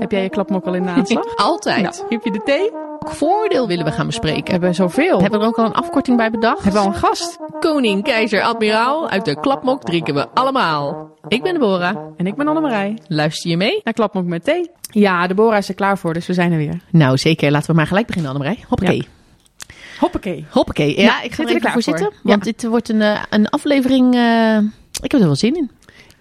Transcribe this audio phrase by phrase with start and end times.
[0.00, 1.36] Heb jij je klapmok al in de aanslag?
[1.50, 1.82] Altijd.
[1.82, 2.70] Nou, heb je de thee?
[2.70, 4.44] Welk voordeel willen we gaan bespreken?
[4.44, 5.20] We hebben zoveel.
[5.20, 6.62] Hebben we er ook al een afkorting bij bedacht?
[6.62, 7.38] Hebben we al een gast?
[7.60, 9.08] Koning, keizer, admiraal.
[9.08, 11.10] Uit de klapmok drinken we allemaal.
[11.28, 11.96] Ik ben Deborah.
[12.16, 12.98] En ik ben Annemarij.
[13.06, 13.80] Luister je mee?
[13.84, 14.70] Naar klapmok met thee.
[14.90, 16.80] Ja, Deborah is er klaar voor, dus we zijn er weer.
[16.90, 17.50] Nou, zeker.
[17.50, 18.64] Laten we maar gelijk beginnen, Annemarij.
[18.68, 18.96] Hoppakee.
[18.96, 19.74] Ja.
[20.00, 20.46] Hoppakee.
[20.50, 20.96] Hoppakee.
[20.96, 21.98] Ja, Ja, ik ga er er even voor voor.
[21.98, 22.10] zitten.
[22.22, 22.30] Ja.
[22.30, 24.14] Want dit wordt een, eh, een aflevering...
[24.14, 24.56] eh,
[25.02, 25.70] ik heb er wel zin in.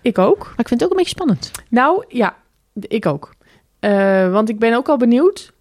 [0.02, 0.40] Ik ook.
[0.40, 1.52] Maar ik vind het ook een beetje spannend.
[1.70, 2.36] Nou, ja,
[2.82, 3.34] ik ook.
[3.80, 5.52] Eh, want ik ben ook al benieuwd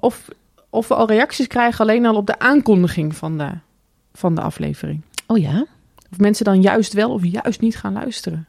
[0.00, 0.28] of,
[0.70, 3.48] of we al reacties krijgen alleen al op de aankondiging van de,
[4.12, 5.00] van de aflevering.
[5.26, 5.66] Oh ja?
[6.12, 8.46] Of mensen dan juist wel of juist niet gaan luisteren.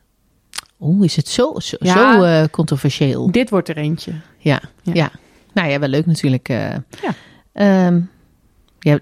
[0.79, 2.13] Oeh, is het zo, zo, Ja.
[2.13, 3.31] zo eh, controversieel?
[3.31, 4.11] Dit wordt er eentje.
[4.37, 4.93] Ja, Ja.
[4.93, 5.11] ja.
[5.53, 6.49] Nou ja, wel leuk natuurlijk.
[6.49, 6.69] eh.
[7.01, 7.13] Ja.
[7.53, 8.01] Ehm,
[8.79, 8.99] ja,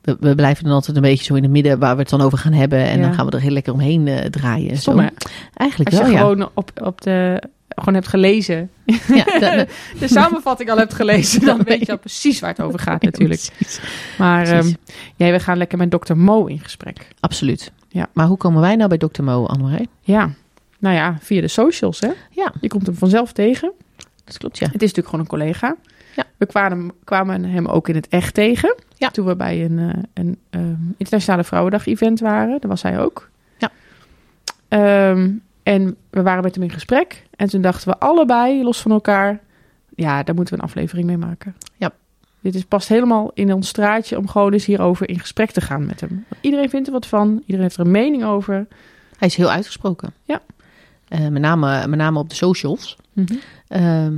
[0.00, 2.20] we, we blijven dan altijd een beetje zo in het midden waar we het dan
[2.20, 2.78] over gaan hebben.
[2.78, 3.04] En Ja.
[3.04, 4.76] dan gaan we er heel lekker omheen draaien.
[4.76, 5.08] Stom, zo.
[5.54, 7.42] Eigenlijk Als je wel, gewoon op, op de
[7.74, 8.70] gewoon hebt gelezen,
[9.14, 9.24] ja
[10.00, 13.40] de samenvatting al hebt gelezen, dan weet je al precies waar het over gaat natuurlijk.
[13.40, 13.80] Ja, precies.
[14.18, 14.76] Maar Precies.
[14.86, 17.08] ehm, ja, we gaan lekker met dokter Mo in gesprek.
[17.20, 17.72] Absoluut.
[17.88, 18.08] Ja.
[18.12, 19.22] Maar hoe komen wij nou bij Dr.
[19.22, 19.86] Mo, Annemarij?
[20.00, 20.30] Ja,
[20.78, 22.10] nou ja, via de socials hè.
[22.30, 23.72] Ja, Je komt hem vanzelf tegen.
[24.24, 24.64] dat klopt, ja.
[24.66, 25.76] Het is natuurlijk gewoon een collega.
[26.16, 26.24] Ja.
[26.36, 28.74] We kwamen, kwamen hem ook in het echt tegen.
[28.96, 29.10] Ja.
[29.10, 32.60] Toen we bij een, eh, een ehm, internationale vrouwendag-event waren.
[32.60, 33.30] Daar was hij ook.
[33.58, 33.70] Ja.
[34.68, 35.30] Ehm,
[35.64, 37.26] en we waren met hem in gesprek.
[37.36, 39.40] En toen dachten we allebei, los van elkaar...
[39.96, 41.54] Ja, daar moeten we een aflevering mee maken.
[41.76, 41.92] Ja.
[42.40, 45.86] Dit is, past helemaal in ons straatje om gewoon eens hierover in gesprek te gaan
[45.86, 46.24] met hem.
[46.28, 47.28] Want Iedereen vindt er wat van.
[47.40, 48.66] Iedereen heeft er een mening over.
[49.18, 50.12] Hij is heel uitgesproken.
[50.24, 50.42] Ja.
[51.08, 52.96] Eh, met, name, met name op de socials.
[53.68, 54.14] Ehm,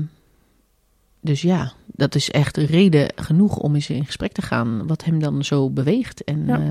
[1.20, 4.86] dus ja, dat is echt reden genoeg om eens in gesprek te gaan.
[4.86, 6.24] Wat hem dan zo beweegt.
[6.24, 6.58] En Ja.
[6.58, 6.62] eh,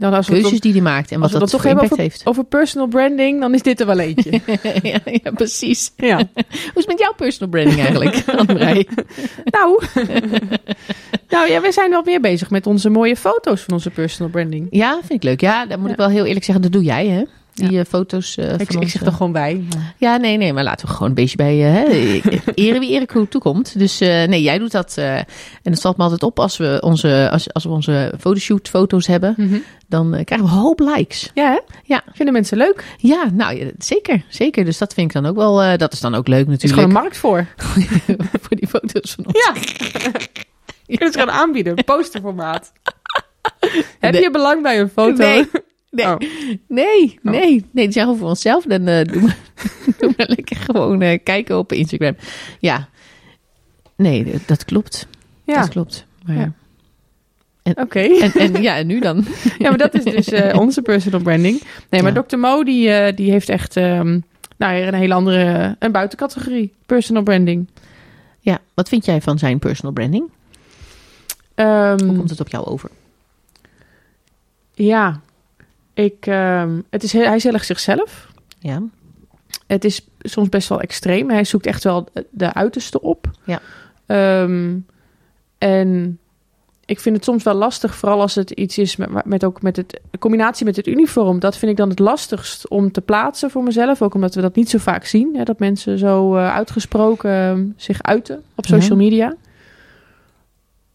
[0.00, 1.12] Dan als keuzes die hij maakt.
[1.12, 2.20] En wat dat toch impact over, heeft.
[2.24, 4.30] over personal branding, dan is dit er wel eentje.
[4.82, 5.92] ja, ja, precies.
[5.96, 6.16] ja.
[6.72, 8.88] Hoe is het met jouw personal branding eigenlijk, Annemarij?
[9.44, 9.82] Nou,
[11.28, 14.66] nou ja, we zijn wel weer bezig met onze mooie foto's van onze personal branding.
[14.70, 15.40] Ja, vind ik leuk.
[15.40, 16.62] Ja, dat moet ik wel heel eerlijk zeggen.
[16.62, 17.22] Dat doe jij, hè?
[17.60, 17.80] Die Ja.
[17.80, 19.64] eh, foto's eh, Ik, van ik zeg eh, er gewoon bij.
[19.96, 21.84] Ja, nee, nee, maar laten we gewoon een beetje bij eh, hè,
[22.64, 23.78] eren wie ere toekomt.
[23.78, 24.94] Dus eh, nee, jij doet dat.
[24.96, 25.24] eh, en
[25.62, 29.64] het valt me altijd op als we onze, als, als we onze fotoshoot foto's hebben.
[29.88, 31.30] Dan eh, krijgen we een hoop likes.
[31.34, 31.58] Ja, hè?
[31.84, 32.02] Ja.
[32.12, 32.84] Vinden mensen leuk?
[32.96, 34.64] Ja, nou ja, zeker, zeker.
[34.64, 36.70] Dus dat vind ik dan ook wel, eh, dat is dan ook leuk Er is
[36.70, 36.96] gewoon natuurlijk.
[36.96, 37.46] een markt voor.
[38.42, 39.38] voor die foto's van ons.
[39.46, 39.52] Ja.
[40.86, 41.84] Je kunt het gewoon aanbieden.
[41.84, 42.72] Posterformaat.
[43.98, 45.24] Heb je belang bij een foto?
[45.24, 45.48] Nee.
[45.90, 46.16] Nee, Oh.
[46.68, 47.32] nee, Oh.
[47.32, 48.64] nee, nee, die zijn gewoon voor onszelf.
[48.64, 49.32] Dan eh doen, we,
[49.98, 52.16] doen we lekker gewoon eh, kijken op Instagram.
[52.60, 52.88] Ja,
[53.96, 55.06] nee, dat- klopt.
[55.44, 56.06] Ja, Dat klopt.
[56.26, 57.72] Maar, Ja.
[57.74, 58.00] oké.
[58.00, 59.24] En, en ja, en nu dan?
[59.58, 61.62] Ja, maar dat is dus eh, onze personal branding.
[61.90, 62.22] Nee, maar Ja.
[62.22, 62.36] Dr.
[62.38, 64.18] Mo, die, die heeft echt ehm,
[64.56, 66.72] nou, een hele andere, een buitencategorie.
[66.86, 67.68] Personal branding.
[68.40, 70.30] Ja, wat vind jij van zijn personal branding?
[71.54, 72.90] Ehm, Hoe komt het op jou over?
[74.74, 75.20] Ja,
[75.94, 78.32] ik, ehm, het is heel, hij is heel erg zichzelf.
[78.58, 78.82] Ja,
[79.66, 81.30] Het is soms best wel extreem.
[81.30, 83.30] Hij zoekt echt wel de uiterste op.
[83.44, 83.60] Ja.
[84.06, 84.76] Ehm,
[85.58, 86.18] en
[86.84, 89.76] ik vind het soms wel lastig, vooral als het iets is met, met ook met
[89.76, 91.38] het de combinatie met het uniform.
[91.38, 94.02] Dat vind ik dan het lastigst om te plaatsen voor mezelf.
[94.02, 95.36] Ook omdat we dat niet zo vaak zien.
[95.36, 99.34] Hè, dat mensen zo eh, uitgesproken ehm, zich uiten op social media.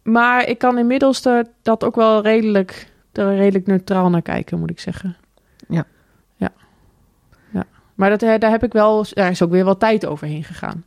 [0.03, 4.69] Maar ik kan inmiddels er, dat ook wel redelijk, er redelijk neutraal naar kijken, moet
[4.69, 5.15] ik zeggen.
[5.69, 5.85] Ja.
[6.35, 6.51] Ja.
[7.53, 7.65] ja.
[7.95, 10.83] Maar dat, eh, daar heb ik wel, daar is ook weer wel tijd overheen gegaan.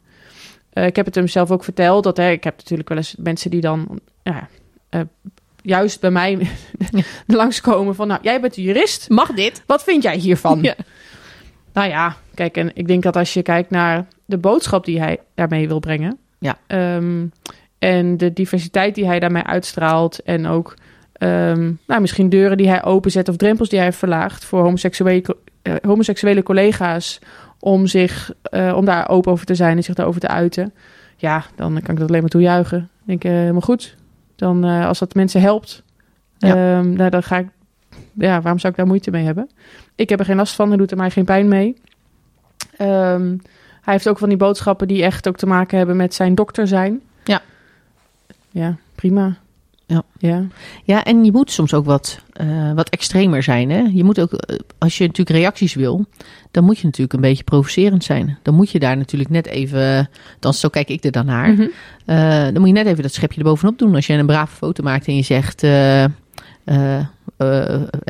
[0.71, 2.05] Eh, ik heb het hem zelf ook verteld.
[2.05, 4.49] Dat, hè, ik heb natuurlijk wel eens mensen die dan ja,
[4.89, 5.01] eh,
[5.63, 6.49] juist bij mij
[7.27, 8.09] langskomen van...
[8.09, 9.09] Nou, jij bent een jurist.
[9.09, 9.63] Mag dit?
[9.67, 10.63] Wat vind jij hiervan?
[10.69, 10.75] Ja.
[11.73, 15.19] Nou ja, kijk, en ik denk dat als je kijkt naar de boodschap die hij
[15.35, 16.19] daarmee wil brengen...
[16.39, 16.59] Ja.
[16.67, 17.27] ehm,
[17.79, 20.23] en de diversiteit die hij daarmee uitstraalt...
[20.23, 20.75] en ook
[21.19, 24.45] ehm, nou, misschien deuren die hij openzet of drempels die hij verlaagt...
[24.45, 27.19] voor homoseksuele, eh, homoseksuele collega's
[27.59, 30.73] om, zich, eh, om daar open over te zijn en zich daarover te uiten...
[31.17, 32.79] ja, dan kan ik dat alleen maar toejuichen.
[32.79, 33.97] Ik denk, eh, helemaal goed.
[34.37, 35.83] Dan, als dat mensen helpt,
[36.39, 36.79] Ja.
[36.79, 37.49] ehm, nou, dan ga ik...
[38.13, 39.49] Ja, waarom zou ik daar moeite mee hebben?
[39.95, 41.77] Ik heb er geen last van, er doet er mij geen pijn mee.
[42.77, 43.37] Ehm,
[43.83, 46.67] hij heeft ook van die boodschappen die echt ook te maken hebben met zijn dokter
[46.67, 47.01] zijn.
[47.25, 47.41] Ja.
[48.51, 49.37] Ja, prima.
[49.89, 50.03] Ja.
[50.19, 50.47] Ja.
[50.85, 53.71] Ja, en je moet soms ook wat, eh, wat extremer zijn.
[53.71, 53.81] Hè?
[53.93, 56.07] Je moet ook, eh, als je natuurlijk reacties wil,
[56.51, 58.39] dan moet je natuurlijk een beetje provocerend zijn.
[58.43, 61.53] Dan moet je daar natuurlijk net even, dan zo kijk ik er dan naar.
[61.53, 61.67] Mhm.
[62.05, 63.95] Eh, dan moet je net even dat schepje erbovenop doen.
[63.95, 65.61] Als je een brave foto maakt en je zegt,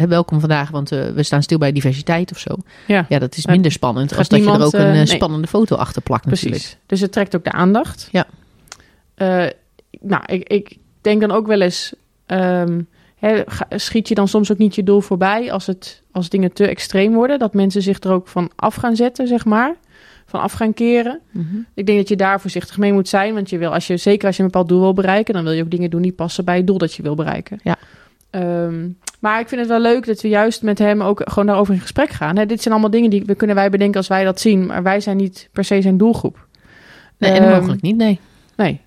[0.08, 2.56] welkom vandaag, want we staan stil bij diversiteit of zo.
[2.86, 5.06] Ja, Ja, dat is minder spannend als dat je er ook een nee.
[5.06, 6.62] spannende foto achter plakt natuurlijk.
[6.62, 6.78] precies.
[6.86, 8.08] Dus het trekt ook de aandacht.
[8.12, 8.26] Ja.
[10.00, 10.78] Nou, ik, ik
[11.08, 11.94] denk dan ook wel eens...
[12.26, 12.80] ehm,
[13.70, 17.12] schiet je dan soms ook niet je doel voorbij als, het, als dingen te extreem
[17.14, 17.38] worden?
[17.38, 19.74] Dat mensen zich er ook van af gaan zetten, zeg maar.
[20.26, 21.20] Van af gaan keren.
[21.30, 21.56] Mhm.
[21.74, 23.34] Ik denk dat je daar voorzichtig mee moet zijn.
[23.34, 25.34] Want je wil, als je, zeker als je een bepaald doel wil bereiken...
[25.34, 27.60] dan wil je ook dingen doen die passen bij het doel dat je wil bereiken.
[27.62, 27.76] Ja.
[28.30, 28.88] Ehm,
[29.20, 31.80] maar ik vind het wel leuk dat we juist met hem ook gewoon daarover in
[31.80, 32.34] gesprek gaan.
[32.34, 34.66] Dit zijn allemaal dingen die we kunnen wij bedenken als wij dat zien.
[34.66, 36.46] Maar wij zijn niet per se zijn doelgroep.
[37.18, 38.20] Nee, en Ehm, mogelijk niet, nee.
[38.56, 38.80] Nee.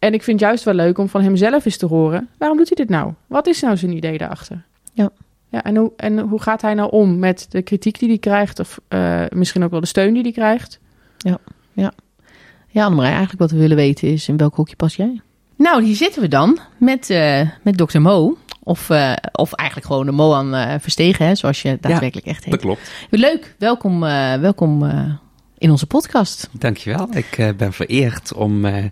[0.00, 2.28] En ik vind het juist wel leuk om van hem zelf eens te horen.
[2.38, 3.12] Waarom doet hij dit nou?
[3.26, 4.64] Wat is nou zijn idee daarachter?
[4.92, 5.10] Ja.
[5.48, 8.58] Ja, en hoe, en hoe gaat hij nou om met de kritiek die hij krijgt?
[8.58, 10.80] Of eh, misschien ook wel de steun die hij krijgt?
[12.72, 15.20] Ja, Annemarij, eigenlijk wat we willen weten is, in welk hokje pas jij?
[15.56, 18.36] Nou, hier zitten we dan met, eh met dokter Mo.
[18.62, 22.52] Of, eh, of eigenlijk gewoon de Moan eh Verstegen, hè, zoals je daadwerkelijk echt heet.
[22.52, 22.90] Dat klopt.
[23.10, 25.12] Leuk, welkom, eh, welkom eh,
[25.58, 26.48] in onze podcast.
[26.52, 27.08] Dankjewel.
[27.10, 28.84] Ik eh, ben vereerd om eh,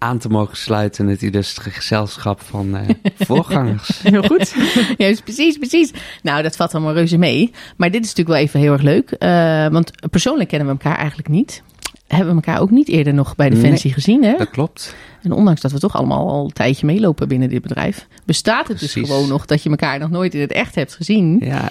[0.00, 2.88] aan te mogen sluiten het illustre gezelschap van eh,
[3.26, 4.00] voorgangers.
[4.02, 4.54] Heel goed.
[4.98, 5.92] Juist, precies, precies.
[6.22, 7.50] Nou, dat valt allemaal reuze mee.
[7.76, 9.10] Maar dit is natuurlijk wel even heel erg leuk.
[9.10, 11.62] eh, want persoonlijk kennen we elkaar eigenlijk niet.
[12.06, 14.36] Hebben we elkaar ook niet eerder nog bij Defensie gezien, hè?
[14.36, 14.94] Dat klopt.
[15.22, 18.78] En ondanks dat we toch allemaal al een tijdje meelopen binnen dit bedrijf, bestaat het
[18.80, 21.36] dus gewoon nog dat je elkaar nog nooit in het echt hebt gezien.
[21.44, 21.70] Ja.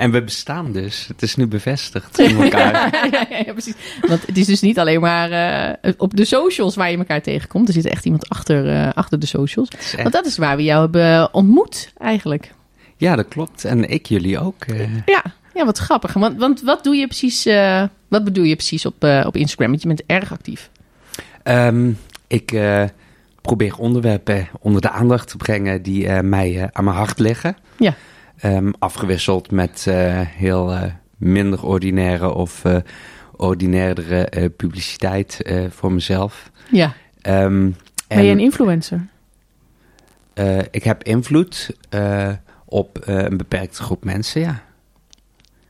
[0.00, 1.04] En we bestaan dus.
[1.08, 2.72] Het is nu bevestigd in elkaar.
[3.12, 3.74] ja, ja, ja, precies.
[4.08, 5.30] Want het is dus niet alleen maar
[5.80, 7.68] eh, op de socials waar je elkaar tegenkomt.
[7.68, 9.68] Er zit echt iemand achter, eh, achter de socials.
[9.68, 12.52] Echt- Want dat is waar we jou hebben ontmoet, eigenlijk.
[12.96, 13.64] Ja, dat klopt.
[13.64, 14.64] En ik jullie ook.
[14.64, 14.96] eh.
[15.06, 15.22] Ja,
[15.54, 16.12] ja wat grappig.
[16.12, 19.68] Want, want wat doe je precies, eh, wat bedoel je precies op, eh, op Instagram?
[19.68, 20.70] Want je bent erg actief.
[21.42, 21.90] Ehm,
[22.26, 22.84] ik eh,
[23.40, 27.56] probeer onderwerpen onder de aandacht te brengen die eh, mij eh, aan mijn hart liggen.
[27.78, 27.94] Ja.
[28.40, 30.82] Ehm, afgewisseld met eh, heel eh,
[31.16, 32.76] minder ordinaire of eh
[33.36, 35.40] ordinairdere publiciteit
[35.70, 36.50] voor mezelf.
[36.70, 37.70] Ja, Ehm,
[38.08, 39.06] Ben je en, een influencer?
[40.70, 41.70] ik heb invloed
[42.64, 44.62] op een beperkte groep mensen, ja.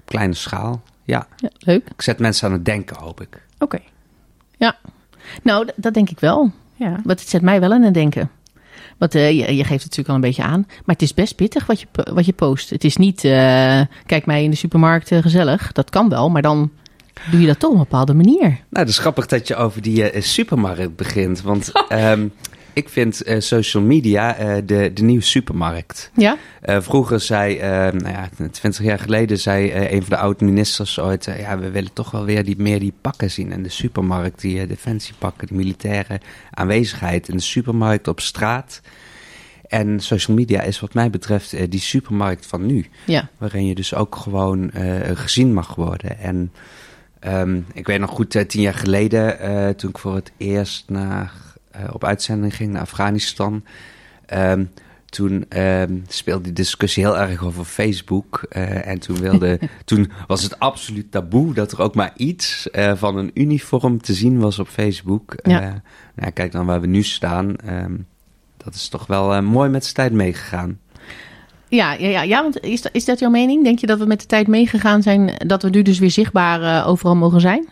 [0.05, 1.27] Kleine schaal, ja.
[1.37, 1.89] ja leuk.
[1.95, 3.47] Ik zet mensen aan het denken, hoop ik.
[3.59, 3.79] Oké.
[5.43, 6.51] Nou, d- dat denk ik wel.
[6.75, 6.91] Ja.
[7.05, 8.31] Want het zet mij wel aan het denken.
[9.01, 10.65] Want eh, je, je geeft het natuurlijk al een beetje aan.
[10.67, 12.71] Maar het is best pittig wat je, wat je post.
[12.71, 15.73] Het is niet, eh, kijk mij in de supermarkt eh, gezellig.
[15.73, 16.71] Dat kan wel, maar dan
[17.31, 18.41] doe je dat toch op een bepaalde manier.
[18.41, 21.43] Nou, het is grappig dat je over die supermarkt begint.
[21.43, 22.29] Want ehm,
[22.73, 26.11] ik vind eh, social media eh, de, de nieuwe supermarkt.
[26.15, 26.37] Ja?
[26.61, 27.59] Eh, vroeger zei,
[27.93, 31.25] nou ja, twintig jaar geleden zei een van de oud-ministers ooit...
[31.39, 34.41] ja, we willen toch wel weer die, meer die pakken zien in de supermarkt.
[34.41, 36.21] Die defensiepakken, de militaire
[36.51, 38.81] aanwezigheid in de supermarkt, op straat.
[39.69, 42.87] En social media is wat mij betreft die supermarkt van nu.
[43.07, 43.29] Ja.
[43.39, 44.71] Waarin je dus ook gewoon
[45.15, 46.19] gezien mag worden.
[46.19, 46.53] En
[47.21, 49.37] ehm, ik weet nog goed, tien jaar geleden,
[49.77, 51.33] toen ik voor het eerst naar,
[51.93, 53.65] op uitzending ging naar Afghanistan.
[54.27, 54.65] ehm,
[55.07, 58.43] toen ehm, speelde die discussie heel erg over Facebook.
[58.49, 62.93] eh, en toen, wilde, toen was het absoluut taboe dat er ook maar iets eh,
[62.97, 65.35] van een uniform te zien was op Facebook.
[65.43, 65.61] Ja.
[65.63, 65.73] Eh,
[66.15, 67.57] nou, kijk dan waar we nu staan.
[67.57, 67.97] ehm,
[68.57, 70.79] dat is toch wel eh, mooi met de tijd meegegaan.
[71.69, 73.65] Ja, ja, ja, ja want is dat, is dat jouw mening?
[73.65, 76.63] Denk je dat we met de tijd meegegaan zijn, dat we nu dus weer zichtbaar
[76.63, 77.69] eh, overal mogen zijn?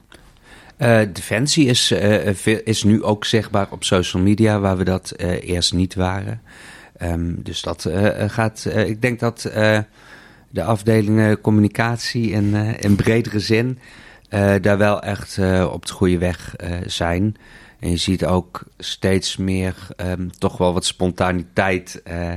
[0.79, 5.11] Eh, Defensie is, eh, veel- is nu ook zichtbaar op social media, waar we dat
[5.11, 6.41] eh, eerst niet waren.
[6.97, 8.65] Ehm, dus dat eh, eh, gaat.
[8.65, 9.79] eh, ik denk dat eh,
[10.51, 13.79] de afdelingen communicatie in, eh, in bredere zin
[14.29, 17.37] eh, daar wel echt eh, op de goede weg eh, zijn.
[17.81, 22.35] En je ziet ook steeds meer ehm, toch wel wat spontaniteit eh,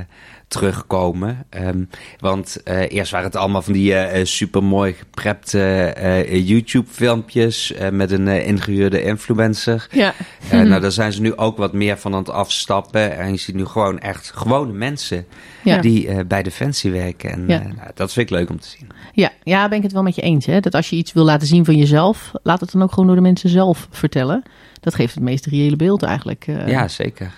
[0.52, 1.44] terugkomen.
[1.50, 1.84] Ehm,
[2.18, 7.88] want eh, eerst waren het allemaal van die eh super mooi geprepte eh, YouTube-filmpjes eh,
[7.90, 9.86] met een eh, ingehuurde influencer.
[9.90, 10.14] Ja.
[10.50, 13.16] Eh, nou, daar zijn ze nu ook wat meer van aan het afstappen.
[13.18, 15.26] En je ziet nu gewoon echt gewone mensen
[15.64, 15.78] Ja.
[15.80, 17.30] die eh, bij Defensie werken.
[17.30, 17.60] En Ja.
[17.60, 18.88] eh, nou, dat vind ik leuk om te zien.
[19.12, 20.46] Ja, ja, ben ik het wel met je eens.
[20.46, 20.60] Hè?
[20.60, 23.16] Dat als je iets wil laten zien van jezelf, laat het dan ook gewoon door
[23.16, 24.42] de mensen zelf vertellen.
[24.82, 26.44] Dat geeft het meest reële beeld eigenlijk.
[26.46, 26.68] eh.
[26.68, 27.32] ja, zeker.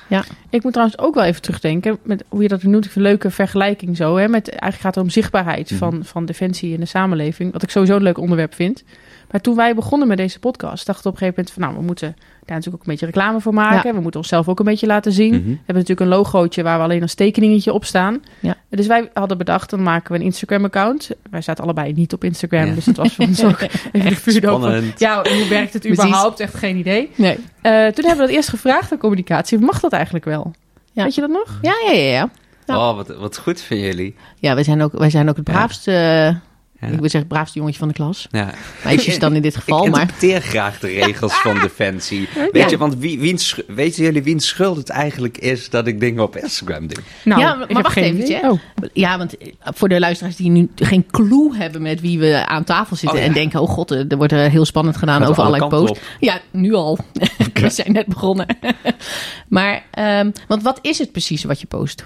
[0.51, 2.85] Ik moet trouwens ook wel even terugdenken met hoe je dat noemt.
[2.85, 4.17] Ik vind een leuke vergelijking zo.
[4.17, 5.79] Hè, met, eigenlijk gaat het om zichtbaarheid Mhm.
[5.79, 7.53] van, van defensie in de samenleving.
[7.53, 8.85] Wat ik sowieso een leuk onderwerp vind.
[9.31, 11.75] Maar toen wij begonnen met deze podcast, dachten we op een gegeven moment van nou,
[11.77, 13.95] we moeten daar natuurlijk ook een beetje reclame voor maken.
[13.95, 15.31] We moeten onszelf ook een beetje laten zien.
[15.35, 15.43] Mhm.
[15.43, 18.23] We hebben natuurlijk een logootje waar we alleen als tekeningetje op staan.
[18.41, 18.57] Ja.
[18.69, 21.11] Dus wij hadden bedacht, dan maken we een Instagram-account.
[21.31, 22.75] Wij zaten allebei niet op Instagram, Ja.
[22.75, 23.61] dus dat was voor ons ook
[23.93, 24.93] even de.
[24.97, 26.41] Ja, hoe werkt het überhaupt?
[26.41, 27.11] Echt geen idee.
[27.15, 27.35] Nee.
[27.61, 29.59] Eh, toen hebben we dat eerst gevraagd aan communicatie.
[29.59, 30.53] Mag dat eigenlijk wel?
[30.93, 31.03] Ja.
[31.03, 31.59] Weet je dat nog?
[31.63, 32.31] Ja, ja, ja, ja.
[32.67, 32.81] Nou.
[32.81, 34.15] Oh, wat, wat goed van jullie.
[34.39, 35.53] Ja, wij zijn ook, wij zijn ook het Ja.
[35.53, 36.37] braafste,
[36.87, 36.93] Ja.
[36.93, 38.29] ik wil zeggen, het braafste jongetje van de klas.
[38.31, 38.51] Ja.
[38.85, 40.01] Meisjes dan in dit geval, ik maar...
[40.01, 42.29] interpreteer graag de regels van Defensie.
[42.35, 42.69] Weet Ja.
[42.69, 46.37] je, want wie, wiens, weten jullie wiens schuld het eigenlijk is dat ik dingen op
[46.37, 47.03] Instagram doe?
[47.25, 48.51] Nou, Ja, maar ik heb wacht hè.
[48.51, 48.59] Oh.
[48.93, 52.65] Ja, want eh, voor de luisteraars die nu geen clue hebben met wie we aan
[52.65, 53.19] tafel zitten...
[53.19, 53.29] Oh, ja.
[53.29, 56.05] en denken, oh god, er wordt er heel spannend gedaan Gaat over alle allerlei posts.
[56.21, 56.99] Ja, nu al.
[57.55, 58.47] we zijn net begonnen.
[59.49, 62.05] maar, ehm, want wat is het precies wat je post?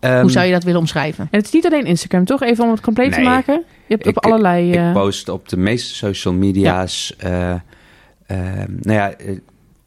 [0.00, 1.28] Ehm, Hoe zou je dat willen omschrijven?
[1.30, 2.42] En het is niet alleen Instagram, toch?
[2.42, 3.64] Even om het compleet te maken.
[3.86, 4.72] Je hebt op Ik- allerlei...
[4.72, 7.58] eh, Ik post op de meeste social media's eh, eh,
[8.66, 9.38] nou ja, eh,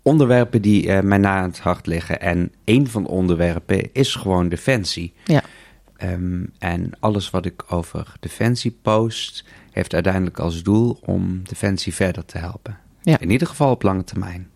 [0.02, 2.22] onderwerpen die eh, mij na aan het hart liggen.
[2.22, 5.14] En een van de onderwerpen is gewoon defensie.
[5.24, 5.42] Ja.
[5.98, 12.26] Ehm, en alles wat ik over defensie post, heeft uiteindelijk als doel om defensie verder
[12.26, 12.78] te helpen.
[13.02, 13.20] Ja.
[13.20, 14.50] In ieder geval op lange termijn.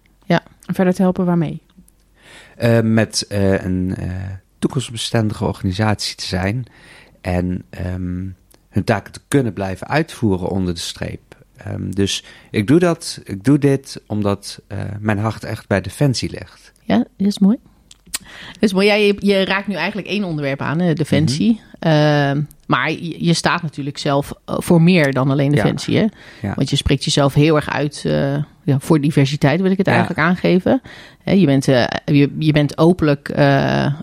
[0.74, 1.62] verder te helpen waarmee.
[2.57, 4.07] Eh, met eh, een eh,
[4.65, 6.65] toekomstbestendige organisatie te zijn
[7.22, 8.25] en ehm,
[8.69, 11.22] hun taken te kunnen blijven uitvoeren onder de streep.
[11.57, 16.29] Ehm, dus ik doe dat, ik doe dit omdat eh, mijn hart echt bij defensie
[16.29, 16.72] ligt.
[16.81, 17.57] Ja, dat is mooi.
[18.60, 18.88] Is mooi.
[18.88, 21.62] Ja, je, raakt nu eigenlijk één onderwerp aan, hè, defensie.
[21.79, 21.91] Mhm.
[21.91, 25.55] Ehm, maar je, je staat natuurlijk zelf eh, voor meer dan alleen Ja.
[25.55, 25.98] defensie.
[25.98, 26.05] Hè?
[26.41, 26.53] Ja.
[26.55, 30.19] Want je spreekt jezelf heel erg uit eh, ja, voor diversiteit, wil ik het eigenlijk
[30.19, 30.81] aangeven.
[31.24, 33.34] Hè, je, bent, eh, je, je bent openlijk,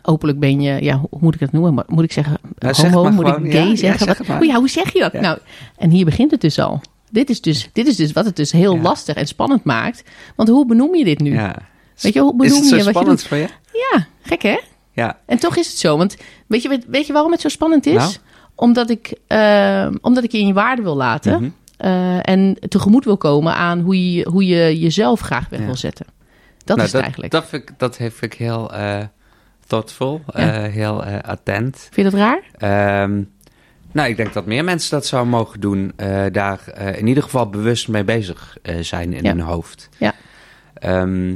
[0.02, 1.84] openlijk ben je, ja, hoe moet ik het noemen?
[1.86, 3.10] Moet ik zeggen zeg homo?
[3.10, 4.06] Moet gewoon, ik gay zeggen?
[4.06, 4.42] zeg het maar.
[4.42, 5.12] oh hoe zeg je dat?
[5.12, 5.38] Nou,
[5.76, 6.80] en hier begint het dus al.
[7.10, 10.04] Dit is dus, dit is dus wat het dus heel lastig en spannend maakt.
[10.36, 11.32] Want hoe benoem je dit nu?
[11.32, 11.56] Ja.
[12.00, 13.28] Weet je, hoe Is benoem het zo je wat je spannend doet?
[13.28, 13.48] voor je?
[13.72, 14.58] Ja, gek hè?
[14.92, 15.18] Ja.
[15.26, 15.96] En toch is het zo.
[15.96, 16.16] Want
[16.46, 17.94] weet je, weet je waarom het zo spannend is?
[17.94, 18.12] Nou?
[18.62, 21.32] Omdat, ik, eh, omdat ik je in je waarde wil laten.
[21.42, 21.50] Mhm.
[21.76, 25.66] eh, en tegemoet wil komen aan hoe je, hoe je jezelf graag weg Ja.
[25.66, 26.06] wil zetten.
[26.64, 27.32] Dat Nou, is het eigenlijk.
[27.32, 28.98] Dat, vind ik, dat vind ik heel eh
[29.66, 30.64] thoughtful, Ja.
[30.64, 31.76] eh, heel attent.
[31.92, 32.42] Vind je dat raar?
[32.56, 33.22] Ehm,
[33.92, 35.92] nou, ik denk dat meer mensen dat zouden mogen doen.
[36.32, 36.60] daar
[36.96, 39.30] in ieder geval bewust mee bezig zijn in Ja.
[39.30, 39.88] hun hoofd.
[39.98, 40.12] Ja.
[40.74, 41.34] Ehm,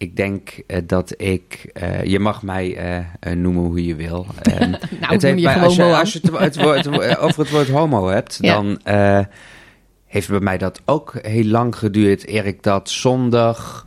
[0.00, 1.70] ik denk eh, dat ik...
[1.72, 2.76] eh, je mag mij
[3.20, 4.26] eh, noemen hoe je wil.
[4.42, 7.18] Ehm, Nou, het noem heeft je mij- als je, als je het, het woord, het-
[7.18, 8.54] over het woord homo hebt, Ja.
[8.54, 8.80] dan
[10.06, 12.28] heeft bij mij dat ook heel lang geduurd.
[12.28, 13.82] Eer ik dat zonder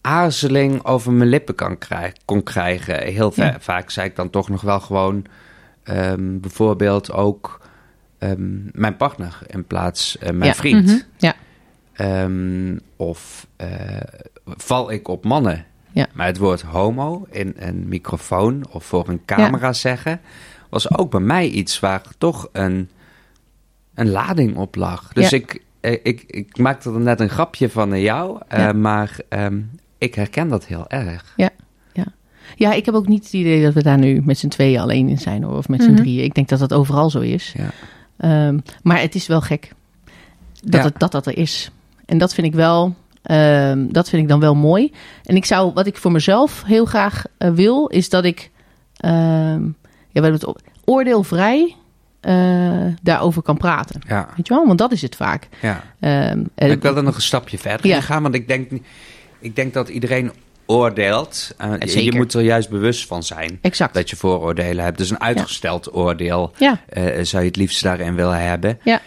[0.00, 3.02] aarzeling over mijn lippen kan krijgen, kon krijgen.
[3.02, 3.56] Heel Ja.
[3.60, 5.24] vaak zei ik dan toch nog wel gewoon
[5.82, 7.60] ehm, bijvoorbeeld ook
[8.18, 10.54] ehm, mijn partner in plaats uh, mijn Ja.
[10.54, 10.86] vriend.
[10.86, 10.96] Mhm.
[11.16, 11.34] Ja.
[12.96, 13.68] Of eh,
[14.56, 15.64] val ik op mannen?
[15.92, 16.06] Ja.
[16.12, 20.20] Maar het woord homo in een microfoon of voor een camera zeggen...
[20.68, 22.90] was ook bij mij iets waar toch een,
[23.94, 25.12] een lading op lag.
[25.12, 25.36] Dus Ja.
[25.36, 28.40] ik, eh, ik, ik maakte er net een grapje van naar jou...
[28.48, 28.72] eh, Ja.
[28.72, 29.60] maar ehm,
[29.98, 31.34] ik herken dat heel erg.
[32.56, 35.08] Ja, ik heb ook niet het idee dat we daar nu met z'n tweeën alleen
[35.08, 35.42] in zijn.
[35.42, 35.96] Hoor, of met z'n Mhm.
[36.00, 36.24] drieën.
[36.24, 37.54] Ik denk dat dat overal zo is.
[37.56, 37.70] Ja.
[38.16, 39.72] Ehm, maar het is wel gek
[40.62, 40.82] dat, Ja.
[40.88, 41.70] het, dat dat er is.
[42.06, 42.94] En dat vind ik wel,
[43.28, 44.92] ehm, dat vind ik dan wel mooi.
[45.24, 48.50] En ik zou, wat ik voor mezelf heel graag eh, wil, is dat ik,
[48.96, 49.62] ehm,
[50.10, 50.52] ja, het
[50.84, 51.76] oordeelvrij
[52.20, 54.00] eh, daarover kan praten.
[54.06, 54.66] Ja, Weet je wel?
[54.66, 55.48] Want dat is het vaak.
[55.60, 55.82] ja.
[56.00, 58.00] Ehm, eh, ik wil er nog een stapje verder Ja.
[58.00, 58.70] gaan, want ik denk,
[59.38, 60.32] ik denk dat iedereen
[60.66, 61.54] oordeelt.
[61.64, 63.94] Uh, je, moet er juist bewust van zijn exact.
[63.94, 64.98] dat je vooroordelen hebt.
[64.98, 68.78] Dus een uitgesteld oordeel Ja, eh, zou je het liefst daarin willen hebben.
[68.82, 69.00] Ja.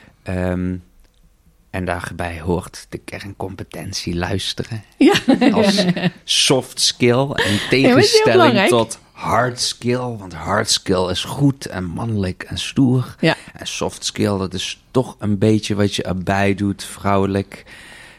[1.71, 4.83] En daarbij hoort de kerncompetentie luisteren.
[4.97, 5.13] ja.
[5.51, 5.85] Als
[6.23, 10.17] soft skill en tegenstelling tot hard skill.
[10.17, 13.15] Want hard skill is goed en mannelijk en stoer.
[13.19, 13.35] Ja.
[13.53, 17.65] En soft skill, dat is toch een beetje wat je erbij doet, vrouwelijk,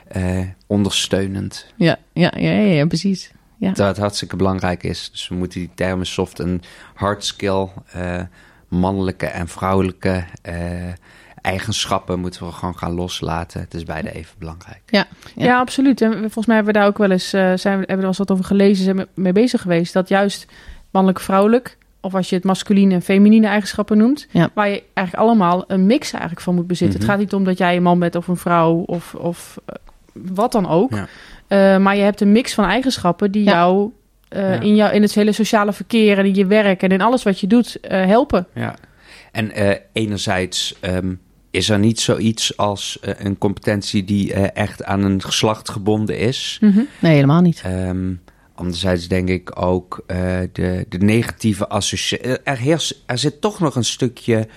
[0.08, 1.66] eh, ondersteunend.
[1.76, 3.30] Ja, ja, ja, ja, ja, precies.
[3.58, 3.72] Ja.
[3.84, 5.10] Het hartstikke belangrijk is.
[5.12, 6.62] Dus we moeten die termen soft en
[6.94, 8.22] hard skill, eh,
[8.68, 10.92] mannelijke en vrouwelijke eh,
[11.42, 13.60] eigenschappen moeten we gewoon gaan loslaten.
[13.60, 14.80] Het is beide even belangrijk.
[14.86, 15.44] Ja, Ja.
[15.44, 15.58] ja.
[15.58, 16.00] absoluut.
[16.00, 17.96] En volgens mij hebben we daar ook wel eens, eh, zijn we, hebben we er
[17.98, 19.92] wel eens wat over gelezen, zijn we mee bezig geweest.
[19.92, 20.46] Dat juist
[20.90, 24.50] mannelijk-vrouwelijk, of als je het masculine en feminine eigenschappen noemt, Ja.
[24.54, 26.96] waar je eigenlijk allemaal een mix eigenlijk van moet bezitten.
[26.98, 27.06] Mhm.
[27.06, 29.74] Het gaat niet om dat jij een man bent of een vrouw of, of eh,
[30.12, 30.90] wat dan ook.
[30.94, 31.06] Ja.
[31.46, 33.50] Eh, maar je hebt een mix van eigenschappen die Ja.
[33.52, 33.90] jou,
[34.28, 34.60] eh, Ja.
[34.60, 37.40] in, jou in het hele sociale verkeer en in je werk en in alles wat
[37.40, 38.46] je doet eh, helpen.
[38.54, 38.74] Ja.
[39.32, 41.14] En eh, enerzijds ehm,
[41.52, 46.18] is er niet zoiets als eh, een competentie die eh, echt aan een geslacht gebonden
[46.18, 46.58] is.
[46.98, 47.60] Nee, helemaal niet.
[47.64, 48.12] Ehm,
[48.54, 50.16] anderzijds denk ik ook eh,
[50.52, 52.40] de, de negatieve associatie.
[52.42, 54.48] Er, er zit toch nog een stukje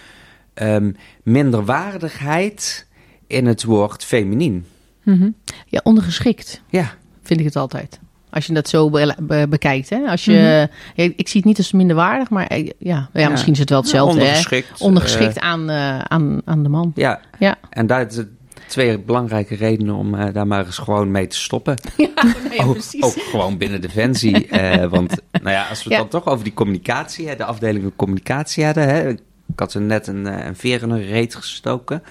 [0.53, 0.91] ehm,
[1.23, 2.87] minderwaardigheid
[3.27, 4.65] in het woord feminien.
[5.03, 5.29] Mhm.
[5.67, 7.99] Ja, ondergeschikt Ja, vind ik het altijd.
[8.35, 9.89] Als je dat zo be- be- bekijkt.
[9.89, 9.97] Hè?
[10.07, 13.29] Als je, ja, ik zie het niet als minderwaardig, maar eh, ja, ja, Ja.
[13.29, 14.13] misschien is het wel hetzelfde.
[14.19, 14.21] hè?
[14.25, 14.81] Ondergeschikt.
[14.81, 16.91] Ondergeschikt eh, aan, eh, aan, aan de man.
[16.95, 17.55] ja, Ja.
[17.69, 18.37] en daar zijn
[18.67, 21.75] twee belangrijke redenen om daar maar eens gewoon mee te stoppen.
[21.97, 22.09] Ja,
[22.65, 24.47] ook, ook gewoon binnen Defensie.
[24.47, 25.97] eh want nou ja, als we het Ja.
[25.97, 28.87] dan toch over die communicatie, hè, de afdelingen communicatie hadden.
[28.89, 29.19] Hè, ik
[29.55, 32.03] had ze net een, een veer in een reet gestoken.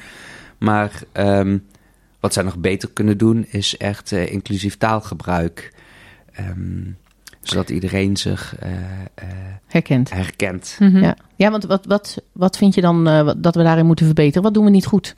[0.58, 1.58] Maar ehm,
[2.20, 5.72] wat zij nog beter kunnen doen, is echt inclusief taalgebruik.
[6.34, 6.82] Ehm,
[7.40, 8.70] zodat iedereen zich eh,
[9.14, 9.28] eh,
[9.66, 10.10] Herkend.
[10.10, 10.76] herkent.
[10.78, 11.02] Mhm.
[11.02, 14.42] Ja, ja want wat, wat, wat vind je dan eh, dat we daarin moeten verbeteren?
[14.42, 15.14] Wat doen we niet goed?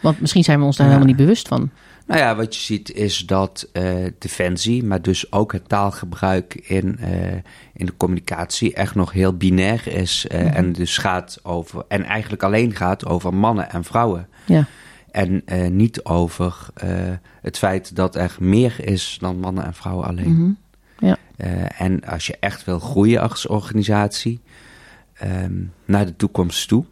[0.00, 0.92] Want misschien zijn we ons daar Ja.
[0.92, 1.70] helemaal niet bewust van.
[2.06, 3.84] Nou ja, wat je ziet is dat eh,
[4.18, 7.32] defensie, maar dus ook het taalgebruik in, eh,
[7.74, 10.26] in de communicatie echt nog heel binair is.
[10.26, 10.52] eh, Mhm.
[10.54, 14.28] En dus gaat over, en eigenlijk alleen gaat over mannen en vrouwen.
[14.46, 14.64] Ja.
[15.14, 16.90] En eh, niet over eh,
[17.40, 20.34] het feit dat er meer is dan mannen en vrouwen alleen.
[20.34, 20.52] Mhm.
[21.36, 24.40] Eh, en als je echt wil groeien als organisatie
[25.14, 26.84] ehm, naar de toekomst toe,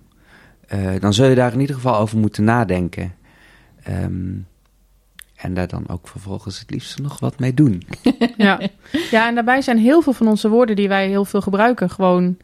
[0.67, 3.15] eh, dan zul je daar in ieder geval over moeten nadenken.
[3.83, 4.33] Ehm,
[5.37, 7.83] en daar dan ook vervolgens het liefst nog wat mee doen.
[8.37, 8.61] Ja.
[9.11, 12.37] ja, en daarbij zijn heel veel van onze woorden die wij heel veel gebruiken gewoon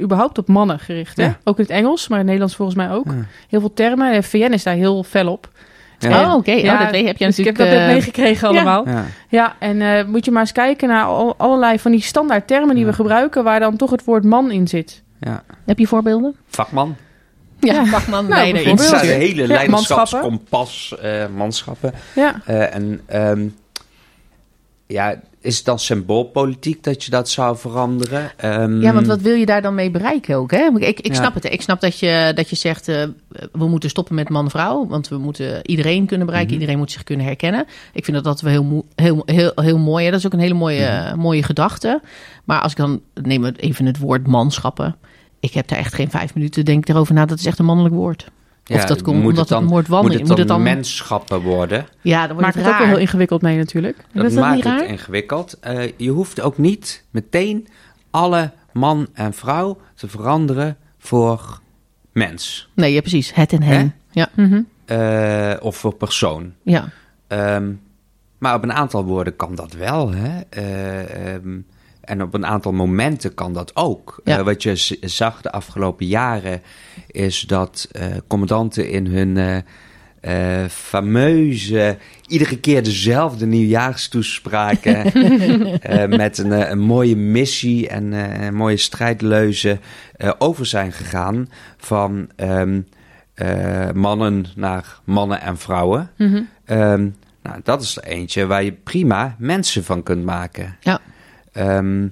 [0.00, 1.16] überhaupt op mannen gericht.
[1.16, 1.22] Hè?
[1.24, 1.38] Ja.
[1.44, 3.06] Ook in het Engels, maar in het Nederlands volgens mij ook.
[3.06, 3.24] Ja.
[3.48, 4.12] Heel veel termen.
[4.12, 5.48] De VN is daar heel fel op.
[5.98, 6.24] Ja.
[6.26, 6.50] Oh, oké.
[6.52, 7.58] Ja, oh, dat weet- heb je dus ik natuurlijk...
[7.58, 8.88] heb dat net eh, meegekregen allemaal.
[8.88, 9.56] Ja, Ja.
[9.58, 12.86] en eh, moet je maar eens kijken naar al- allerlei van die standaard termen die
[12.86, 13.44] we gebruiken...
[13.44, 15.02] waar dan toch het woord man in zit.
[15.20, 15.42] Ja.
[15.66, 16.36] heb je voorbeelden?
[16.48, 16.96] Vakman.
[17.60, 17.84] Ja, Ja.
[17.84, 18.90] vakman, Nou, leider, bijvoorbeeld.
[19.00, 21.92] Het hele leiderschapskompas, eh, manschappen.
[22.14, 23.46] Ja, Eh, en ehm,
[24.86, 28.30] ja, is het dan symboolpolitiek dat je dat zou veranderen?
[28.36, 30.50] Ehm, Ja, want wat wil je daar dan mee bereiken ook?
[30.50, 30.68] Hè?
[30.78, 31.14] Ik, ik Ja.
[31.14, 31.42] snap het.
[31.42, 31.48] hè.
[31.48, 33.02] Ik snap dat je, dat je zegt, eh,
[33.52, 34.86] we moeten stoppen met man-vrouw.
[34.86, 36.50] Want we moeten iedereen kunnen bereiken.
[36.52, 36.60] Mhm.
[36.60, 37.66] Iedereen moet zich kunnen herkennen.
[37.92, 40.04] Ik vind dat dat wel heel, heel, heel, heel mooi.
[40.04, 40.10] Hè?
[40.10, 41.18] Dat is ook een hele mooie, Mhm.
[41.18, 42.00] mooie gedachte.
[42.44, 44.96] Maar als ik dan, neem even het woord manschappen.
[45.40, 47.26] Ik heb daar echt geen vijf minuten denk ik erover na.
[47.26, 48.26] Dat is echt een mannelijk woord.
[48.72, 50.48] Ja, of dat komt moet omdat het dan, het woord moet het Moet dan, het
[50.48, 51.86] dan, menschappen worden?
[52.00, 52.94] ja, dan wordt maakt het het ook wel raar.
[52.96, 53.96] heel ingewikkeld mee natuurlijk.
[54.12, 55.58] Dat, is dat maakt niet het ingewikkeld.
[55.60, 57.68] Eh, je hoeft ook niet meteen
[58.10, 61.60] alle man en vrouw te veranderen voor
[62.12, 62.68] mens.
[62.74, 63.34] Nee, ja, precies.
[63.34, 63.94] Het en hen.
[64.10, 64.60] Ja, Mhm.
[64.84, 66.52] Eh, of voor persoon.
[66.62, 66.88] ja.
[67.26, 67.72] Ehm,
[68.38, 70.12] maar op een aantal woorden kan dat wel.
[70.12, 70.40] Hè?
[70.50, 71.58] Eh, ehm,
[72.02, 74.20] en op een aantal momenten kan dat ook.
[74.24, 74.38] Ja.
[74.38, 76.62] Eh, wat je zag de afgelopen jaren
[77.06, 79.62] is dat eh, commandanten in hun
[80.20, 85.12] eh, fameuze, iedere keer dezelfde nieuwjaarstoespraken
[86.16, 89.78] met een, een mooie missie en een mooie strijdleuze
[90.38, 92.80] over zijn gegaan van ehm,
[93.34, 96.10] eh, mannen naar mannen en vrouwen.
[96.16, 96.42] Mhm.
[96.64, 97.08] Ehm,
[97.42, 100.76] nou, dat is er eentje waar je prima mensen van kunt maken.
[100.80, 101.00] Ja.
[101.52, 102.06] Ehm,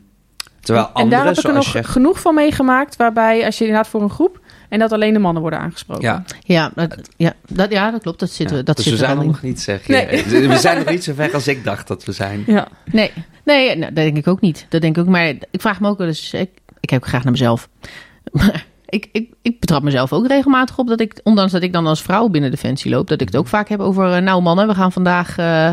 [0.61, 1.85] terwijl en anderen, daar heb ik er nog je...
[1.85, 2.97] genoeg van meegemaakt...
[2.97, 4.41] waarbij als je inderdaad voor een groep...
[4.69, 6.03] en dat alleen de mannen worden aangesproken.
[6.03, 8.21] Ja, Ja, dat, ja, dat, ja, dat klopt.
[8.21, 8.63] Dat zit, ja.
[8.63, 9.93] dat dus zit we zijn er nog niet, zeg je.
[9.93, 10.49] Nee.
[10.49, 12.43] We zijn nog niet zo ver als ik dacht dat we zijn.
[12.47, 12.69] Ja.
[12.93, 13.13] Nee,
[13.45, 14.67] nee nou, dat denk ik ook niet.
[14.69, 15.09] Dat denk ik ook.
[15.09, 16.33] Maar ik vraag me ook wel eens.
[16.33, 16.51] Ik,
[16.81, 17.69] ik ook graag naar mezelf.
[18.33, 21.87] Maar ik, ik, ik betrap mezelf ook regelmatig op dat ik, ondanks dat ik dan
[21.87, 24.13] als vrouw binnen Defensie loop, dat ik het ook vaak heb over.
[24.13, 25.39] eh, Nou, mannen, we gaan vandaag.
[25.39, 25.71] eh,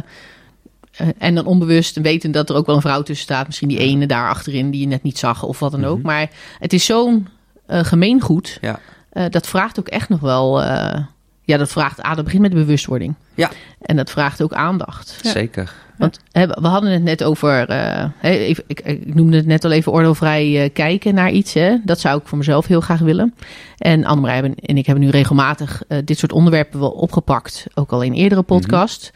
[1.17, 3.45] en dan onbewust weten dat er ook wel een vrouw tussen staat.
[3.47, 5.97] Misschien die ene daar achterin die je net niet zag of wat dan ook.
[5.97, 6.05] Mhm.
[6.07, 6.29] Maar
[6.59, 7.27] het is zo'n
[7.65, 8.57] eh, gemeengoed.
[8.61, 8.79] Ja.
[9.09, 10.63] Eh, dat vraagt ook echt nog wel.
[10.63, 11.01] eh,
[11.43, 12.01] ja, dat vraagt.
[12.01, 13.13] Ah, dat begint met de bewustwording.
[13.35, 13.49] Ja.
[13.81, 15.19] En dat vraagt ook aandacht.
[15.21, 15.31] Ja.
[15.31, 15.73] Zeker.
[15.97, 19.65] Want hè, we hadden het net over, eh, hè, even, ik, ik noemde het net
[19.65, 21.53] al even oordeelvrij eh, kijken naar iets.
[21.53, 21.75] Hè.
[21.83, 23.33] Dat zou ik voor mezelf heel graag willen.
[23.77, 27.65] En Annemarij en- ik hebben nu regelmatig eh, dit soort onderwerpen wel opgepakt.
[27.73, 29.11] Ook al in eerdere podcast.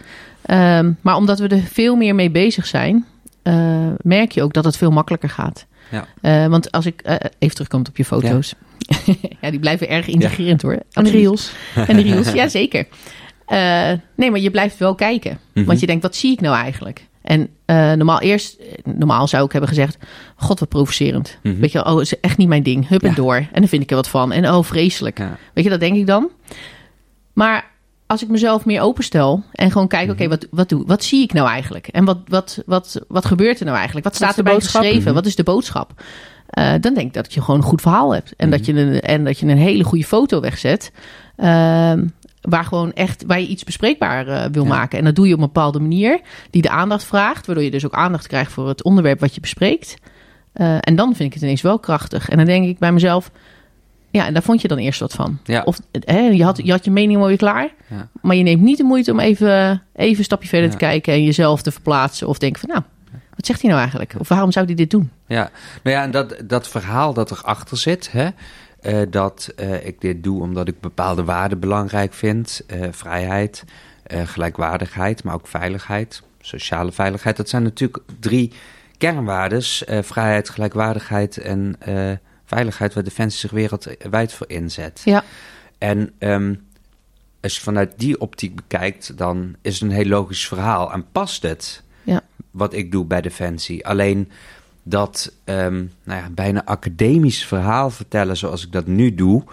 [0.52, 3.06] Ehm, maar omdat we er veel meer mee bezig zijn,
[3.44, 5.66] eh, merk je ook dat het veel makkelijker gaat.
[5.92, 6.08] Ja.
[6.22, 8.56] Eh, want als ik eh, even terugkomt op je foto's.
[9.40, 9.50] Ja.
[9.50, 10.80] die blijven erg intrigerend hoor.
[10.92, 11.52] En de reels.
[11.76, 12.88] En de reels, ja zeker.
[14.16, 15.40] Nee, maar je blijft wel kijken.
[15.54, 15.66] Mhm.
[15.66, 17.08] Want je denkt, wat zie ik nou eigenlijk?
[17.22, 17.50] En
[17.98, 19.98] normaal eerst, normaal zou ik hebben gezegd,
[20.36, 21.38] god wat provocerend.
[21.44, 21.60] Mhm.
[21.60, 22.88] Weet je, oh, is echt niet mijn ding.
[22.88, 23.36] Hup en door.
[23.36, 24.32] En dan vind ik er wat van.
[24.32, 25.20] En oh, vreselijk.
[25.54, 26.30] Weet je, dat denk ik dan.
[27.34, 27.71] Maar
[28.12, 30.12] als ik mezelf meer openstel en gewoon kijk, Mhm.
[30.16, 31.88] oké, wat, wat, doe, wat zie ik nou eigenlijk?
[31.88, 34.06] En wat, wat, wat, wat gebeurt er nou eigenlijk?
[34.06, 34.82] Wat staat erbij boodschap?
[34.82, 35.06] geschreven?
[35.06, 35.14] Mhm.
[35.14, 36.04] Wat is de boodschap?
[36.50, 38.34] Eh, dan denk ik dat je gewoon een goed verhaal hebt.
[38.38, 38.82] En, dat, je Mhm.
[38.82, 40.92] een, en dat je een hele goede foto wegzet.
[41.36, 42.06] ehm,
[42.42, 44.70] waar gewoon echt, waar je iets bespreekbaar eh, wil Ja.
[44.70, 44.98] maken.
[45.00, 46.20] En dat doe je op een bepaalde manier
[46.50, 47.46] die de aandacht vraagt.
[47.46, 49.96] Waardoor je dus ook aandacht krijgt voor het onderwerp wat je bespreekt.
[50.54, 52.30] Eh, en dan vind ik het ineens wel krachtig.
[52.30, 53.32] En dan denk ik bij mezelf,
[54.12, 55.40] ja, en daar vond je dan eerst wat van.
[55.44, 55.62] Ja.
[55.66, 58.10] Of hè, je, had, je had je mening mooi klaar, Ja.
[58.22, 60.72] maar je neemt niet de moeite om even, even een stapje verder Ja.
[60.74, 62.28] te kijken en jezelf te verplaatsen.
[62.28, 62.82] Of denken van, nou,
[63.36, 64.14] wat zegt hij nou eigenlijk?
[64.20, 65.12] Of waarom zou hij dit doen?
[65.28, 65.50] Ja,
[65.84, 68.30] nou ja, en dat, dat verhaal dat erachter zit, hè,
[68.82, 73.64] eh, dat eh, ik dit doe omdat ik bepaalde waarden belangrijk vind, eh, vrijheid,
[74.26, 78.52] gelijkwaardigheid, maar ook veiligheid, sociale veiligheid, dat zijn natuurlijk drie
[78.98, 81.76] kernwaardes, eh, vrijheid, gelijkwaardigheid en
[82.56, 85.02] veiligheid, waar Defensie zich wereldwijd voor inzet.
[85.06, 85.24] Ja.
[85.78, 86.54] En ehm,
[87.42, 91.44] als je vanuit die optiek bekijkt, dan is het een heel logisch verhaal en past
[91.44, 92.22] het Ja.
[92.52, 93.88] wat ik doe bij Defensie.
[93.88, 94.32] Alleen
[94.84, 99.44] dat ehm, nou ja, bijna academisch verhaal vertellen zoals ik dat nu doe,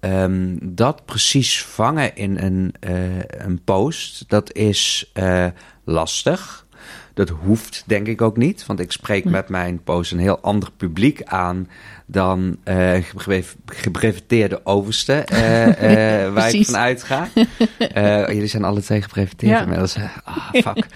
[0.00, 5.46] ehm, dat precies vangen in een, eh, een post, dat is eh,
[5.84, 6.66] lastig.
[7.14, 10.70] Dat hoeft denk ik ook niet, want ik spreek met mijn post een heel ander
[10.76, 11.68] publiek aan
[12.10, 15.66] dan eh, een gebre- gebreveteerde overste, eh,
[16.24, 17.28] eh, waar ik van uitga.
[17.78, 19.60] Eh, jullie zijn alle twee gebreveteerd Ja.
[19.62, 19.96] inmiddels.
[20.24, 20.86] Ah, fuck.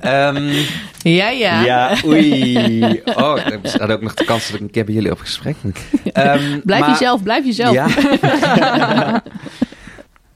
[0.00, 0.52] Ehm,
[1.02, 1.64] Ja, ja.
[1.64, 3.02] ja, oei.
[3.04, 5.56] Oh, ik had ook nog de kans dat ik een keer bij jullie op gesprek.
[6.12, 7.72] Ehm, Blijf maar- jezelf, blijf jezelf.
[7.74, 7.86] Ja.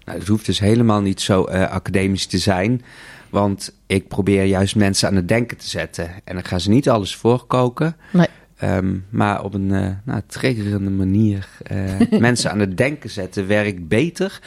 [0.05, 2.83] nou, het hoeft dus helemaal niet zo eh, academisch te zijn.
[3.31, 6.11] Want ik probeer juist mensen aan het denken te zetten.
[6.25, 7.97] En ik ga ze niet alles voorkoken.
[8.11, 8.27] Nee.
[8.63, 11.79] Ehm, maar op een eh nou, triggerende manier eh,
[12.21, 14.41] mensen aan het denken zetten werkt beter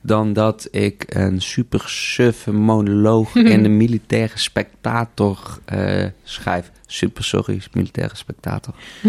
[0.00, 6.70] dan dat ik een super suffe monoloog in de militaire spectator eh, schrijf.
[6.86, 8.74] Super sorry, militaire spectator.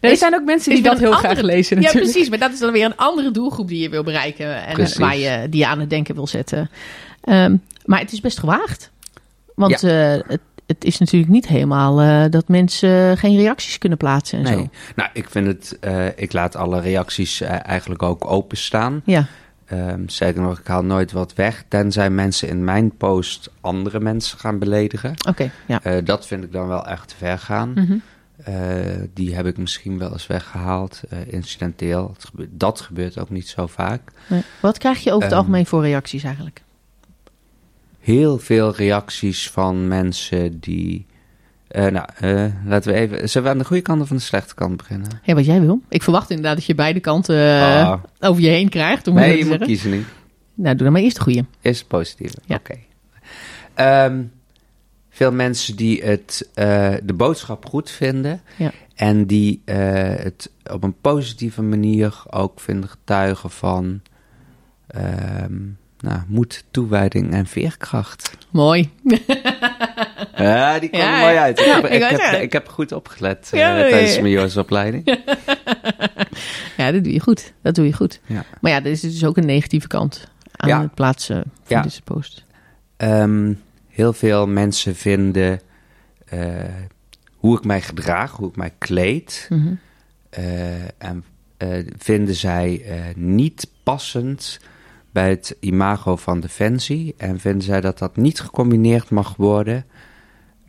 [0.00, 2.12] Nee, er zijn ook mensen die dat heel graag lezen Ja, natuurlijk.
[2.12, 2.30] precies.
[2.30, 4.66] Maar dat is dan weer een andere doelgroep die je wil bereiken.
[4.66, 4.96] En Precies.
[4.96, 6.70] waar je, die je aan het denken wil zetten.
[7.20, 8.90] Ehm, maar het is best gewaagd.
[9.54, 14.38] Want eh, het, het is natuurlijk niet helemaal eh, dat mensen geen reacties kunnen plaatsen
[14.38, 14.54] en Nee.
[14.54, 14.68] zo.
[14.96, 15.76] Nou, ik vind het.
[15.80, 19.02] eh, ik laat alle reacties eh, eigenlijk ook openstaan.
[19.04, 19.26] Ja,
[19.66, 21.64] Ehm zeker nog, ik haal nooit wat weg.
[21.68, 25.14] Tenzij mensen in mijn post andere mensen gaan beledigen.
[25.28, 25.50] oké.
[25.66, 26.00] ja.
[26.00, 27.72] Dat vind ik dan wel echt te ver gaan.
[27.74, 27.96] Mhm.
[29.14, 32.14] Die heb ik misschien wel eens weggehaald, eh, incidenteel.
[32.18, 34.00] Gebeurt- dat gebeurt ook niet zo vaak.
[34.26, 34.42] Nee.
[34.60, 36.62] Wat krijg je over het Ehm, algemeen voor reacties eigenlijk?
[38.06, 41.06] Heel veel reacties van mensen die.
[41.68, 43.28] eh, nou, eh, laten we even.
[43.28, 45.20] Zullen we aan de goede kant of aan de slechte kant beginnen?
[45.22, 45.80] Ja, wat jij wil.
[45.88, 48.02] Ik verwacht inderdaad dat je beide kanten eh, Ah.
[48.20, 49.06] over je heen krijgt.
[49.08, 49.66] Om nee, je moet zeggen.
[49.66, 50.06] kiezen niet.
[50.54, 51.44] Nou, doe dan maar eerst de goede.
[51.60, 52.36] Is het positieve?
[52.44, 52.54] Ja.
[52.56, 52.74] Oké.
[53.74, 54.22] Ehm,
[55.10, 56.48] veel mensen die het,
[57.04, 58.40] de boodschap goed vinden.
[58.56, 58.72] Ja.
[58.94, 64.00] En die het op een positieve manier ook vinden getuigen van
[64.86, 65.54] ehm,
[66.00, 68.36] nou, moed, toewijding en veerkracht.
[68.50, 68.90] Mooi.
[70.36, 71.58] Ja, die kwam Ja, er mooi uit.
[71.60, 72.42] Ik, heb, ik heb, zeggen.
[72.42, 75.04] ik heb goed opgelet eh, Ja, tijdens mijn joodsopleiding.
[76.76, 77.52] Ja, dat doe je goed.
[77.62, 78.20] Dat doe je goed.
[78.26, 78.44] Ja.
[78.60, 82.44] Maar ja, er is dus ook een negatieve kant aan het plaatsen van deze post.
[82.96, 83.52] Ehm,
[83.88, 85.60] heel veel mensen vinden
[86.28, 86.40] eh,
[87.36, 89.74] hoe ik mij gedraag, hoe ik mij kleed, Mhm.
[90.30, 91.24] eh, en
[91.98, 92.84] vinden zij
[93.16, 94.60] niet passend
[95.16, 97.14] bij het imago van Defensie.
[97.16, 99.84] En vinden zij dat dat niet gecombineerd mag worden,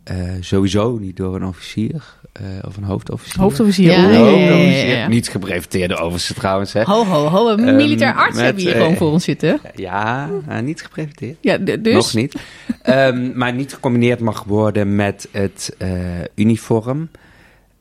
[0.04, 3.42] eh, sowieso niet door een officier eh, of een hoofdofficier.
[3.42, 3.92] Hoofdofficier.
[3.92, 4.14] Ja, oeh.
[4.14, 4.88] ja, ja, Hoofdofficier.
[4.88, 5.08] ja, ja.
[5.08, 6.84] Niet gebreveteerde overste trouwens, hè.
[6.84, 7.50] Ho, ho, ho.
[7.50, 9.60] Een Ehm, militair arts met, hebben we hier eh, gewoon voor ons zitten.
[9.76, 10.30] Ja,
[10.64, 11.38] niet gebreveteerd.
[11.42, 11.94] Ja, dus...
[11.94, 12.36] Nog niet.
[12.82, 15.90] Ehm, maar niet gecombineerd mag worden met het eh,
[16.36, 17.10] uniform.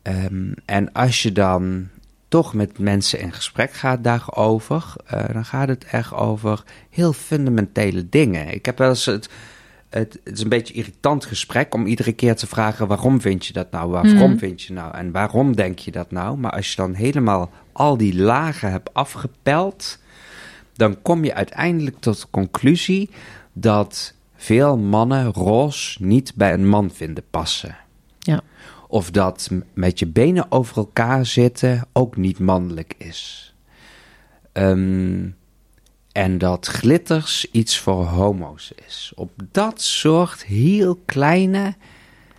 [0.02, 1.88] Ehm, en als je dan
[2.36, 8.08] toch met mensen in gesprek gaat daarover, eh, dan gaat het echt over heel fundamentele
[8.08, 8.48] dingen.
[8.54, 9.28] Ik heb wel eens het.
[9.88, 13.52] Het, het is een beetje irritant gesprek om iedere keer te vragen: waarom vind je
[13.52, 13.90] dat nou?
[13.90, 14.38] Waarom Mhm.
[14.38, 14.94] vind je nou?
[14.94, 16.36] En waarom denk je dat nou?
[16.38, 19.98] Maar als je dan helemaal al die lagen hebt afgepeld,
[20.74, 23.10] dan kom je uiteindelijk tot de conclusie
[23.52, 27.76] dat veel mannen roos niet bij een man vinden passen.
[28.88, 33.54] Of dat met je benen over elkaar zitten ook niet mannelijk is.
[34.52, 35.28] Ehm,
[36.12, 39.12] en dat glitters iets voor homo's is.
[39.14, 41.74] Op dat soort heel kleine.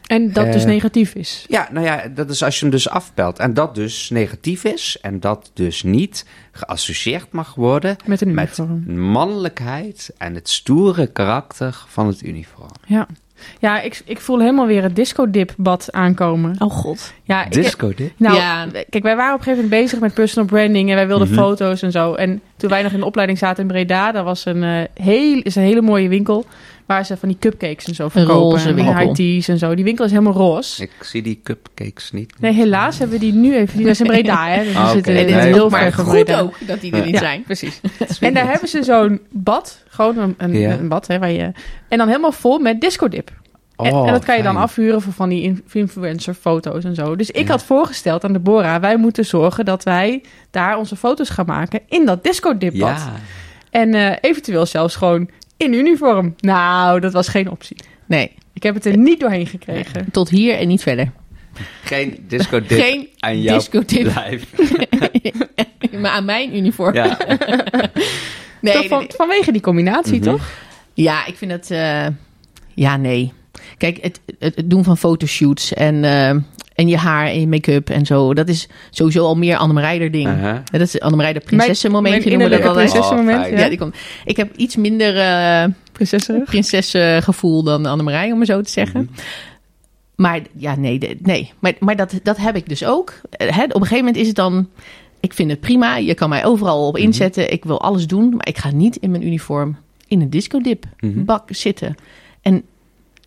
[0.08, 1.46] En dat dus Eh, negatief is.
[1.50, 3.40] Ja, nou ja, dat is als je hem dus afpelt.
[3.40, 4.98] En dat dus negatief is.
[5.02, 9.00] En dat dus niet geassocieerd mag worden Met een met uniform.
[9.00, 12.72] mannelijkheid en het stoere karakter van het uniform.
[12.86, 13.08] Ja,
[13.60, 16.56] ja ik, ik voel helemaal weer het disco-dip-bad aankomen.
[16.60, 17.14] Oh god.
[17.24, 18.12] Ja, ik, Disco dit?
[18.18, 18.66] nou, Ja.
[18.90, 21.38] kijk, wij waren op een gegeven moment bezig met personal branding en wij wilden Mhm.
[21.38, 22.14] foto's en zo.
[22.14, 25.40] En toen wij nog in de opleiding zaten in Breda, daar was een, eh, heel,
[25.44, 26.46] is een hele mooie winkel
[26.88, 28.36] waar ze van die cupcakes en zo verkopen.
[28.42, 28.96] roze en winkel.
[28.98, 29.76] high teas en zo.
[29.76, 30.82] Die winkel is helemaal roze.
[30.84, 32.34] Ik zie die cupcakes niet.
[32.40, 33.78] Nee, helaas hebben we die nu even.
[33.78, 34.64] Die in Breda, hè?
[34.64, 36.40] Dus we Ah, zitten Nee, in dit is heel ook ver goed Breda.
[36.40, 37.44] ook dat die er niet Ja, zijn.
[37.44, 37.82] precies.
[38.20, 40.72] En daar hebben ze zo'n bad, gewoon een, een, Ja.
[40.72, 41.52] een bad, hè, waar je,
[41.88, 43.32] en dan helemaal vol met discodip.
[43.76, 44.64] Oh, en dat kan je dan fijn.
[44.66, 47.16] afhuren voor van die in- influencer foto's en zo.
[47.16, 47.52] Dus ik Ja.
[47.52, 52.06] had voorgesteld aan Deborah, wij moeten zorgen dat wij daar onze foto's gaan maken in
[52.06, 52.90] dat disco dipbad.
[52.90, 53.12] Ja.
[53.70, 56.36] En eh, eventueel zelfs gewoon in uniform.
[56.40, 57.78] Nou, dat was geen optie.
[58.06, 60.12] Nee, Ik heb het er niet doorheen gekregen.
[60.12, 61.12] tot hier en niet verder.
[61.84, 64.14] Geen disco dip Geen aan jouw discodip.
[64.16, 64.44] lijf.
[66.02, 66.94] maar aan mijn uniform.
[66.94, 67.18] Ja.
[68.62, 70.24] nee, Toch van, nee, vanwege die combinatie, Mhm.
[70.30, 70.50] toch?
[70.94, 71.72] Ja, ik vind het.
[71.72, 72.08] eh,
[72.74, 73.34] ja, nee.
[73.78, 76.36] Kijk, het, het, doen van fotoshoots en, eh,
[76.78, 78.34] en je haar en je make-up en zo.
[78.34, 80.28] Dat is sowieso al meer Annemarij er ding.
[80.28, 82.90] Ja, Dat is Annemarij de prinsessenmomentje noemen we dat altijd.
[82.90, 83.58] prinsessenmoment, Oh, ja.
[83.60, 83.96] Ja, die komt.
[84.26, 86.46] Ik heb iets minder eh Prinsessenrug.
[86.46, 89.02] prinsessengevoel dan Annemarij, om maar zo te zeggen.
[89.12, 89.22] Mhm.
[90.16, 91.54] Maar ja, nee, de- nee.
[91.60, 93.14] Maar, maar dat, dat heb ik dus ook.
[93.30, 94.70] Eh, Hè, op een gegeven moment is het dan...
[95.20, 97.04] Ik vind het prima, je kan mij overal op Mhm.
[97.04, 97.52] inzetten.
[97.52, 101.24] Ik wil alles doen, maar ik ga niet in mijn uniform in een discodip Mhm.
[101.24, 101.96] bak zitten.
[102.42, 102.64] En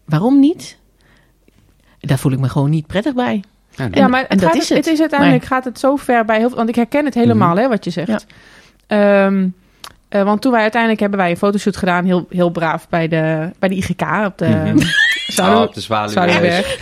[0.05, 0.77] waarom niet?
[2.01, 3.43] Daar voel ik me gewoon niet prettig bij.
[3.71, 4.79] Ja, Ja, maar het, dat gaat, is het.
[4.79, 4.87] het.
[4.87, 6.57] is uiteindelijk gaat het zo ver bij heel veel...
[6.57, 7.63] Want ik herken het helemaal, Mhm.
[7.63, 8.09] hè, wat je zegt.
[8.09, 8.19] Ja.
[9.27, 9.49] Ehm,
[10.09, 13.51] eh, want toen wij uiteindelijk hebben wij een fotoshoot gedaan, heel, heel braaf bij de,
[13.59, 14.73] bij de IGK op de
[15.41, 16.79] Oh, op de Zwaluwberg.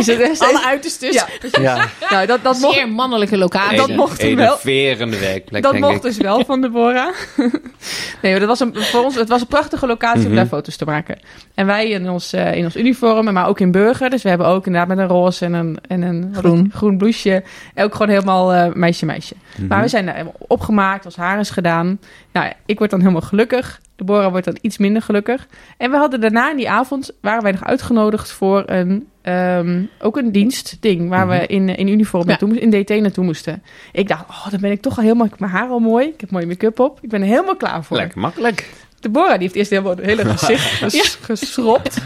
[0.00, 1.14] Is het echt- Alle uiterstes.
[1.14, 1.26] Ja,
[1.60, 1.86] Ja.
[2.10, 3.76] nou, dat, dat mocht, Zeer mannelijke locatie.
[3.76, 4.58] dat mocht hem wel.
[4.64, 6.02] Enerverende werkplek, dat denk mocht ik.
[6.02, 7.14] dus wel van Deborah.
[8.22, 10.34] nee, maar dat was een, voor ons, het was een prachtige locatie om Mhm.
[10.36, 11.18] daar foto's te maken.
[11.54, 14.10] En wij in ons, eh, in ons uniform, maar ook in burger.
[14.10, 16.70] Dus we hebben ook inderdaad met een roze en een, en een Groen.
[16.74, 17.42] groen blouseje.
[17.74, 19.34] En ook gewoon helemaal eh, meisje, meisje.
[19.56, 19.66] Mhm.
[19.66, 21.98] Maar we zijn daar helemaal opgemaakt, ons haar is gedaan.
[22.32, 23.80] Nou, ja, ik word dan helemaal gelukkig.
[23.96, 25.46] Deborah wordt dan iets minder gelukkig.
[25.76, 30.16] En we hadden daarna in die avond, waren wij nog uitgenodigd voor een, ehm, ook
[30.16, 31.08] een dienstding.
[31.08, 31.44] Waar we Mhm.
[31.52, 32.28] in, in uniform Ja.
[32.28, 33.62] naartoe, moesten- in DT naartoe moesten.
[33.92, 36.06] Ik dacht, oh, dan ben ik toch al helemaal, ik heb mijn haar al mooi.
[36.06, 36.98] Ik heb mooie make-up op.
[37.02, 37.96] Ik ben er helemaal klaar voor.
[37.96, 38.70] Lekker makkelijk.
[39.00, 41.98] Deborah, die heeft eerst helemaal het hele gezicht ges- geschropt.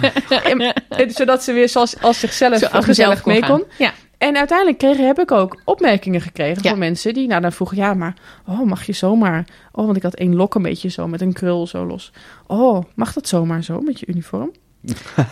[0.45, 3.59] En- en zodat ze weer zoals als zichzelf Zo, als gezellig kon mee gaan.
[3.59, 3.65] kon.
[3.79, 3.93] Ja.
[4.19, 6.71] En uiteindelijk kreeg, heb ik ook opmerkingen gekregen Ja.
[6.71, 8.15] van mensen die nou dan vroegen, ja, maar
[8.47, 9.45] oh, mag je zomaar?
[9.73, 12.13] Oh, want ik had één lok een beetje zo met een krul zo los.
[12.47, 14.51] Oh, mag dat zomaar zo met je uniform?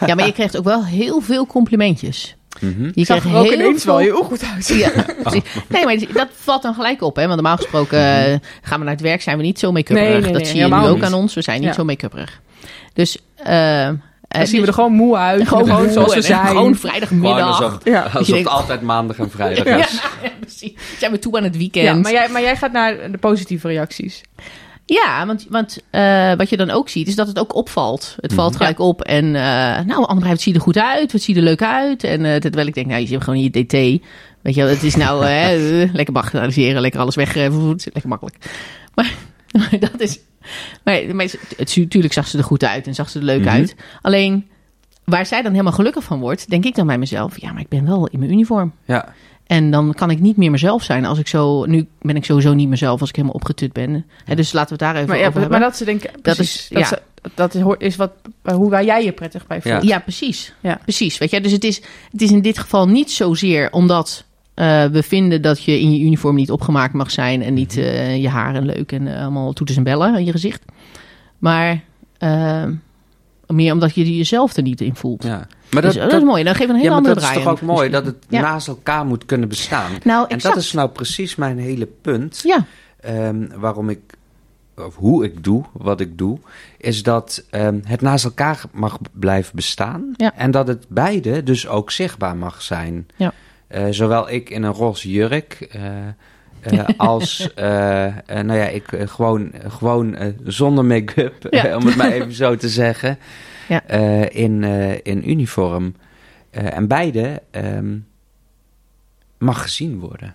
[0.06, 2.36] Ja, maar je krijgt ook wel heel veel complimentjes.
[2.60, 2.90] Mhm.
[2.94, 3.92] Je Zag krijgt er ook ineens veel...
[3.92, 4.68] wel heel goed uit.
[4.68, 4.90] Ja.
[5.68, 7.16] Nee, maar dat valt dan gelijk op.
[7.16, 7.22] Hè?
[7.22, 10.02] Want normaal gesproken eh, gaan we naar het werk, zijn we niet zo make-upperig.
[10.10, 11.04] Nee, nee, nee, dat zie je ook niet.
[11.04, 11.34] aan ons.
[11.34, 11.74] We zijn niet Ja.
[11.74, 12.40] zo make-upperig.
[12.92, 13.18] Dus...
[13.36, 13.88] eh,
[14.28, 15.48] Dan zien we er gewoon moe uit.
[15.48, 16.38] Gewoon, gewoon moe zoals we en zijn.
[16.40, 17.46] Gewoon Gewoon vrijdagmiddag.
[17.62, 18.02] alsof, Ja.
[18.02, 19.92] alsof het denkt- altijd maandag en vrijdag Ja, is.
[20.22, 20.72] ja, precies.
[20.98, 21.84] Zijn we toe aan het weekend.
[21.86, 24.20] Ja, maar jij, maar jij gaat naar de positieve reacties.
[24.92, 28.16] Ja, want, want eh, wat je dan ook ziet, is dat het ook opvalt.
[28.20, 28.58] Het valt Mhm.
[28.58, 29.00] gelijk op.
[29.02, 29.32] En uh,
[29.80, 31.12] nou, Anne het ziet er goed uit.
[31.12, 32.04] Wat ziet er leuk uit.
[32.04, 33.72] En uh, terwijl ik denk, nou, je zit gewoon in je DT.
[34.42, 35.24] Weet je wel, het is nou
[35.92, 37.34] lekker bagatelliseren, lekker alles weg.
[37.34, 38.36] lekker makkelijk.
[38.94, 39.12] Maar,
[39.58, 40.18] maar dat is...
[40.84, 43.48] Maar, maar het, natuurlijk zag ze er goed uit en zag ze er leuk Mhm.
[43.48, 43.74] uit.
[44.02, 44.46] Alleen,
[45.04, 47.40] waar zij dan helemaal gelukkig van wordt, denk ik dan bij mezelf...
[47.40, 48.72] Ja, maar ik ben wel in mijn uniform.
[48.84, 49.14] Ja.
[49.46, 51.64] En dan kan ik niet meer mezelf zijn als ik zo...
[51.64, 54.06] Nu ben ik sowieso niet mezelf als ik helemaal opgetut ben.
[54.24, 56.38] Hè, dus laten we het daar even Maar, ja, over maar dat ze denken, Dat
[56.38, 56.98] is- dat, ja.
[57.34, 58.12] dat is, is wat,
[58.54, 59.82] hoe waar jij je prettig bij voelt.
[59.82, 59.88] Ja.
[59.88, 60.54] Ja, precies.
[60.60, 60.78] Ja.
[60.82, 61.18] Precies.
[61.18, 64.24] Weet je, dus het is, het is in dit geval niet zozeer omdat
[64.54, 68.16] uh, we vinden dat je in je uniform niet opgemaakt mag zijn en niet uh,
[68.16, 70.62] je haren leuk en uh, allemaal toeters en bellen aan je gezicht.
[71.38, 71.82] Maar
[73.46, 75.22] meer omdat je jezelf er niet in voelt.
[75.22, 75.46] Ja.
[75.72, 76.44] Maar dus, dat, is mooi.
[76.44, 78.40] Dan geef een hele ja, andere dat is draai toch ook mooi dat het Ja.
[78.40, 79.90] naast elkaar moet kunnen bestaan.
[80.04, 82.40] Nou, en dat is nou precies mijn hele punt.
[82.44, 82.64] Ja,
[83.00, 84.00] Ehm, waarom ik,
[84.76, 86.38] of hoe ik doe wat ik doe,
[86.78, 90.14] is dat ehm, het naast elkaar mag blijven bestaan.
[90.16, 90.32] Ja.
[90.36, 93.06] En dat het beide dus ook zichtbaar mag zijn.
[93.16, 93.32] Ja.
[93.66, 95.68] Eh, zowel ik in een roze jurk.
[95.70, 97.48] eh, eh, als,
[98.26, 101.76] nou ja, ik gewoon, gewoon zonder make-up, Ja.
[101.76, 103.18] om het maar even zo te zeggen,
[103.68, 103.82] Ja.
[103.86, 105.94] eh, in, eh, in uniform.
[106.50, 107.96] Eh, en beide ehm,
[109.38, 110.34] mag gezien worden.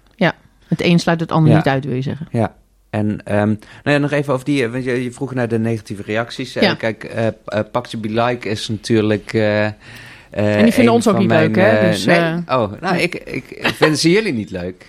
[0.67, 1.57] het een sluit het ander Ja.
[1.57, 2.27] niet uit, wil je zeggen.
[2.31, 2.55] Ja.
[2.89, 6.01] En ehm, nou ja, nog even over die, want je, je vroeg naar de negatieve
[6.01, 6.53] reacties.
[6.53, 6.75] Ja.
[6.75, 9.33] kijk, uh, Paxi Be Like is natuurlijk...
[10.29, 11.89] En die vinden ons ook niet mijn, leuk, hè?
[11.89, 12.33] Dus, nee.
[12.47, 14.85] Oh, nou, ik, ik, vinden ze jullie niet leuk?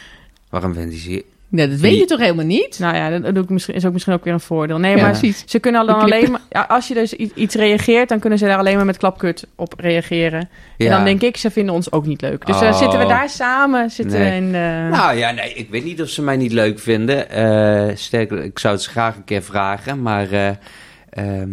[0.50, 2.78] Waarom vinden ze Ja, dat weet je toch helemaal niet?
[2.78, 4.78] Nou ja, dat doe ik misschien, is ook misschien ook weer een voordeel.
[4.78, 5.44] Nee, Ja, maar precies.
[5.46, 6.40] ze kunnen dan alleen maar...
[6.50, 9.74] Ja, als je dus iets reageert, dan kunnen ze daar alleen maar met klapkut op
[9.76, 10.48] reageren.
[10.78, 12.46] En dan denk ik, ze vinden ons ook niet leuk.
[12.46, 12.78] Dus dan Oh.
[12.78, 14.36] zitten we daar samen, zitten Nee.
[14.36, 14.50] in.
[14.90, 17.30] Nou ja, nee, ik weet niet of ze mij niet leuk vinden.
[17.30, 20.30] Eh sterker, ik zou het ze graag een keer vragen, maar...
[20.30, 20.48] eh,
[21.10, 21.50] ehm,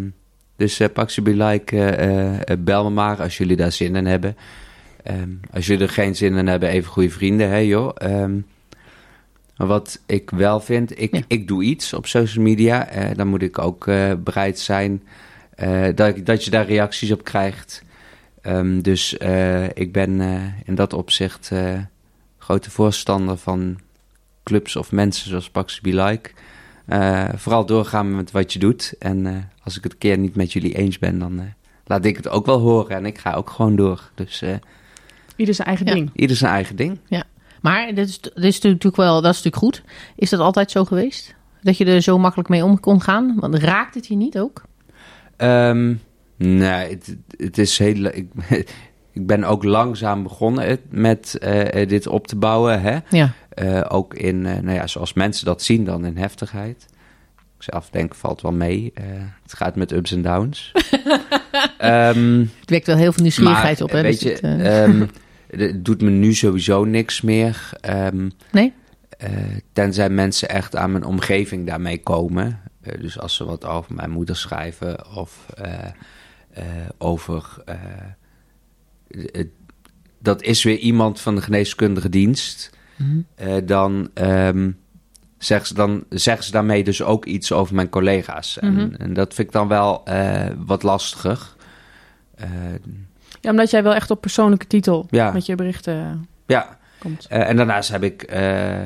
[0.58, 4.06] dus uh, Paxi Be Like, eh, eh, bel me maar als jullie daar zin in
[4.06, 4.38] hebben.
[5.04, 7.92] Ehm, als jullie er geen zin in hebben, even goede vrienden, hè joh.
[7.98, 8.32] Ehm,
[9.60, 11.22] maar wat ik wel vind, ik, Ja.
[11.28, 12.88] ik doe iets op social media.
[12.88, 15.04] eh, dan moet ik ook eh, bereid zijn
[15.56, 17.84] eh, dat, dat je daar reacties op krijgt.
[18.42, 19.14] Ehm, dus
[19.74, 20.22] ik ben
[20.66, 21.52] in dat opzicht
[22.38, 23.80] grote voorstander van
[24.44, 26.30] clubs of mensen zoals Pax Be Like.
[27.38, 28.94] Vooral doorgaan met wat je doet.
[29.00, 31.54] En als ik het een keer niet met jullie eens ben, dan
[31.86, 32.96] laat ik het ook wel horen.
[32.96, 34.10] En ik ga ook gewoon door.
[34.16, 34.44] Dus
[35.36, 35.94] Ieder zijn eigen Ja.
[35.94, 36.10] ding.
[36.16, 37.00] ieder zijn eigen ding.
[37.62, 39.84] Maar dit is, dit is natuurlijk wel, dat is natuurlijk goed.
[40.16, 41.36] Is dat altijd zo geweest?
[41.62, 43.36] Dat je er zo makkelijk mee om kon gaan?
[43.40, 44.64] Want raakt het je niet ook?
[45.38, 45.94] Ehm,
[46.38, 48.04] nee, het, het is heel.
[48.06, 48.28] Ik,
[49.14, 52.82] ik ben ook langzaam begonnen met eh, dit op te bouwen.
[52.82, 52.98] Hè?
[53.10, 53.32] Ja.
[53.50, 56.86] Eh, ook in, eh, nou ja, zoals mensen dat zien dan in heftigheid.
[57.58, 58.92] Ik zelf denk, valt wel mee.
[58.94, 59.04] Eh,
[59.44, 60.72] het gaat met ups en downs.
[61.78, 63.94] Ehm, Het wekt wel heel veel nieuwsgierigheid maar, op.
[63.94, 64.02] Hè?
[64.02, 65.06] weet Dus je, het, eh, ehm,
[65.50, 67.70] het doet me nu sowieso niks meer.
[67.82, 68.74] Ehm, nee?
[69.18, 69.32] eh,
[69.74, 72.60] tenzij mensen echt aan mijn omgeving daarmee komen.
[72.82, 75.74] Eh, dus als ze wat over mijn moeder schrijven of eh,
[76.98, 77.64] over.
[80.22, 82.70] dat is weer iemand van de geneeskundige dienst.
[82.96, 83.66] Mhm.
[83.66, 84.72] dan, ehm,
[85.38, 88.60] zeggen ze dan zeggen ze daarmee dus ook iets over mijn collega's.
[88.60, 88.94] En, Mhm.
[88.94, 90.04] en dat vind ik dan wel
[90.66, 91.56] wat lastiger.
[93.42, 95.32] Ja, omdat jij wel echt op persoonlijke titel Ja.
[95.32, 97.26] met je berichten ja, komt.
[97.30, 98.80] Eh, en daarnaast heb ik eh,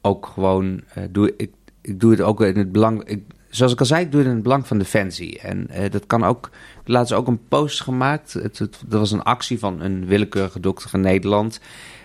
[0.00, 3.80] ook gewoon, eh, doe, ik, ik doe het ook in het belang, ik, zoals ik
[3.80, 5.38] al zei, ik doe het in het belang van Defensie.
[5.40, 6.50] En dat kan ook,
[6.84, 8.32] laatst ook een post gemaakt.
[8.32, 11.60] Het, het- dat was een actie van een willekeurige dokter in Nederland.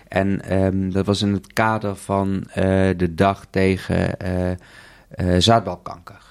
[0.08, 2.44] En ehm, dat was in het kader van
[2.96, 4.16] de dag tegen
[5.38, 6.24] zaadbalkanker.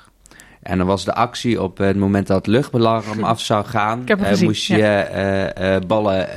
[0.66, 4.40] En dan was de actie op het moment dat het luchtbelarm af zou gaan, eh,
[4.40, 6.28] moest je eh, eh, ballen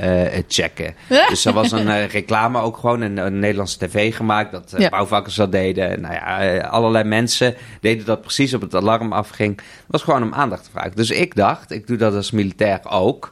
[0.47, 0.95] checken.
[1.29, 4.89] Dus er was een reclame ook gewoon, een, een Nederlandse tv gemaakt, dat Ja.
[4.89, 6.01] bouwvakkers dat deden.
[6.01, 9.55] Nou ja, allerlei mensen deden dat precies op het alarm afging.
[9.57, 10.95] Het was gewoon om aandacht te vragen.
[10.95, 13.29] Dus ik dacht, ik doe dat als militair ook.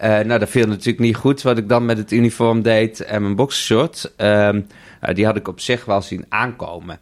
[0.00, 3.36] Nou, dat viel natuurlijk niet goed wat ik dan met het uniform deed en mijn
[3.36, 4.12] boxershort.
[4.16, 4.60] Ehm,
[5.00, 6.98] nou, die had ik op zich wel zien aankomen.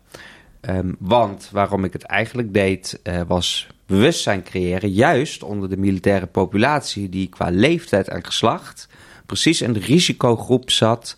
[0.60, 6.26] Ehm, want waarom ik het eigenlijk deed, eh, was bewustzijn creëren, juist onder de militaire
[6.26, 8.88] populatie, die qua leeftijd en geslacht
[9.26, 11.16] precies in de risicogroep zat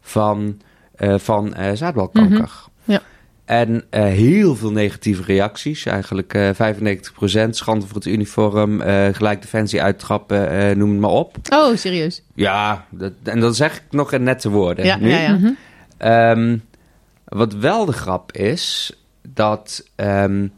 [0.00, 0.60] van,
[0.94, 2.38] eh, van eh, zaadbalkanker.
[2.38, 2.92] Mhm.
[2.92, 3.02] Ja.
[3.44, 5.86] En heel veel negatieve reacties.
[5.86, 8.80] Eigenlijk eh 95% schande voor het uniform,
[9.12, 11.36] gelijk defensie uittrappen, noem het maar op.
[11.52, 12.22] Oh, serieus?
[12.34, 14.84] Ja, dat, en dat zeg ik nog in nette woorden.
[14.84, 15.08] Ja, nu.
[15.08, 15.32] ja, ja.
[15.32, 15.52] Mhm.
[15.96, 16.56] Ehm,
[17.26, 18.92] wat wel de grap is,
[19.28, 20.48] dat ehm,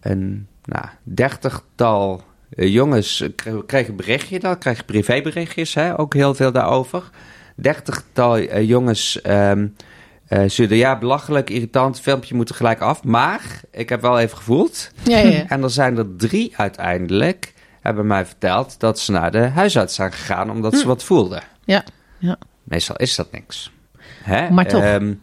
[0.00, 6.14] een nou, dertigtal eh, jongens kre- kregen een berichtje, dan krijg je privéberichtjes, hè, ook
[6.14, 7.10] heel veel daarover.
[7.56, 9.20] Dertigtal eh, jongens
[10.46, 13.04] zeiden, ja, belachelijk, irritant, filmpje moet er gelijk af.
[13.04, 14.90] Maar ik heb wel even gevoeld.
[15.02, 15.44] Ja, ja.
[15.48, 20.12] En er zijn er drie uiteindelijk, hebben mij verteld, dat ze naar de huisarts zijn
[20.12, 21.38] gegaan omdat ze wat voelden.
[21.64, 21.70] Hm.
[21.70, 21.84] Ja,
[22.18, 22.38] ja.
[22.64, 23.72] Meestal is dat niks.
[24.22, 24.50] Hè?
[24.50, 24.82] Maar toch.
[24.82, 25.14] Ehm,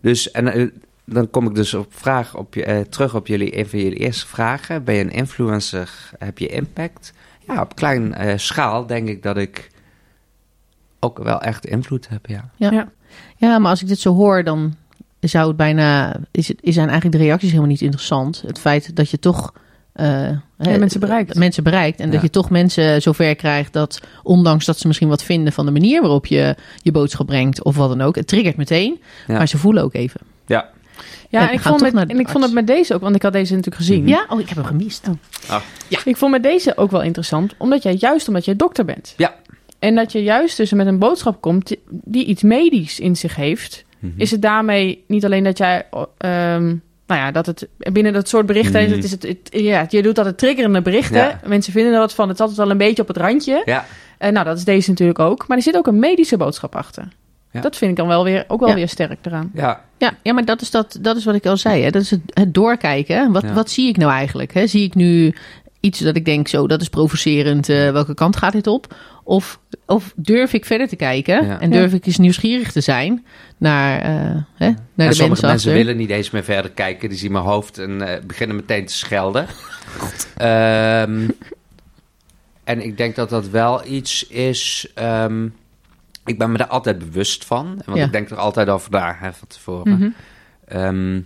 [0.00, 0.68] dus, en eh,
[1.04, 3.98] dan kom ik dus op vraag op je, eh, terug op jullie, een van jullie
[3.98, 4.84] eerste vragen.
[4.84, 6.10] Ben je een influencer?
[6.18, 7.12] Heb je impact?
[7.46, 9.70] Ja, op klein eh, schaal denk ik dat ik
[11.00, 12.50] ook wel echt invloed heb, ja.
[12.56, 12.70] Ja.
[12.70, 12.88] Ja.
[13.36, 14.76] Ja, maar als ik dit zo hoor, dan
[15.20, 16.16] zou het bijna.
[16.30, 18.42] Is, het, is zijn eigenlijk de reacties helemaal niet interessant.
[18.46, 19.52] Het feit dat je toch.
[19.98, 21.34] Eh, hè, mensen bereikt.
[21.34, 22.00] Mensen bereikt.
[22.00, 22.12] En Ja.
[22.12, 25.72] dat je toch mensen zover krijgt dat, ondanks dat ze misschien wat vinden van de
[25.72, 29.00] manier waarop je je boodschap brengt of wat dan ook, het triggert meteen.
[29.26, 29.36] Ja.
[29.36, 30.20] Maar ze voelen ook even.
[30.46, 30.68] Ja,
[31.30, 33.22] Ja, En en ik, vond met, en ik vond het met deze ook, want ik
[33.22, 34.08] had deze natuurlijk gezien.
[34.08, 35.06] Ja, oh, ik heb hem gemist.
[36.04, 39.14] Ik vond met deze ook wel interessant, omdat jij juist omdat jij dokter bent.
[39.16, 39.34] Ja.
[39.78, 43.84] En dat je juist dus met een boodschap komt die- iets medisch in zich heeft.
[43.98, 44.12] Mhm.
[44.16, 45.86] Is het daarmee niet alleen dat jij,
[46.18, 46.74] ehm,
[47.08, 48.90] nou ja, dat het binnen dat soort berichten, Mhm.
[48.92, 51.16] het is het, het- ja, je doet dat het triggerende berichten.
[51.16, 51.40] Ja.
[51.46, 53.62] Mensen vinden er wat van, het is altijd wel een beetje op het randje.
[53.64, 53.84] ja.
[54.18, 55.48] En nou, dat is deze natuurlijk ook.
[55.48, 57.08] Maar er zit ook een medische boodschap achter.
[57.52, 57.60] Ja.
[57.60, 58.74] Dat vind ik dan wel weer, ook wel Ja.
[58.74, 59.50] weer sterk eraan.
[59.54, 59.80] ja.
[59.98, 61.82] Ja, ja maar dat is, dat, dat is wat ik al zei.
[61.82, 61.90] Hè?
[61.90, 63.32] Dat is het, het doorkijken.
[63.32, 63.52] Wat, Ja.
[63.52, 64.54] wat zie ik nou eigenlijk?
[64.54, 64.66] Hè?
[64.66, 65.34] Zie ik nu
[65.80, 67.68] iets dat ik denk, zo, dat is provocerend.
[67.68, 68.94] eh, welke kant gaat dit op?
[69.28, 71.46] Of, of durf ik verder te kijken?
[71.46, 71.60] Ja.
[71.60, 73.24] En durf ik eens nieuwsgierig te zijn
[73.56, 77.08] naar, eh, hè, naar de en mensen sommige mensen willen niet eens meer verder kijken.
[77.08, 79.46] Die zien mijn hoofd en eh, beginnen meteen te schelden.
[80.36, 81.28] Ehm,
[82.64, 84.90] en ik denk dat dat wel iets is...
[84.94, 85.48] ehm,
[86.24, 87.82] ik ben me daar altijd bewust van.
[87.84, 88.04] Want Ja.
[88.04, 89.92] ik denk er altijd over na, hè, van tevoren.
[89.92, 90.08] Mhm.
[90.64, 91.20] Ehm,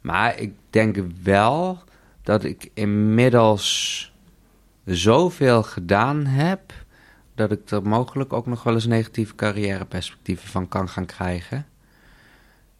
[0.00, 1.82] maar ik denk wel
[2.22, 4.12] dat ik inmiddels
[4.84, 6.60] zoveel gedaan heb...
[7.34, 11.66] dat ik er mogelijk ook nog wel eens negatieve carrièreperspectieven van kan gaan krijgen.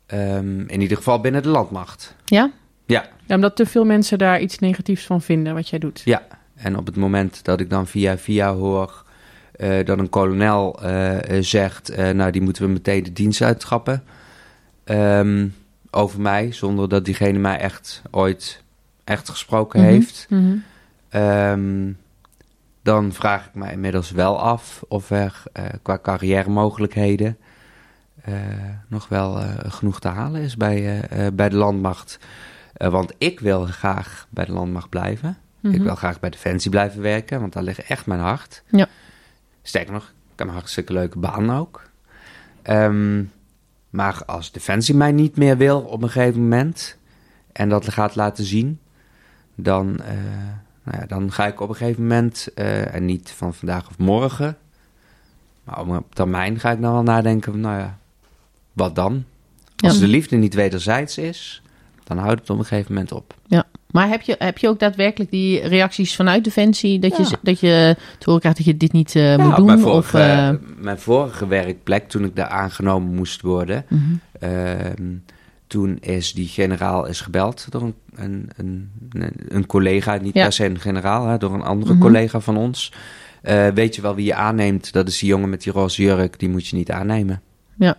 [0.07, 2.15] Ehm, in ieder geval binnen de landmacht.
[2.25, 2.51] Ja?
[2.87, 6.03] Ja, Ja, omdat te veel mensen daar iets negatiefs van vinden wat jij doet.
[6.05, 6.23] ja.
[6.55, 9.05] En op het moment dat ik dan via via hoor...
[9.53, 14.03] eh, dat een kolonel eh, eh, zegt, nou die moeten we meteen de dienst uittrappen
[14.85, 15.49] ehm,
[15.91, 18.63] over mij, zonder dat diegene mij echt ooit
[19.05, 19.89] echt gesproken Mhm.
[19.89, 20.29] heeft.
[21.09, 21.91] Ehm,
[22.85, 27.39] dan vraag ik me inmiddels wel af of er eh, qua carrière mogelijkheden
[28.23, 28.35] eh,
[28.89, 32.19] nog wel eh, genoeg te halen is bij, bij de landmacht.
[32.73, 35.39] Want ik wil graag bij de landmacht blijven.
[35.63, 35.83] Ik Mhm.
[35.83, 38.63] wil graag bij Defensie blijven werken, want daar ligt echt mijn hart.
[38.71, 38.89] Ja.
[39.63, 41.83] Sterker nog, ik heb een hartstikke leuke baan ook.
[42.63, 43.23] Ehm,
[43.91, 46.97] maar als Defensie mij niet meer wil op een gegeven moment...
[47.53, 48.81] en dat gaat laten zien...
[49.55, 50.01] dan,
[50.85, 52.49] nou ja, dan ga ik op een gegeven moment...
[52.55, 54.57] eh, en niet van vandaag of morgen...
[55.65, 57.53] maar op termijn ga ik dan wel nadenken...
[57.53, 57.99] van, nou ja,
[58.73, 59.25] wat dan?
[59.77, 60.01] Als Ja.
[60.01, 61.63] de liefde niet wederzijds is...
[62.05, 63.35] dan houdt het op een gegeven moment op.
[63.47, 66.99] Ja, maar heb je, heb je ook daadwerkelijk die reacties vanuit Defensie?
[66.99, 67.25] Dat, Ja.
[67.31, 69.67] je, dat je te horen krijgt dat je dit niet eh, moet doen?
[69.67, 74.03] Mijn of, eh, mijn vorige werkplek, toen ik daar aangenomen moest worden, mhm.
[74.41, 75.13] ehm,
[75.75, 78.91] toen is die generaal is gebeld door een, een, een,
[79.49, 80.43] een collega, niet Ja.
[80.43, 82.01] per se een generaal, hè, door een andere Mhm.
[82.03, 82.93] collega van ons.
[83.43, 84.93] Eh, weet je wel wie je aanneemt?
[84.93, 87.43] Dat is die jongen met die roze jurk, die moet je niet aannemen.
[87.79, 87.97] Ja.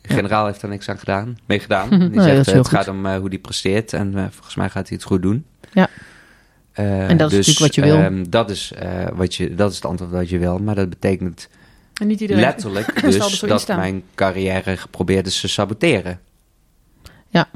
[0.00, 1.88] De generaal heeft er niks aan gedaan, mee gedaan.
[1.98, 2.76] Die Nee, dat zegt, eh, het goed.
[2.76, 5.44] gaat om eh, hoe die presteert en volgens mij gaat hij het goed doen.
[5.72, 5.88] Ja.
[6.72, 7.96] En dat is dus, natuurlijk wat je wil.
[8.04, 8.72] ehm, dat, is,
[9.14, 11.48] wat je, dat is het antwoord wat je wil, maar dat betekent
[12.00, 16.20] En niet iedereen letterlijk er dus dat mijn carrière geprobeerd is te saboteren.
[17.34, 17.48] Ja.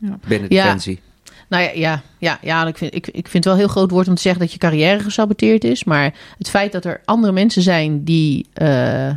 [0.00, 0.18] Ja.
[0.28, 0.62] Binnen Ja.
[0.64, 1.00] Defensie.
[1.48, 3.90] Nou ja, ja, ja, ja ik, vind, ik, ik vind het wel een heel groot
[3.90, 5.84] woord om te zeggen dat je carrière gesaboteerd is.
[5.84, 8.66] Maar het feit dat er andere mensen zijn die, eh,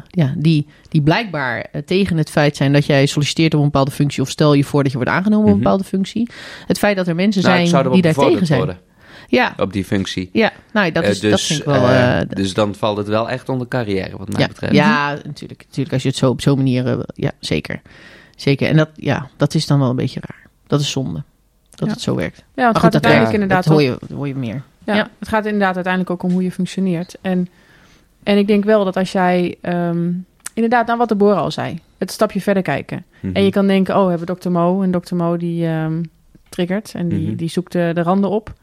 [0.08, 3.92] ja, die, die blijkbaar eh, tegen het feit zijn dat jij solliciteert op een bepaalde
[3.92, 4.22] functie.
[4.22, 5.64] Of stel je voor dat je wordt aangenomen op een Mhm.
[5.64, 6.30] bepaalde functie.
[6.68, 8.60] Het feit dat er mensen Nou, zijn die daar tegen zijn.
[8.60, 8.80] worden
[9.28, 10.30] Ja, op die functie.
[10.34, 12.26] ja nou, dat, Eh, is, dat vind ik wel.
[12.28, 14.74] dus dan valt het wel echt onder carrière, wat mij ja, betreft.
[14.74, 15.94] ja natuurlijk, natuurlijk.
[15.94, 17.06] Als je het zo op zo'n manier.
[17.14, 17.82] ja, zeker.
[18.36, 18.68] Zeker.
[18.68, 20.48] En dat, ja, dat is dan wel een beetje raar.
[20.68, 21.24] Dat is zonde.
[21.70, 21.94] Dat Ja.
[21.94, 22.38] het zo werkt.
[22.38, 24.62] Ja, het Maar gaat goed, uiteindelijk inderdaad dat hoor je, dat hoor je meer.
[24.84, 25.10] Ja, Ja.
[25.20, 27.16] het gaat inderdaad uiteindelijk ook om hoe je functioneert.
[27.22, 27.48] En,
[28.24, 30.12] en ik denk wel dat als jij ehm,
[30.54, 33.06] inderdaad, nou wat de Bora al zei, het stapje verder kijken.
[33.20, 33.36] Mhm.
[33.36, 34.82] En je kan denken, oh, we hebben dokter Mo.
[34.82, 36.04] En dokter Mo die ehm,
[36.50, 37.36] triggert en die, Mhm.
[37.36, 38.54] die zoekt de, de randen op.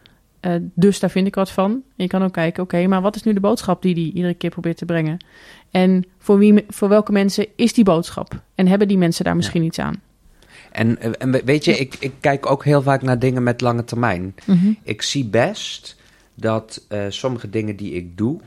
[0.43, 1.71] Eh, dus daar vind ik wat van.
[1.71, 4.35] En je kan ook kijken, oké, maar wat is nu de boodschap die die iedere
[4.35, 5.25] keer probeert te brengen?
[5.71, 8.43] En voor, wie, voor welke mensen is die boodschap?
[8.55, 10.01] En hebben die mensen daar misschien iets aan?
[10.73, 13.85] En, en we- weet je, ik, ik kijk ook heel vaak naar dingen met lange
[13.85, 14.35] termijn.
[14.47, 14.73] Mhm.
[14.83, 15.97] Ik zie best
[16.35, 18.41] dat eh, sommige dingen die ik doe...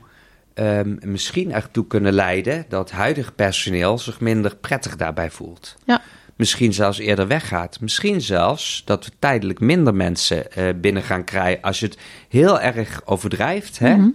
[0.54, 5.76] ehm, misschien ertoe kunnen leiden dat huidig personeel zich minder prettig daarbij voelt.
[5.86, 6.02] Ja.
[6.36, 7.80] Misschien zelfs eerder weggaat.
[7.80, 11.62] Misschien zelfs dat we tijdelijk minder mensen eh, binnen gaan krijgen.
[11.62, 11.98] Als je het
[12.30, 14.10] heel erg overdrijft, hè, Mhm.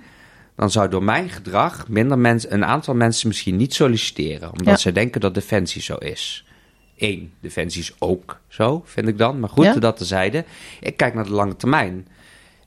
[0.57, 4.51] dan zou door mijn gedrag minder mensen, een aantal mensen misschien niet solliciteren.
[4.51, 4.77] Omdat Ja.
[4.77, 6.45] ze denken dat Defensie zo is.
[6.99, 9.41] Eén, Defensie is ook zo, vind ik dan.
[9.41, 9.75] Maar goed, Ja.
[9.75, 10.45] dat tezijde.
[10.81, 12.09] Ik kijk naar de lange termijn.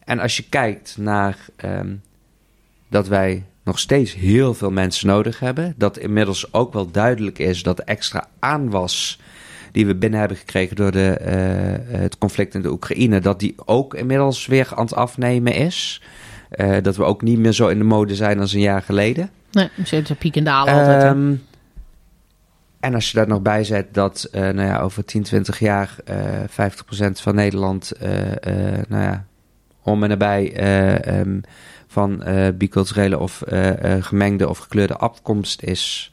[0.06, 1.94] En als je kijkt naar ehm,
[2.90, 5.74] dat wij nog steeds heel veel mensen nodig hebben.
[5.78, 9.20] Dat inmiddels ook wel duidelijk is dat extra aanwas
[9.74, 13.56] die we binnen hebben gekregen door de, eh, het conflict in de Oekraïne, dat die
[13.66, 16.02] ook inmiddels weer aan het afnemen is.
[16.50, 19.30] Eh, dat we ook niet meer zo in de mode zijn als een jaar geleden.
[19.52, 21.04] Nee, ze hebben piek en dalen altijd.
[21.04, 21.34] Ehm,
[22.80, 25.96] en als je daar nog bij zet dat eh, nou ja, over 10, 20 jaar
[26.06, 26.16] eh
[26.48, 27.92] 50% van Nederland,
[28.88, 29.26] nou ja,
[29.84, 31.40] om en nabij eh, ehm,
[31.88, 32.24] van
[32.58, 33.44] biculturele of
[34.00, 36.12] gemengde of gekleurde afkomst is.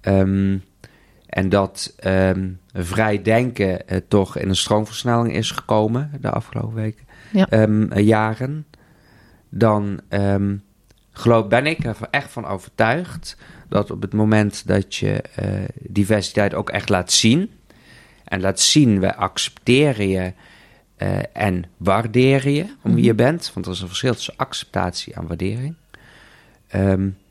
[0.00, 0.56] Ehm,
[1.32, 7.04] en dat ehm, vrij denken eh, toch in een stroomversnelling is gekomen de afgelopen weken,
[7.30, 7.46] Ja.
[7.48, 8.66] ehm, eh, jaren.
[9.48, 10.56] Dan ehm,
[11.12, 13.36] geloof, ben ik er echt van overtuigd
[13.68, 17.50] dat op het moment dat je eh, diversiteit ook echt laat zien.
[18.24, 20.32] En laat zien, wij accepteren je
[21.32, 23.50] en waarderen je om wie je bent.
[23.54, 25.74] Want er is een verschil tussen acceptatie en waardering.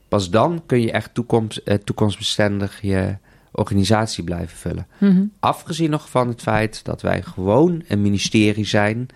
[0.08, 3.16] Pas dan kun je echt toekomst, toekomstbestendig je
[3.52, 4.88] organisatie blijven vullen.
[4.98, 5.24] Mhm.
[5.40, 9.08] Afgezien nog van het feit dat wij gewoon een ministerie zijn,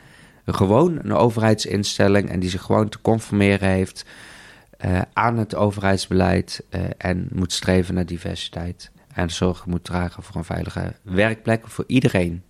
[0.45, 4.05] gewoon een overheidsinstelling en die zich gewoon te conformeren heeft
[4.77, 8.91] eh, aan het overheidsbeleid eh, en moet streven naar diversiteit.
[9.13, 12.43] En zorg moet dragen voor een veilige werkplek voor iedereen.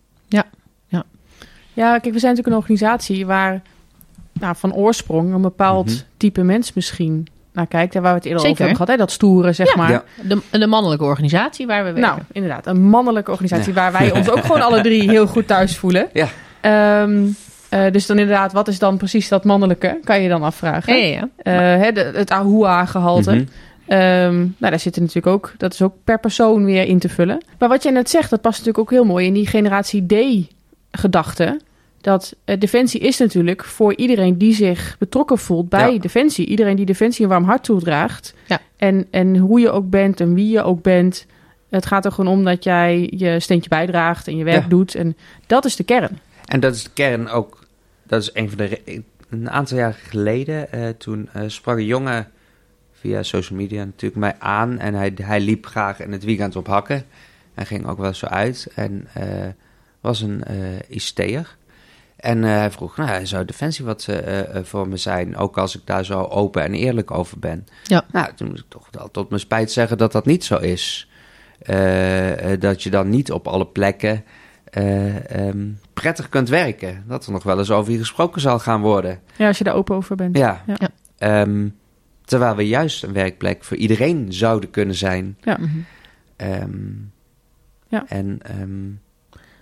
[1.75, 3.61] Ja, kijk, we zijn natuurlijk een organisatie waar
[4.33, 6.03] nou, van oorsprong een bepaald Mhm.
[6.17, 7.95] type mens misschien naar kijkt.
[7.95, 8.55] En waar we het eerder Zeker.
[8.65, 9.05] over hebben gehad, hè?
[9.05, 9.75] dat stoere, zeg Ja.
[9.81, 9.91] maar.
[9.91, 10.03] Ja.
[10.21, 12.01] De, de mannelijke organisatie waar we werken.
[12.01, 15.77] Nou, inderdaad, een mannelijke organisatie waar wij ons ook gewoon alle drie heel goed thuis
[15.77, 16.07] voelen.
[16.13, 16.27] Ja.
[16.61, 17.23] Ehm,
[17.69, 19.99] Eh, dus dan inderdaad, wat is dan precies dat mannelijke?
[20.03, 20.97] Kan je dan afvragen.
[20.97, 21.29] Ja, ja, ja.
[21.75, 23.31] Eh, hè, de- het AHUA-gehalte.
[23.31, 23.43] Mhm.
[23.87, 27.09] Ehm, nou, daar zit er natuurlijk ook, dat is ook per persoon weer in te
[27.09, 27.43] vullen.
[27.59, 30.05] Maar wat jij net zegt, dat past natuurlijk ook heel mooi in die generatie
[30.91, 31.59] D-gedachte.
[32.05, 35.99] Dat eh, Defensie is natuurlijk voor iedereen die zich betrokken voelt bij Ja.
[35.99, 36.45] Defensie.
[36.47, 38.33] Iedereen die Defensie een warm hart toedraagt.
[38.47, 38.59] Ja.
[38.77, 41.25] En, en hoe je ook bent en wie je ook bent.
[41.69, 44.69] Het gaat er gewoon om dat jij je steentje bijdraagt en je werk Ja.
[44.69, 44.95] doet.
[44.95, 46.19] En dat is de kern.
[46.45, 47.59] En dat is de kern ook.
[48.03, 49.03] Dat is een van de.
[49.29, 52.27] Een aantal jaar geleden, eh, toen eh, sprak een jongen
[52.93, 54.79] via social media natuurlijk mij aan.
[54.79, 57.05] En hij, hij liep graag in het weekend op hakken.
[57.53, 58.67] Hij ging ook wel zo uit.
[58.75, 59.07] En
[60.01, 60.43] was een
[60.89, 61.55] ICT'er.
[62.15, 65.81] En eh, hij vroeg, nou, zou Defensie wat eh, voor me zijn, ook als ik
[65.85, 67.67] daar zo open en eerlijk over ben.
[67.83, 68.05] Ja.
[68.11, 71.09] Nou, toen moet ik toch wel tot mijn spijt zeggen dat dat niet zo is.
[72.59, 74.23] Dat je dan niet op alle plekken
[74.75, 77.03] eh, ehm, prettig kunt werken.
[77.07, 79.19] Dat er nog wel eens over je gesproken zal gaan worden.
[79.37, 80.37] Ja, als je daar open over bent.
[80.37, 80.63] Ja.
[81.17, 81.67] Ehm,
[82.23, 85.37] terwijl we juist een werkplek voor iedereen zouden kunnen zijn.
[85.41, 85.57] Ja.
[86.35, 86.69] Ehm,
[87.87, 88.05] Ja.
[88.07, 88.39] En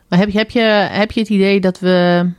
[0.08, 2.30] Maar heb je, heb, je, heb je het idee dat we,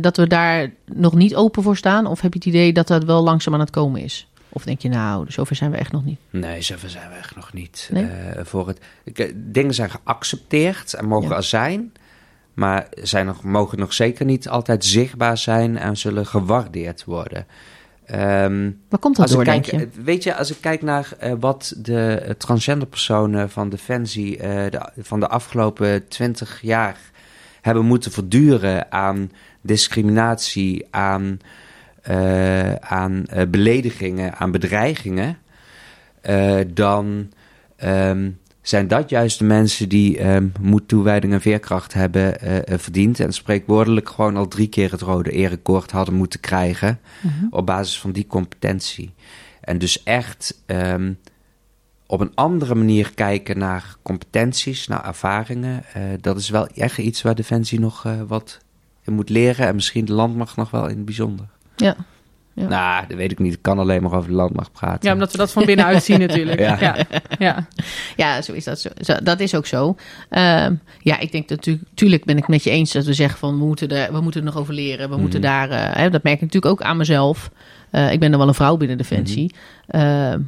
[0.00, 2.06] dat we daar nog niet open voor staan?
[2.06, 4.28] Of heb je het idee dat dat wel langzaam aan het komen is?
[4.48, 6.18] Of denk je, nou, zover zijn we echt nog niet?
[6.30, 7.88] nee, zover zijn we echt nog niet.
[7.92, 8.04] Nee?
[8.04, 8.78] eh, voor het,
[9.14, 11.36] eh, dingen zijn geaccepteerd en mogen Ja.
[11.36, 11.92] er zijn.
[12.54, 17.46] Maar zijn nog, mogen nog zeker niet altijd zichtbaar zijn en zullen gewaardeerd worden.
[18.06, 19.86] Ehm, Waar komt dat door, kijk, denk je?
[19.98, 24.38] eh, Weet je, als ik kijk naar eh, wat de eh, transgender personen van Defensie
[24.38, 26.96] eh, de, van de afgelopen twintig jaar
[27.60, 29.30] hebben moeten verduren aan
[29.60, 31.38] discriminatie, aan,
[32.02, 35.38] eh, aan eh, beledigingen, aan bedreigingen,
[36.20, 37.28] eh, dan
[37.76, 38.30] ehm,
[38.62, 42.34] zijn dat juist de mensen die ehm moed, toewijding en veerkracht hebben
[42.80, 47.46] verdiend en spreekwoordelijk gewoon al drie keer het rode erekoord hadden moeten krijgen Mhm.
[47.50, 49.14] op basis van die competentie.
[49.60, 51.12] En dus echt ehm,
[52.10, 55.84] op een andere manier kijken naar competenties, naar ervaringen.
[55.92, 58.58] eh, dat is wel echt iets waar Defensie nog eh, wat
[59.04, 59.66] in moet leren.
[59.66, 61.46] En misschien de landmacht nog wel in het bijzonder.
[61.76, 61.96] Ja.
[62.54, 62.68] Ja.
[62.68, 63.52] Nou, dat weet ik niet.
[63.52, 65.08] Ik kan alleen maar over de landmacht praten.
[65.08, 66.58] Ja, omdat we dat van binnenuit zien natuurlijk.
[66.60, 66.76] Ja.
[66.80, 66.96] Ja.
[67.38, 67.66] Ja.
[68.16, 68.80] Ja, zo is dat.
[68.80, 69.96] Zo, zo- dat is ook zo.
[70.28, 73.58] Ehm, ja, ik denk natuurlijk, tuurlijk ben ik met je eens dat we zeggen van
[73.58, 75.10] we moeten er, we moeten er nog over leren.
[75.10, 75.48] We moeten Mhm.
[75.48, 77.50] daar, eh, hè, dat merk ik natuurlijk ook aan mezelf.
[77.90, 79.54] Eh, ik ben dan wel een vrouw binnen Defensie.
[79.86, 80.40] Ehm,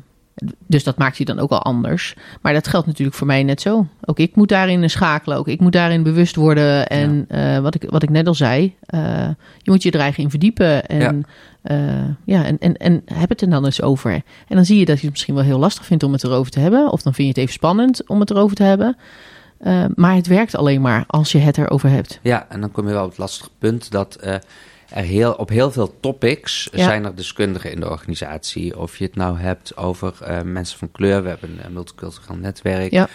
[0.66, 2.16] dus dat maakt je dan ook al anders.
[2.40, 3.86] Maar dat geldt natuurlijk voor mij net zo.
[4.04, 5.38] Ook ik moet daarin schakelen.
[5.38, 6.86] Ook ik moet daarin bewust worden.
[6.86, 9.28] En eh, wat, ik, wat ik net al zei, eh,
[9.58, 10.86] je moet je er eigenlijk in verdiepen.
[10.86, 11.26] En,
[11.62, 12.16] ja.
[12.24, 14.12] ja, en, en, en heb het er dan eens over.
[14.48, 16.52] En dan zie je dat je het misschien wel heel lastig vindt om het erover
[16.52, 16.92] te hebben.
[16.92, 18.96] Of dan vind je het even spannend om het erover te hebben.
[19.94, 22.18] Maar het werkt alleen maar als je het erover hebt.
[22.22, 24.18] Ja, en dan kom je wel op het lastige punt dat
[24.94, 26.84] er heel, op heel veel topics ja.
[26.84, 28.78] zijn er deskundigen in de organisatie.
[28.78, 32.90] Of je het nou hebt over uh, mensen van kleur, we hebben een multicultureel netwerk.
[32.90, 33.08] Ja.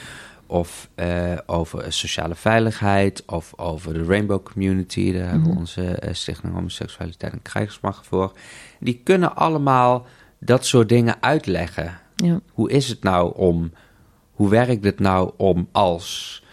[0.45, 5.11] Of uh, over sociale veiligheid, of over de Rainbow Community.
[5.11, 5.31] Daar mm -hmm.
[5.31, 8.31] hebben we onze uh, Stichting Homoseksualiteit en Krijgsmacht voor.
[8.79, 10.05] Die kunnen allemaal
[10.39, 11.99] dat soort dingen uitleggen.
[12.15, 12.39] Ja.
[12.51, 13.71] Hoe is het nou om,
[14.31, 16.43] hoe werkt het nou om als,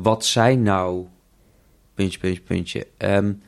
[0.00, 1.06] wat zijn nou,
[1.94, 2.86] puntje, puntje, puntje.
[2.98, 3.42] Um,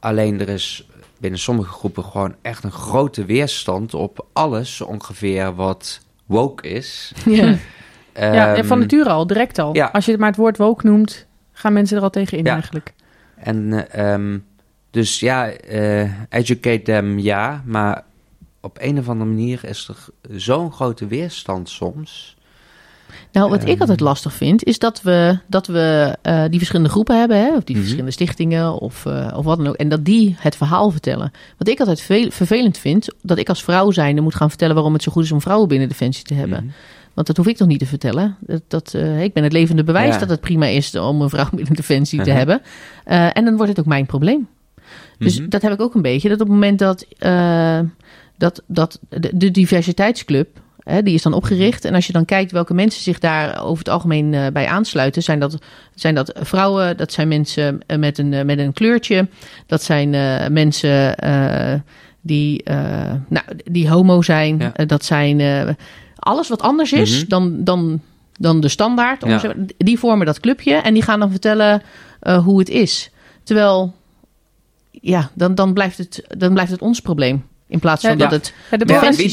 [0.00, 0.88] alleen er is
[1.18, 7.12] binnen sommige groepen gewoon echt een grote weerstand op alles ongeveer wat woke is.
[7.24, 7.56] Ja.
[8.14, 9.74] Ja, um, van nature al, direct al.
[9.74, 9.86] Ja.
[9.92, 12.52] Als je maar het woord woke noemt, gaan mensen er al tegen in ja.
[12.52, 12.92] eigenlijk.
[13.34, 14.44] En uh, um,
[14.90, 18.04] dus ja, uh, educate them ja, maar
[18.60, 19.96] op een of andere manier is er
[20.36, 22.36] zo'n grote weerstand soms.
[23.32, 26.90] Nou, wat um, ik altijd lastig vind, is dat we, dat we uh, die verschillende
[26.90, 27.80] groepen hebben, hè, of die mm -hmm.
[27.80, 31.32] verschillende stichtingen of, uh, of wat dan ook, en dat die het verhaal vertellen.
[31.58, 34.92] Wat ik altijd veel, vervelend vind, dat ik als vrouw zijnde moet gaan vertellen waarom
[34.92, 36.58] het zo goed is om vrouwen binnen Defensie te hebben.
[36.62, 36.74] Mm -hmm.
[37.14, 38.36] Want dat hoef ik toch niet te vertellen.
[38.40, 40.20] Dat, dat, uh, ik ben het levende bewijs ja.
[40.20, 42.28] dat het prima is om een vrouw binnen Defensie -huh.
[42.28, 42.62] te hebben.
[43.04, 44.48] En dan wordt het ook mijn probleem.
[45.18, 45.50] Dus mm -hmm.
[45.50, 46.28] dat heb ik ook een beetje.
[46.28, 47.06] Dat op het moment dat,
[48.36, 50.48] dat, dat de, de diversiteitsclub,
[50.84, 51.84] die is dan opgericht.
[51.84, 55.22] En als je dan kijkt welke mensen zich daar over het algemeen uh, bij aansluiten,
[55.22, 55.58] zijn dat,
[55.94, 59.28] zijn dat vrouwen, dat zijn mensen met een, met een kleurtje,
[59.66, 61.14] dat zijn uh, mensen
[62.20, 62.62] die,
[63.28, 64.84] nou, die homo zijn, ja.
[64.84, 65.40] dat zijn
[66.16, 67.28] alles wat anders is mm -hmm.
[67.28, 68.00] dan, dan,
[68.32, 69.24] dan de standaard.
[69.24, 69.54] Ja.
[69.76, 71.82] Die vormen dat clubje en die gaan dan vertellen
[72.44, 73.10] hoe het is.
[73.42, 73.94] Terwijl,
[74.90, 77.44] ja, dan, dan, blijft het, dan blijft het ons probleem.
[77.70, 79.32] In plaats van ja, dat het ja, de ja, is niet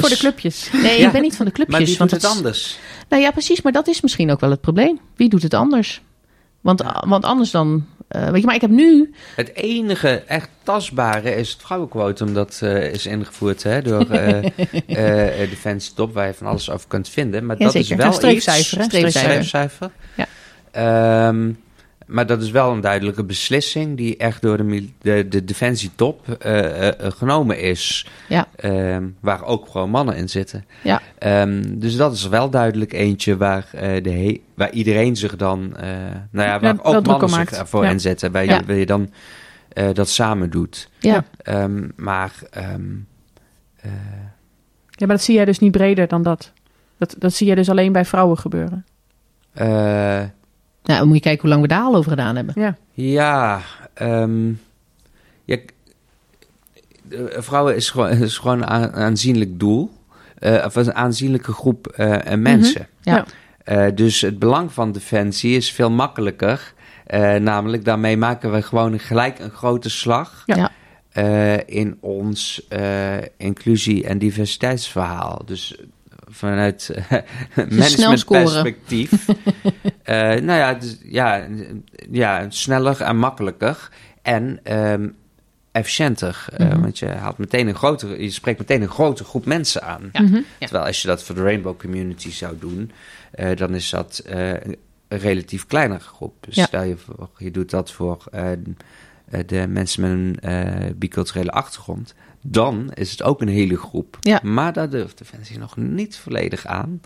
[0.00, 0.70] voor de clubjes.
[0.72, 1.78] Nee, ik ben niet van de clubjes.
[1.78, 2.78] Maar wie want doet het anders?
[3.08, 3.62] Nou ja, precies.
[3.62, 5.00] Maar dat is misschien ook wel het probleem.
[5.16, 6.02] Wie doet het anders?
[6.60, 7.86] Want, want anders dan...
[8.08, 9.14] eh, weet je, maar ik heb nu...
[9.36, 12.34] Het enige echt tastbare is het vrouwenquotum.
[12.34, 14.44] Dat eh, is ingevoerd hè, door eh
[15.42, 17.46] eh, Defensie Top, waar je van alles over kunt vinden.
[17.46, 17.90] Maar Ja, dat zeker.
[17.90, 18.86] is wel Een streefcijfer, iets...
[18.86, 19.44] Streefcijfer.
[19.44, 19.90] Streefcijfer.
[20.14, 20.26] Ja.
[20.70, 21.50] Ehm,
[22.06, 26.28] maar dat is wel een duidelijke beslissing die echt door de, de, de Defensie Top
[26.28, 28.06] eh, eh, eh, genomen is.
[28.28, 28.46] Ja.
[28.56, 30.64] Ehm, waar ook gewoon mannen in zitten.
[30.82, 31.00] Ja.
[31.18, 35.76] Ehm, dus dat is wel duidelijk eentje waar, eh, de waar iedereen zich dan...
[35.76, 35.88] eh,
[36.30, 37.70] nou ja, waar Ja, ook mannen zich maakt.
[37.72, 37.90] Ja.
[37.90, 38.32] inzetten.
[38.32, 39.10] Waar je, waar je dan
[39.68, 40.88] eh, dat samen doet.
[40.98, 41.24] Ja.
[41.42, 42.32] Ehm, maar...
[42.50, 42.62] eh,
[44.90, 46.52] Ja, maar dat zie jij dus niet breder dan dat.
[46.98, 48.84] Dat, dat zie jij dus alleen bij vrouwen gebeuren.
[50.86, 52.54] Eh, Nou, dan moet je kijken hoe lang we daar al over gedaan hebben.
[52.58, 52.76] Ja.
[52.92, 53.60] ja,
[53.94, 54.48] ehm,
[55.44, 55.56] ja,
[57.08, 59.94] de- vrouwen is gewoon, is gewoon een aan- aanzienlijk doel.
[60.36, 62.86] eh, of een aanzienlijke groep eh, eh, mensen.
[63.00, 63.14] Ja.
[63.16, 63.24] Ja.
[63.86, 66.74] Eh, dus het belang van defensie is veel makkelijker.
[67.06, 70.56] Eh, namelijk, daarmee maken we gewoon gelijk een grote slag Ja.
[70.56, 70.70] Ja.
[71.12, 75.42] eh, in ons eh, inclusie- en diversiteitsverhaal.
[75.44, 75.76] Dus
[76.28, 77.76] vanuit scoren.
[77.76, 79.26] managementperspectief.
[80.02, 81.46] eh nou ja, dus, ja,
[82.10, 83.88] ja, sneller en makkelijker.
[84.22, 85.08] En ehm,
[85.72, 86.44] efficiënter.
[86.56, 86.80] Eh, Mhm.
[86.80, 90.08] want je, haalt meteen een grotere, je spreekt meteen een grote groep mensen aan.
[90.12, 90.22] Ja.
[90.22, 90.40] Mhm.
[90.58, 92.90] Terwijl als je dat voor de Rainbow Community zou doen,
[93.30, 94.76] eh, dan is dat eh, een
[95.08, 96.34] relatief kleinere groep.
[96.40, 96.64] Dus Ja.
[96.66, 98.58] stel je voor, je doet dat voor eh, eh,
[99.46, 102.14] de mensen met een eh, biculturele achtergrond,
[102.50, 104.18] dan is het ook een hele groep.
[104.20, 104.40] Ja.
[104.42, 107.00] Maar daar durft Defensie nog niet volledig aan.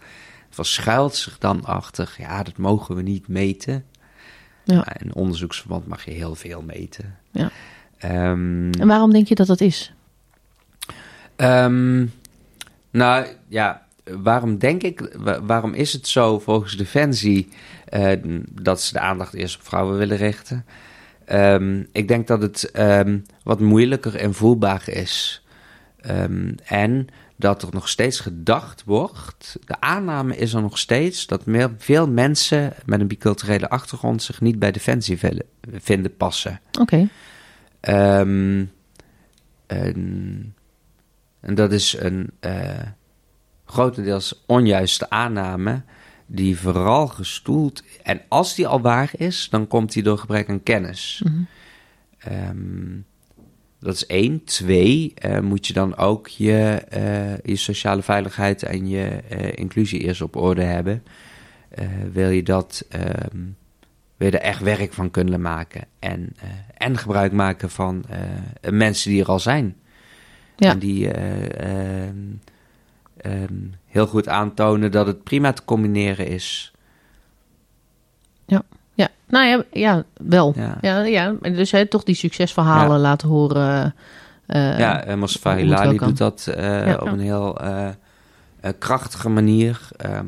[0.50, 3.84] Verschuilt zich dan achter, ja, dat mogen we niet meten.
[4.64, 4.98] Ja.
[5.00, 7.18] In onderzoeksverband mag je heel veel meten.
[7.30, 7.50] Ja.
[7.98, 9.92] Ehm, En waarom denk je dat dat is?
[11.36, 12.06] Ehm,
[12.90, 17.48] nou ja, waarom denk ik, wa- waarom is het zo volgens Defensie
[17.84, 18.12] eh,
[18.50, 20.64] dat ze de aandacht eerst op vrouwen willen richten?
[21.30, 25.44] Ehm, ik denk dat het ehm, wat moeilijker en voelbaar is.
[26.00, 27.06] Ehm, en
[27.36, 29.56] dat er nog steeds gedacht wordt.
[29.64, 34.40] De aanname is er nog steeds dat meer, veel mensen met een biculturele achtergrond zich
[34.40, 36.60] niet bij Defensie willen- vinden passen.
[36.80, 37.08] Oké.
[37.80, 38.72] En,
[39.66, 42.82] en dat is een eh,
[43.64, 45.82] grotendeels onjuiste aanname,
[46.32, 47.82] die vooral gestoeld.
[48.02, 51.22] En als die al waar is, dan komt die door gebrek aan kennis.
[51.24, 51.42] Mhm.
[52.18, 52.98] Ehm,
[53.78, 54.44] dat is één.
[54.44, 60.00] Twee, eh, moet je dan ook je, eh, je sociale veiligheid en je eh, inclusie
[60.00, 61.02] eerst op orde hebben.
[62.12, 63.38] Wil je dat, ehm,
[64.16, 66.36] wil je er echt werk van kunnen maken en,
[66.76, 68.04] en gebruik maken van
[68.70, 69.76] mensen die er al zijn.
[70.56, 70.70] Ja.
[70.70, 71.10] En die
[73.22, 73.54] eh, ehm,
[73.86, 76.72] heel goed aantonen dat het prima te combineren is.
[78.94, 80.52] Ja, nou ja, ja wel.
[80.56, 80.78] Ja.
[80.80, 81.32] Ja, ja.
[81.42, 83.02] Dus hè, toch die succesverhalen Ja.
[83.02, 83.94] laten horen.
[84.46, 86.08] eh, ja, uh, Mustafa Hilali kan.
[86.08, 86.94] doet dat eh, Ja.
[86.94, 87.88] op een heel eh,
[88.60, 89.88] eh, krachtige manier.
[89.96, 90.26] ehm,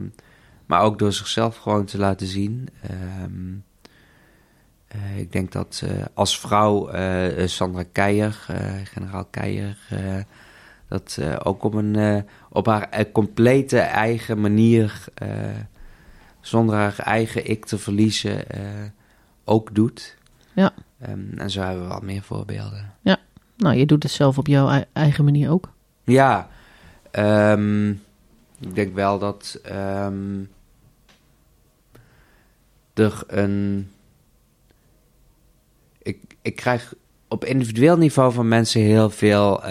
[0.66, 2.68] maar ook door zichzelf gewoon te laten zien.
[2.82, 3.52] Ehm,
[4.88, 9.98] eh, ik denk dat eh, als vrouw eh, Sandra Keijer, eh, generaal Keijer, eh,
[10.92, 15.04] dat eh, ook op, een, eh, op haar eh, complete eigen manier,
[16.40, 18.44] zonder haar eigen ik te verliezen,
[19.44, 20.16] ook doet.
[20.52, 20.72] Ja.
[20.98, 22.90] Ehm, en zo hebben we wel meer voorbeelden.
[23.56, 25.72] Nou, je doet het zelf op jouw ei- eigen manier ook.
[26.04, 26.48] Ja,
[27.10, 27.90] ehm,
[28.60, 30.40] ik denk wel dat ehm,
[32.94, 33.88] er een.
[36.02, 36.94] Ik, ik krijg
[37.28, 39.62] op individueel niveau van mensen heel veel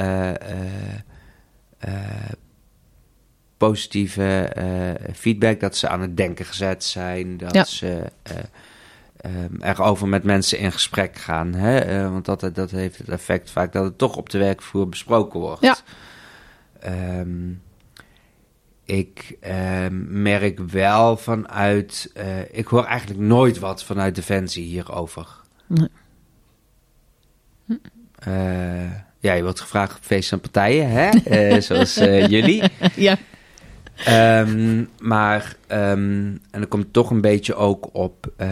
[3.57, 5.59] positieve eh, feedback.
[5.59, 7.37] Dat ze aan het denken gezet zijn.
[7.37, 7.63] Dat Ja.
[7.63, 8.37] ze eh,
[9.17, 11.53] ehm, erover met mensen in gesprek gaan.
[11.53, 11.77] Hè?
[11.79, 15.39] Eh, want dat, dat heeft het effect vaak dat het toch op de werkvloer besproken
[15.39, 15.61] wordt.
[15.61, 15.75] Ja.
[16.79, 17.49] Ehm,
[18.83, 22.11] ik ehm, merk wel vanuit.
[22.13, 25.27] eh, ik hoor eigenlijk nooit wat vanuit Defensie hierover.
[25.67, 25.89] Nee.
[28.19, 28.91] Eh,
[29.21, 31.09] ja, je wordt gevraagd op feesten en partijen, hè?
[31.25, 32.63] Eh, zoals eh, jullie.
[32.95, 33.17] ja.
[34.05, 38.49] Ehm, maar, ehm, en dan komt het toch een beetje ook op eh,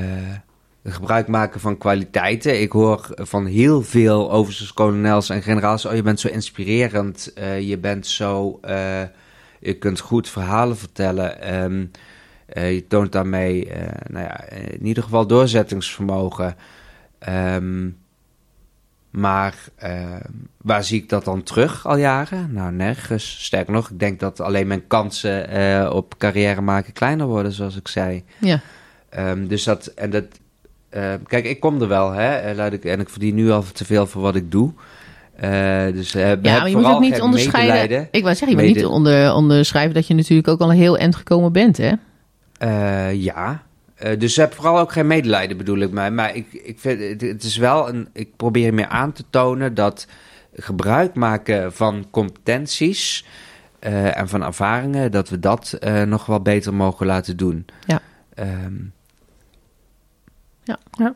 [0.84, 2.62] gebruik maken van kwaliteiten.
[2.62, 5.86] Ik hoor van heel veel oversters, kolonels en generaals...
[5.86, 8.60] oh, je bent zo inspirerend, je bent zo...
[9.60, 11.42] je kunt goed verhalen vertellen.
[11.42, 11.86] ehm,
[12.46, 13.72] eh, je toont daarmee,
[14.08, 16.56] nou ja, in ieder geval doorzettingsvermogen.
[17.20, 17.90] Ehm,
[19.10, 20.20] maar ehm,
[20.62, 22.54] waar zie ik dat dan terug al jaren?
[22.54, 23.46] Nou, nergens.
[23.46, 27.76] Sterker nog, ik denk dat alleen mijn kansen eh, op carrière maken kleiner worden, zoals
[27.76, 28.24] ik zei.
[28.38, 28.60] Ja.
[29.10, 30.26] Ehm, dus dat, en dat,
[30.90, 32.36] eh, kijk, ik kom er wel, hè.
[32.36, 34.74] eh, Laat ik, en ik verdien nu al te veel voor wat ik doe.
[35.36, 38.08] Eh, dus uh, Ja, maar je moet ook niet onderscheiden.
[38.12, 41.16] Ik wou zeggen, je moet niet onder, onderschrijven dat je natuurlijk ook al heel eind
[41.16, 41.92] gekomen bent, hè?
[42.58, 43.64] Eh, ja.
[44.00, 46.14] Eh, dus heb vooral ook geen medelijden, bedoel ik maar.
[46.14, 48.10] Maar ik, ik vind het, het is wel een.
[48.14, 50.08] Ik probeer meer aan te tonen dat
[50.54, 53.26] gebruik maken van competenties
[53.80, 57.66] eh, en van ervaringen, dat we dat eh, nog wel beter mogen laten doen.
[57.86, 58.02] Ja.
[58.34, 58.76] Ehm,
[60.64, 61.16] Ja,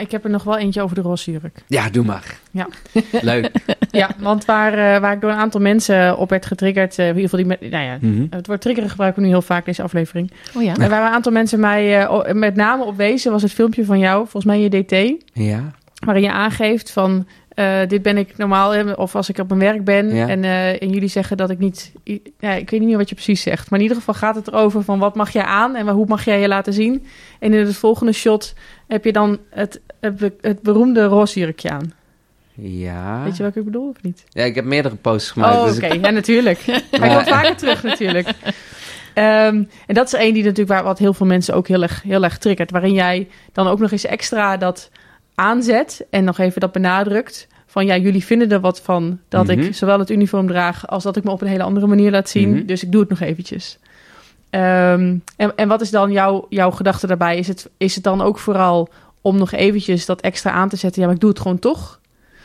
[0.00, 1.58] ik heb er nog wel eentje over de roze jurk.
[1.66, 2.38] ja, doe maar.
[2.50, 2.68] Ja.
[3.20, 3.50] Leuk.
[3.90, 7.16] Ja, want waar, eh, waar ik door een aantal mensen op werd getriggerd, eh, in
[7.16, 8.26] ieder geval die met, nou ja, Mhm.
[8.30, 10.30] het woord triggeren gebruiken we nu heel vaak in deze aflevering.
[10.56, 10.74] Oh ja.
[10.76, 13.98] En waar een aantal mensen mij eh, met name op wezen, was het filmpje van
[13.98, 15.70] jou, volgens mij je DT, Ja.
[16.04, 17.26] waarin je aangeeft van,
[17.58, 20.28] eh, dit ben ik normaal, hè, of als ik op mijn werk ben, Ja.
[20.28, 21.92] en, eh, en jullie zeggen dat ik niet,
[22.38, 24.46] ja, ik weet niet meer wat je precies zegt, maar in ieder geval gaat het
[24.48, 27.06] erover van, wat mag jij aan en hoe mag jij je laten zien?
[27.38, 28.54] En in het volgende shot
[28.86, 31.92] heb je dan het, het, het beroemde roze jurkje aan.
[32.54, 33.22] Ja.
[33.24, 34.24] Weet je welke ik bedoel, of niet?
[34.28, 35.56] Ja, ik heb meerdere posts gemaakt.
[35.56, 35.86] Oh, dus oké.
[35.86, 36.58] ik- Ja, natuurlijk.
[36.90, 37.14] Hij Ja.
[37.14, 38.28] komt vaker terug, natuurlijk.
[39.14, 42.02] Ehm, en dat is één die natuurlijk waar wat heel veel mensen ook heel erg,
[42.02, 42.70] heel erg triggert.
[42.70, 44.90] Waarin jij dan ook nog eens extra dat
[45.38, 47.46] aanzet en nog even dat benadrukt.
[47.66, 49.58] Van ja, jullie vinden er wat van dat Mhm.
[49.60, 52.28] ik zowel het uniform draag als dat ik me op een hele andere manier laat
[52.28, 52.50] zien.
[52.54, 52.66] Mhm.
[52.66, 53.78] Dus ik doe het nog eventjes.
[54.50, 57.38] Ehm, en, en wat is dan jouw, jouw gedachte daarbij?
[57.38, 58.88] Is het, is het dan ook vooral
[59.20, 61.00] om nog eventjes dat extra aan te zetten?
[61.00, 62.00] Ja, maar ik doe het gewoon toch?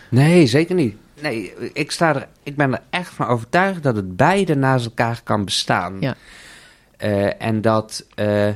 [0.10, 0.96] Nee, zeker niet.
[1.22, 5.22] Nee, ik, sta er, ik ben er echt van overtuigd dat het beide naast elkaar
[5.24, 5.98] kan bestaan.
[6.00, 6.16] Ja.
[6.98, 8.48] Eh, en dat, eh,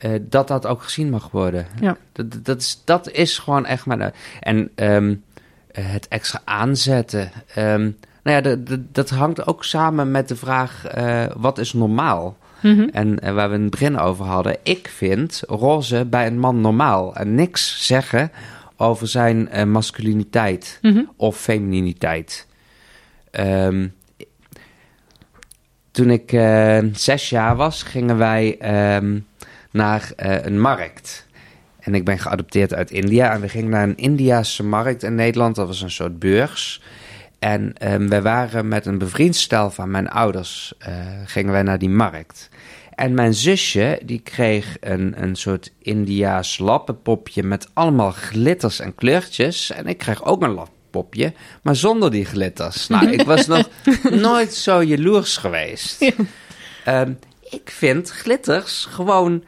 [0.00, 1.66] eh, dat dat ook gezien mag worden.
[1.80, 1.96] Ja.
[2.12, 4.12] Dat, dat, is, dat is gewoon echt maar...
[4.40, 5.14] En ehm,
[5.72, 7.30] eh, het extra aanzetten...
[7.54, 7.90] ehm,
[8.22, 8.56] nou ja,
[8.92, 10.86] dat- hangt ook samen met de vraag...
[10.86, 12.36] eh, wat is normaal?
[12.92, 14.56] En eh, waar we in het begin over hadden.
[14.62, 17.14] Ik vind roze bij een man normaal.
[17.14, 18.32] En niks zeggen
[18.76, 21.02] over zijn eh, masculiniteit Mhm.
[21.16, 22.46] of femininiteit.
[23.30, 23.88] Ehm,
[25.90, 28.58] toen ik eh, zes jaar was, gingen wij
[29.70, 31.26] naar eh, een markt.
[31.80, 33.32] En ik ben geadopteerd uit India.
[33.32, 35.56] En we gingen naar een Indiase markt in Nederland.
[35.56, 36.82] Dat was een soort beurs.
[37.38, 40.74] En ehm, wij waren met een bevriend stel van mijn ouders.
[40.78, 40.94] eh,
[41.24, 42.48] gingen wij naar die markt.
[42.94, 49.70] En mijn zusje, die kreeg een, een soort Indiaas lappenpopje met allemaal glitters en kleurtjes.
[49.70, 52.86] En ik kreeg ook een lappenpopje, maar zonder die glitters.
[52.86, 53.68] Nou, ik was nog
[54.10, 56.12] nooit zo jaloers geweest.
[56.84, 57.12] Ehm,
[57.50, 59.44] ik vind glitters gewoon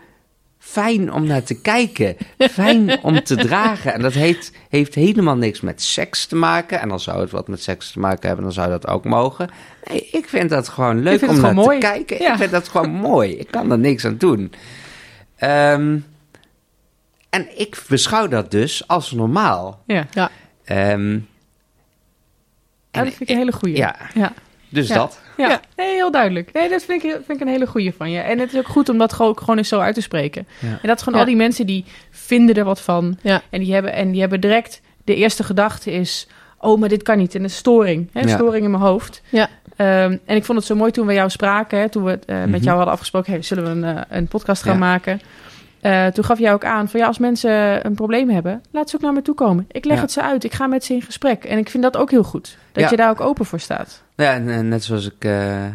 [0.73, 2.16] fijn om naar te kijken.
[2.39, 3.93] Fijn om te dragen.
[3.95, 6.81] En dat heeft, heeft helemaal niks met seks te maken.
[6.81, 9.51] En dan zou het wat met seks te maken hebben, dan zou dat ook mogen.
[9.91, 11.79] Nee, ik vind dat gewoon leuk om naar mooi.
[11.81, 12.23] te kijken.
[12.23, 12.33] Ja.
[12.33, 13.33] Ik vind dat gewoon mooi.
[13.33, 14.53] Ik kan er niks aan doen.
[15.37, 15.99] Ehm,
[17.31, 19.83] en ik beschouw dat dus als normaal.
[19.87, 20.07] Ja.
[20.11, 20.31] Ja.
[20.64, 21.12] Ehm,
[22.91, 23.77] Ja, dat vind ik een hele goeie.
[23.77, 24.33] Ja, ja.
[24.68, 24.95] dus Ja.
[24.95, 25.20] dat.
[25.43, 25.61] Ja, Ja.
[25.76, 26.53] Nee, heel duidelijk.
[26.53, 28.20] Nee, dat vind ik, vind ik een hele goeie van je.
[28.20, 30.47] En het is ook goed om dat gewoon, gewoon eens zo uit te spreken.
[30.59, 30.68] Ja.
[30.68, 31.24] En dat is gewoon Ja.
[31.24, 33.18] al die mensen die vinden er wat van.
[33.22, 33.43] Ja.
[33.51, 34.80] En die hebben, en die hebben direct...
[35.05, 36.26] De eerste gedachte is...
[36.59, 37.34] Oh, maar dit kan niet.
[37.34, 38.09] En een storing.
[38.12, 38.20] Hè?
[38.20, 38.34] Een Ja.
[38.34, 39.22] storing in mijn hoofd.
[39.28, 39.49] Ja.
[39.76, 41.78] Ehm, en ik vond het zo mooi toen we jou spraken.
[41.78, 41.88] Hè?
[41.88, 42.62] Toen we eh, met Mhm.
[42.62, 43.32] jou hadden afgesproken...
[43.32, 44.78] Hey, zullen we een, eh, een podcast gaan Ja.
[44.78, 45.20] maken?
[45.83, 48.97] Eh, toen gaf jij ook aan van ja, als mensen een probleem hebben, laat ze
[48.97, 49.64] ook naar me toe komen.
[49.70, 50.03] Ik leg Ja.
[50.03, 50.45] het ze uit.
[50.45, 51.45] Ik ga met ze in gesprek.
[51.45, 52.59] En ik vind dat ook heel goed.
[52.72, 52.91] Dat Ja.
[52.91, 54.03] je daar ook open voor staat.
[54.16, 55.72] Ja, en, en net zoals ik eh, eh,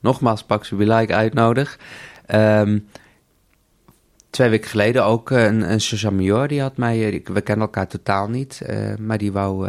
[0.00, 1.78] nogmaals Pax Like uitnodig.
[2.26, 2.78] Ehm,
[4.30, 8.62] twee weken geleden ook een, een Major, die had mij, we kennen elkaar totaal niet,
[8.98, 9.68] maar die wou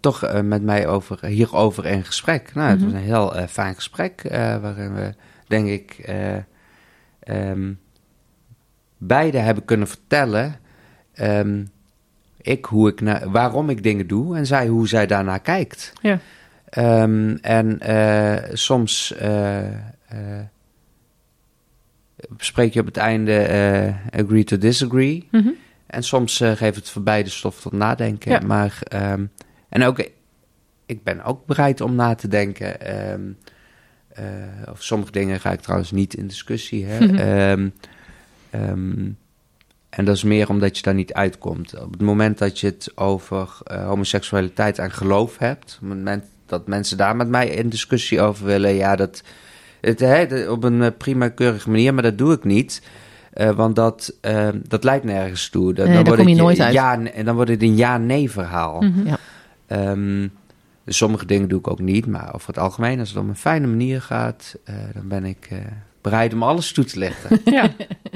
[0.00, 2.54] toch met mij over, hierover in gesprek.
[2.54, 2.84] Nou, het Mhm.
[2.90, 4.22] was een heel fijn gesprek,
[4.60, 5.14] waarin we,
[5.46, 6.36] denk ik, eh,
[7.20, 7.72] ehm,
[9.06, 10.56] beide hebben kunnen vertellen,
[11.14, 11.64] ehm,
[12.40, 15.92] ik hoe ik na- waarom ik dingen doe en zij hoe zij daarnaar kijkt.
[16.02, 16.18] Ja.
[16.68, 19.60] Ehm, en eh, soms eh,
[22.36, 25.28] spreek je op het einde agree to disagree.
[25.30, 25.48] Mhm.
[25.86, 28.32] En soms geeft het voor beide stof tot nadenken.
[28.32, 28.40] Ja.
[28.46, 29.24] Maar, ehm,
[29.68, 30.08] en ook,
[30.86, 32.80] ik ben ook bereid om na te denken.
[32.80, 33.14] eh,
[34.70, 36.84] over sommige dingen ga ik trouwens niet in discussie.
[36.86, 36.98] Hè?
[38.52, 39.10] ehm,
[39.88, 41.80] en dat is meer omdat je daar niet uitkomt.
[41.80, 46.24] Op het moment dat je het over eh, homoseksualiteit en geloof hebt, op het moment
[46.46, 49.22] dat mensen daar met mij in discussie over willen, ja, dat
[49.80, 52.82] het, hè, op een eh, prima keurige manier, maar dat doe ik niet.
[53.32, 55.74] Eh, want dat, eh, dat leidt nergens toe.
[55.74, 56.72] Dan, Nee, dan daar wordt kom je het nooit uit.
[56.72, 58.80] Ja, nee, dan wordt het een ja-nee verhaal.
[58.80, 59.06] Mhm.
[59.06, 59.18] Ja.
[59.66, 60.28] Ehm,
[60.84, 63.36] dus sommige dingen doe ik ook niet, maar over het algemeen, als het om een
[63.36, 65.58] fijne manier gaat, eh, dan ben ik, eh,
[66.02, 67.40] bereid om alles toe te lichten.
[67.54, 67.70] Ja,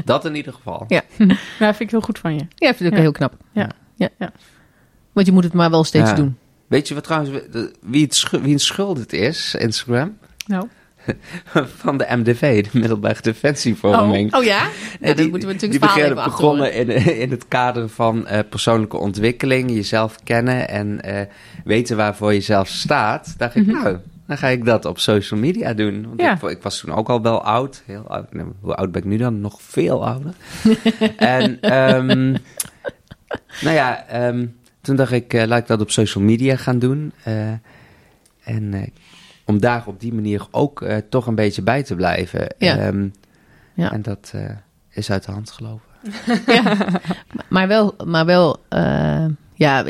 [0.05, 0.85] Dat in ieder geval.
[0.89, 1.03] Ja.
[1.19, 2.47] nou, vind ik heel goed van je.
[2.55, 3.01] Ja, vind ik ook Ja.
[3.01, 3.35] heel knap.
[3.53, 3.71] Ja.
[3.95, 4.09] ja.
[4.19, 4.33] Ja.
[5.13, 6.17] Want je moet het maar wel steeds Ja.
[6.17, 6.37] doen.
[6.67, 7.39] Weet je wat trouwens,
[7.81, 10.19] wie, het schu- wie een schuld het is, Instagram?
[10.47, 10.69] Nou,
[11.77, 14.35] Van de MDV, de Middelburg Defensievorming.
[14.35, 14.63] Oh ja?
[15.01, 16.89] Ja, dan die, moeten we natuurlijk die beginnen- begonnen in,
[17.21, 21.21] in het kader van eh, persoonlijke ontwikkeling, jezelf kennen en eh,
[21.65, 23.35] weten waarvoor je zelf staat.
[23.39, 23.83] Dacht ik, Mhm.
[23.83, 23.97] nou,
[24.27, 26.07] dan ga ik dat op social media doen.
[26.07, 26.33] Want Ja.
[26.35, 27.83] ik, ik was toen ook al wel oud.
[27.87, 28.33] Heel oud.
[28.33, 29.41] Nee, Hoe oud ben ik nu dan?
[29.41, 30.35] Nog veel ouder.
[31.17, 32.31] en ehm,
[33.61, 34.47] nou ja, ehm,
[34.81, 37.13] toen dacht ik, eh, laat ik dat op social media gaan doen.
[37.23, 37.49] Eh,
[38.45, 38.87] en eh,
[39.45, 42.55] om daar op die manier ook toch een beetje bij te blijven.
[42.59, 42.77] Ja.
[42.79, 43.09] Ehm,
[43.75, 43.93] Ja.
[43.93, 44.33] En dat
[44.91, 45.85] is uit de hand gelopen.
[47.49, 48.63] Maar wel, maar wel
[49.55, 49.85] ja,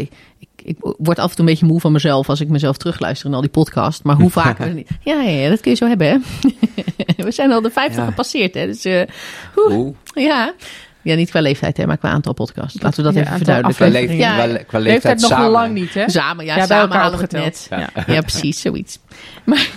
[0.63, 3.35] ik, word af en toe een beetje moe van mezelf als ik mezelf terugluister in
[3.35, 4.03] al die podcasts.
[4.03, 4.59] Maar hoe vaak...
[5.03, 6.19] ja, ja, dat kun je zo hebben, hè.
[7.25, 8.05] we zijn al de 50 Ja.
[8.09, 8.67] gepasseerd, hè.
[8.67, 9.03] Dus eh.
[9.57, 10.53] Oeh, ja.
[11.03, 12.83] ja, niet qua leeftijd, hè, maar qua aantal podcasts.
[12.83, 13.91] Laten we dat Ja, even verduidelijken.
[13.91, 14.35] qua, leef, Ja.
[14.35, 15.51] qua, qua leeftijd leeftijd nog samen.
[15.51, 16.09] lang niet, hè?
[16.11, 17.67] Samen, ja, samen halen we het net.
[17.71, 17.89] Ja.
[18.07, 18.99] Ja, precies, zoiets.
[19.45, 19.69] Maar,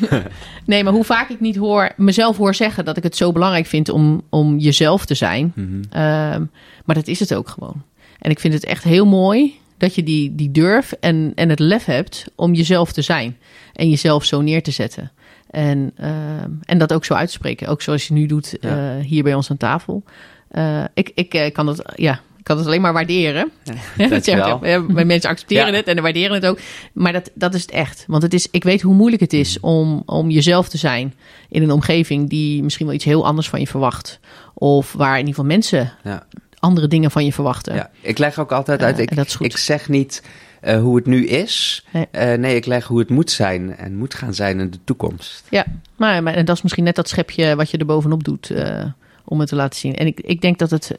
[0.65, 3.65] nee, maar hoe vaak ik niet hoor, mezelf hoor zeggen dat ik het zo belangrijk
[3.65, 5.51] vind om, om jezelf te zijn.
[5.55, 5.67] Mhm.
[5.89, 6.43] Ehm,
[6.85, 7.83] maar dat is het ook gewoon.
[8.19, 11.59] En ik vind het echt heel mooi dat je die, die durf en, en het
[11.59, 13.37] lef hebt om jezelf te zijn.
[13.73, 15.11] En jezelf zo neer te zetten.
[15.49, 17.67] En, ehm, en dat ook zo uit te spreken.
[17.67, 18.95] Ook zoals je nu doet Ja.
[18.97, 20.03] eh, hier bij ons aan tafel.
[20.49, 23.51] Eh, ik ik eh, kan het, ja, ik kan het alleen maar waarderen.
[23.97, 24.65] Ja, dankjewel.
[24.65, 25.73] ja, maar mensen accepteren Ja.
[25.77, 26.59] het en waarderen het ook.
[26.93, 28.03] Maar dat, dat is het echt.
[28.07, 31.13] Want het is, ik weet hoe moeilijk het is om, om jezelf te zijn
[31.49, 34.19] in een omgeving die misschien wel iets heel anders van je verwacht.
[34.53, 36.25] Of waar in ieder geval mensen Ja.
[36.59, 37.75] Andere dingen van je verwachten.
[37.75, 39.45] Ja, ik leg ook altijd uit, Eh, ik, en dat is goed.
[39.45, 40.23] ik zeg niet
[40.61, 41.85] eh, hoe het nu is.
[41.91, 42.07] Nee.
[42.11, 42.37] Nee.
[42.37, 45.43] nee, ik leg hoe het moet zijn en moet gaan zijn in de toekomst.
[45.49, 48.49] Ja, maar, maar en dat is misschien net dat schepje wat je er bovenop doet
[48.49, 48.85] eh,
[49.25, 49.95] om het te laten zien.
[49.95, 50.97] En ik, ik denk dat het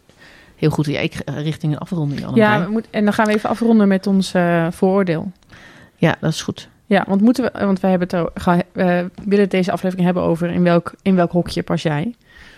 [0.56, 0.94] heel goed is.
[0.94, 2.26] Ja, ik richting een afronding.
[2.34, 5.32] Ja, we moet, en dan gaan we even afronden met ons eh, vooroordeel.
[5.96, 6.68] ja, dat is goed.
[6.86, 10.50] Ja, want moeten we, want we hebben het ga, we willen deze aflevering hebben over
[10.50, 12.14] in welk, in welk hokje pas jij.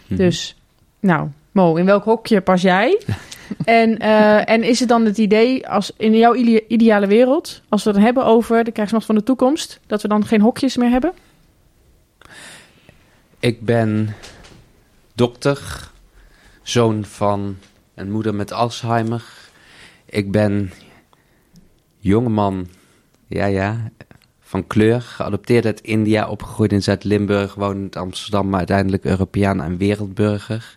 [0.06, 0.16] Mhm.
[0.16, 0.56] Dus,
[1.00, 3.02] nou, Mo, in welk hokje pas jij?
[3.64, 7.84] en, eh, en is het dan het idee, als in jouw ide- ideale wereld, als
[7.84, 10.90] we het hebben over de krijgsmacht van de toekomst, dat we dan geen hokjes meer
[10.90, 11.12] hebben?
[13.38, 14.14] Ik ben
[15.14, 15.90] dokter,
[16.62, 17.56] zoon van
[17.94, 19.24] een moeder met Alzheimer.
[20.04, 20.72] Ik ben
[21.98, 22.66] jongeman,
[23.26, 23.90] ja ja,
[24.40, 29.76] van kleur, geadopteerd uit India, opgegroeid in Zuid-Limburg, woonend in Amsterdam, maar uiteindelijk Europeaan en
[29.76, 30.76] wereldburger.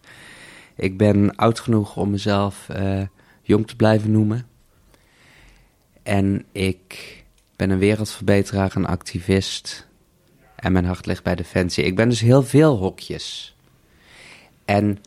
[0.75, 3.01] Ik ben oud genoeg om mezelf eh,
[3.41, 4.47] jong te blijven noemen.
[6.03, 7.23] En ik
[7.55, 9.87] ben een wereldverbeteraar, een activist.
[10.55, 11.83] En mijn hart ligt bij Defensie.
[11.83, 13.55] Ik ben dus heel veel hokjes.
[14.65, 14.99] En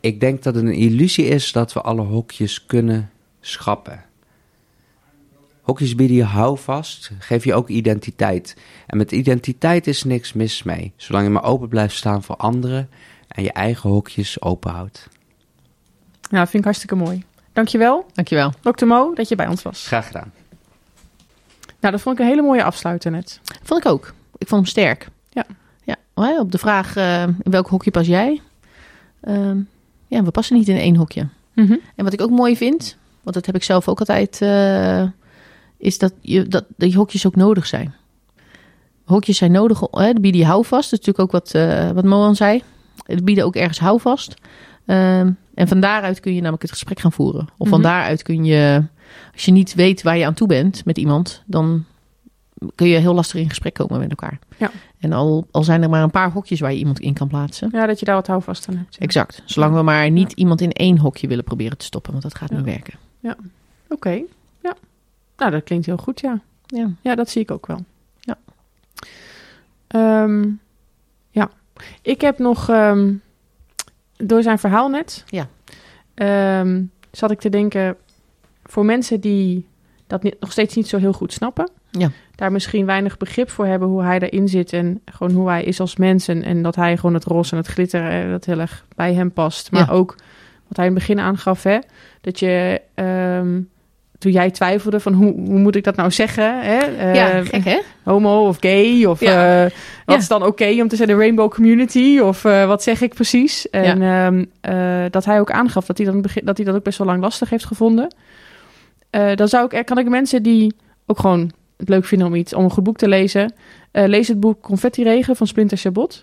[0.00, 4.04] ik denk dat het een illusie is dat we alle hokjes kunnen schrappen.
[5.60, 8.56] Hokjes bieden je houvast, geef je ook identiteit.
[8.86, 12.88] En met identiteit is niks mis mee, zolang je maar open blijft staan voor anderen
[13.28, 15.08] en je eigen hokjes open houdt.
[16.30, 17.24] Nou, vind ik hartstikke mooi.
[17.52, 18.52] Dankjewel, Dankjewel.
[18.60, 19.86] dokter Mo, dat je bij ons was.
[19.86, 20.32] Graag gedaan.
[21.80, 23.40] Nou, dat vond ik een hele mooie afsluiter net.
[23.62, 24.14] Vond ik ook.
[24.38, 25.08] Ik vond hem sterk.
[25.30, 25.44] Ja.
[25.84, 25.96] ja.
[26.38, 28.40] Op de vraag eh, in welk hokje pas jij?
[29.20, 29.58] Ehm,
[30.06, 31.28] ja, we passen niet in één hokje.
[31.52, 31.76] Mhm.
[31.94, 35.02] En wat ik ook mooi vind, want dat heb ik zelf ook altijd, eh,
[35.76, 37.94] is dat, je, dat die hokjes ook nodig zijn.
[39.04, 40.90] Hokjes zijn nodig, hè, die bieden je houvast.
[40.90, 42.62] Dat is natuurlijk ook wat, eh wat Moan zei.
[43.06, 44.34] Die bieden ook ergens houvast.
[44.86, 47.48] Ehm, en van daaruit kun je namelijk het gesprek gaan voeren.
[47.58, 47.88] Of van Mhm.
[47.88, 48.82] daaruit kun je,
[49.32, 51.84] als je niet weet waar je aan toe bent met iemand, dan
[52.74, 54.38] kun je heel lastig in gesprek komen met elkaar.
[54.56, 54.70] Ja.
[54.98, 57.68] En al, al zijn er maar een paar hokjes waar je iemand in kan plaatsen.
[57.72, 58.94] Ja, dat je daar wat houvast aan hebt.
[58.94, 59.00] ja.
[59.00, 59.42] Exact.
[59.44, 62.50] Zolang we maar niet iemand in één hokje willen proberen te stoppen, want dat gaat
[62.50, 62.56] Ja.
[62.56, 62.94] niet werken.
[63.88, 64.22] Oké,
[64.62, 64.74] ja.
[65.36, 66.40] Nou, dat klinkt heel goed, ja.
[66.66, 66.90] Ja.
[67.00, 67.84] Ja, dat zie ik ook wel.
[68.20, 68.36] Ja.
[69.88, 70.26] Ja.
[72.02, 73.12] Ik heb nog, ehm,
[74.16, 75.48] door zijn verhaal net, Ja.
[76.14, 77.96] ehm, zat ik te denken,
[78.64, 79.66] voor mensen die
[80.06, 82.10] dat niet, nog steeds niet zo heel goed snappen, Ja.
[82.34, 85.80] daar misschien weinig begrip voor hebben hoe hij erin zit en gewoon hoe hij is
[85.80, 88.60] als mens en, en dat hij gewoon het roze en het glitter, eh, dat heel
[88.60, 89.70] erg bij hem past.
[89.70, 89.92] Maar Ja.
[89.92, 90.14] ook
[90.68, 91.78] wat hij in het begin aangaf, hè,
[92.20, 92.80] dat je...
[92.94, 93.60] ehm,
[94.18, 96.60] toen jij twijfelde van hoe, hoe moet ik dat nou zeggen?
[96.62, 96.78] Hè?
[96.78, 97.78] Eh, ja, gek hè?
[98.04, 99.56] homo of gay of Ja.
[99.56, 99.62] eh,
[100.04, 100.16] wat Ja.
[100.16, 103.70] is dan oké om te zeggen de rainbow community of eh, wat zeg ik precies?
[103.70, 106.82] En ehm, eh, dat hij ook aangaf dat hij, dan begin, dat hij dat ook
[106.84, 108.14] best wel lang lastig heeft gevonden.
[109.34, 110.74] Dan zou ik, kan ik mensen die
[111.06, 113.52] ook gewoon het leuk vinden om iets om een goed boek te lezen,
[113.92, 116.22] lees het boek Confetti Regen van Splinter Chabot.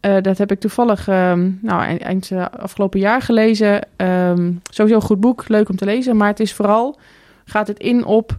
[0.00, 3.86] Eh, dat heb ik toevallig ehm, nou, eind, eind eh, afgelopen jaar gelezen.
[3.96, 6.16] Ehm, sowieso een goed boek, leuk om te lezen.
[6.16, 6.98] Maar het is vooral,
[7.44, 8.36] gaat het in op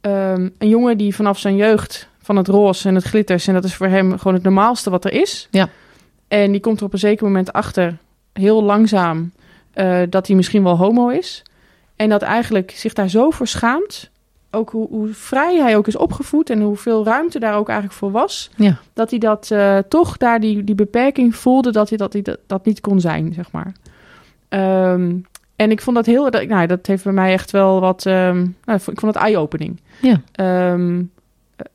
[0.00, 3.46] ehm, een jongen die vanaf zijn jeugd van het roze en het glitters...
[3.46, 5.48] en dat is voor hem gewoon het normaalste wat er is.
[5.50, 5.68] Ja.
[6.28, 7.96] En die komt er op een zeker moment achter,
[8.32, 9.32] heel langzaam,
[9.72, 11.42] eh, dat hij misschien wel homo is.
[11.96, 14.10] En dat eigenlijk zich daar zo voor schaamt
[14.50, 18.10] ook hoe, hoe, vrij hij ook is opgevoed en hoeveel ruimte daar ook eigenlijk voor
[18.10, 18.50] was.
[18.56, 18.78] Ja.
[18.92, 22.38] Dat hij dat uh, toch daar die, die beperking voelde dat hij dat, hij dat,
[22.46, 23.72] dat niet kon zijn, zeg maar.
[24.48, 25.26] Um,
[25.56, 28.56] en ik vond dat heel, dat, nou, dat heeft bij mij echt wel wat, um,
[28.64, 29.80] nou, ik vond het eye-opening.
[30.00, 30.20] Ja.
[30.72, 31.06] Um, uh,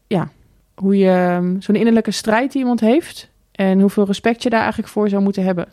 [0.07, 0.29] ja,
[0.75, 5.09] hoe je zo'n innerlijke strijd die iemand heeft en hoeveel respect je daar eigenlijk voor
[5.09, 5.67] zou moeten hebben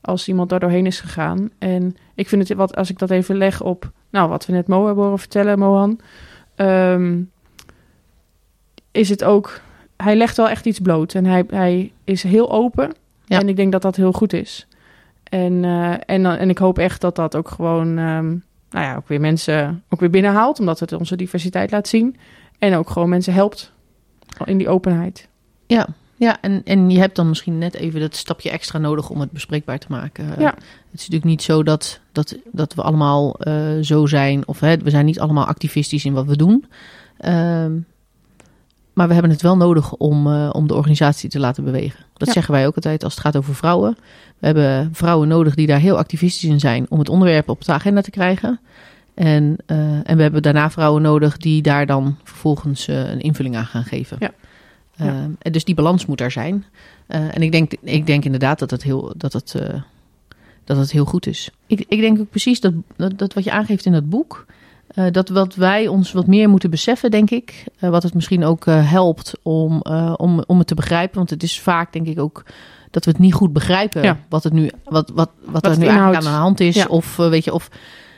[0.00, 1.50] als iemand daar doorheen is gegaan.
[1.58, 4.66] En ik vind het, wat, als ik dat even leg op, nou, wat we net
[4.66, 6.00] Mo hebben horen vertellen, Mohan,
[6.56, 7.30] um,
[8.90, 9.60] is het ook,
[9.96, 12.92] hij legt wel echt iets bloot en hij, hij is heel open.
[13.24, 13.40] Ja.
[13.40, 14.66] En ik denk dat dat heel goed is.
[15.22, 19.08] En, uh, en, en ik hoop echt dat dat ook gewoon, um, nou ja, ook
[19.08, 22.16] weer mensen ook weer binnenhaalt, omdat het onze diversiteit laat zien.
[22.58, 23.72] En ook gewoon mensen helpt
[24.44, 25.28] in die openheid.
[25.66, 25.86] Ja,
[26.16, 29.30] ja, en, en je hebt dan misschien net even dat stapje extra nodig om het
[29.30, 30.24] bespreekbaar te maken.
[30.24, 30.54] Ja.
[30.54, 34.76] Het is natuurlijk niet zo dat, dat, dat we allemaal uh, zo zijn, of hè,
[34.76, 36.64] we zijn niet allemaal activistisch in wat we doen.
[37.24, 37.86] Um,
[38.92, 42.04] maar we hebben het wel nodig om, uh, om de organisatie te laten bewegen.
[42.14, 42.32] Dat Ja.
[42.34, 43.96] zeggen wij ook altijd als het gaat over vrouwen.
[44.38, 47.72] We hebben vrouwen nodig die daar heel activistisch in zijn om het onderwerp op de
[47.72, 48.60] agenda te krijgen.
[49.14, 49.56] En,
[50.04, 54.16] en we hebben daarna vrouwen nodig die daar dan vervolgens een invulling aan gaan geven.
[54.20, 54.30] Ja.
[54.96, 55.28] Ja.
[55.38, 56.64] en dus die balans moet er zijn.
[57.08, 59.80] Uh, en ik denk, ik denk inderdaad dat het heel, dat het, uh,
[60.64, 61.50] dat het heel goed is.
[61.66, 64.46] Ik, ik denk ook precies dat, dat, dat wat je aangeeft in dat boek.
[64.94, 67.64] Uh, dat wat wij ons wat meer moeten beseffen, denk ik.
[67.80, 69.82] Uh, wat het misschien ook uh, helpt om,
[70.16, 71.16] om, om het te begrijpen.
[71.16, 72.44] Want het is vaak, denk ik, ook
[72.90, 74.02] dat we het niet goed begrijpen.
[74.02, 74.18] Ja.
[74.28, 76.74] Wat, het nu, wat, wat, wat, Wat er nu eigenlijk aan de hand is.
[76.74, 76.86] Ja.
[76.86, 77.70] Of weet je, of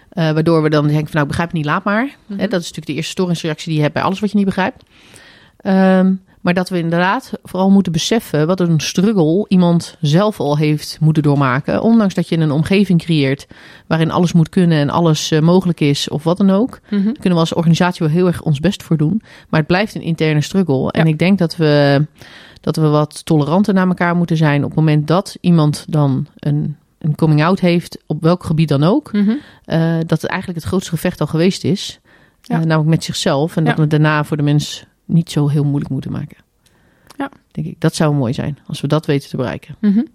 [0.09, 2.17] waardoor we dan denken van nou, ik begrijp het niet, laat maar.
[2.27, 2.39] Mhm.
[2.39, 4.85] Dat is natuurlijk de eerste storingsreactie die je hebt bij alles wat je niet begrijpt.
[5.63, 10.99] Um, maar dat we inderdaad vooral moeten beseffen wat een struggle iemand zelf al heeft
[11.01, 11.83] moeten doormaken.
[11.83, 13.47] Ondanks dat je een omgeving creëert
[13.87, 16.81] waarin alles moet kunnen en alles uh, mogelijk is of wat dan ook.
[16.83, 17.05] Mm -hmm.
[17.05, 19.23] Daar kunnen we als organisatie wel heel erg ons best voor doen.
[19.49, 20.83] Maar het blijft een interne struggle.
[20.83, 20.91] Ja.
[20.91, 22.07] En ik denk dat we,
[22.61, 26.77] dat we wat toleranter naar elkaar moeten zijn op het moment dat iemand dan een,
[26.99, 29.13] een coming out heeft, op welk gebied dan ook.
[29.13, 29.39] Mm -hmm.
[29.67, 32.01] uh, dat het eigenlijk het grootste gevecht al geweest is.
[32.43, 32.59] Ja.
[32.59, 33.57] Uh, namelijk met zichzelf.
[33.57, 33.69] En Ja.
[33.69, 36.37] dat we daarna voor de mens niet zo heel moeilijk moeten maken.
[37.17, 37.31] Ja.
[37.51, 37.81] Denk ik.
[37.81, 39.77] Dat zou mooi zijn als we dat weten te bereiken.
[39.81, 40.07] Mm -hmm.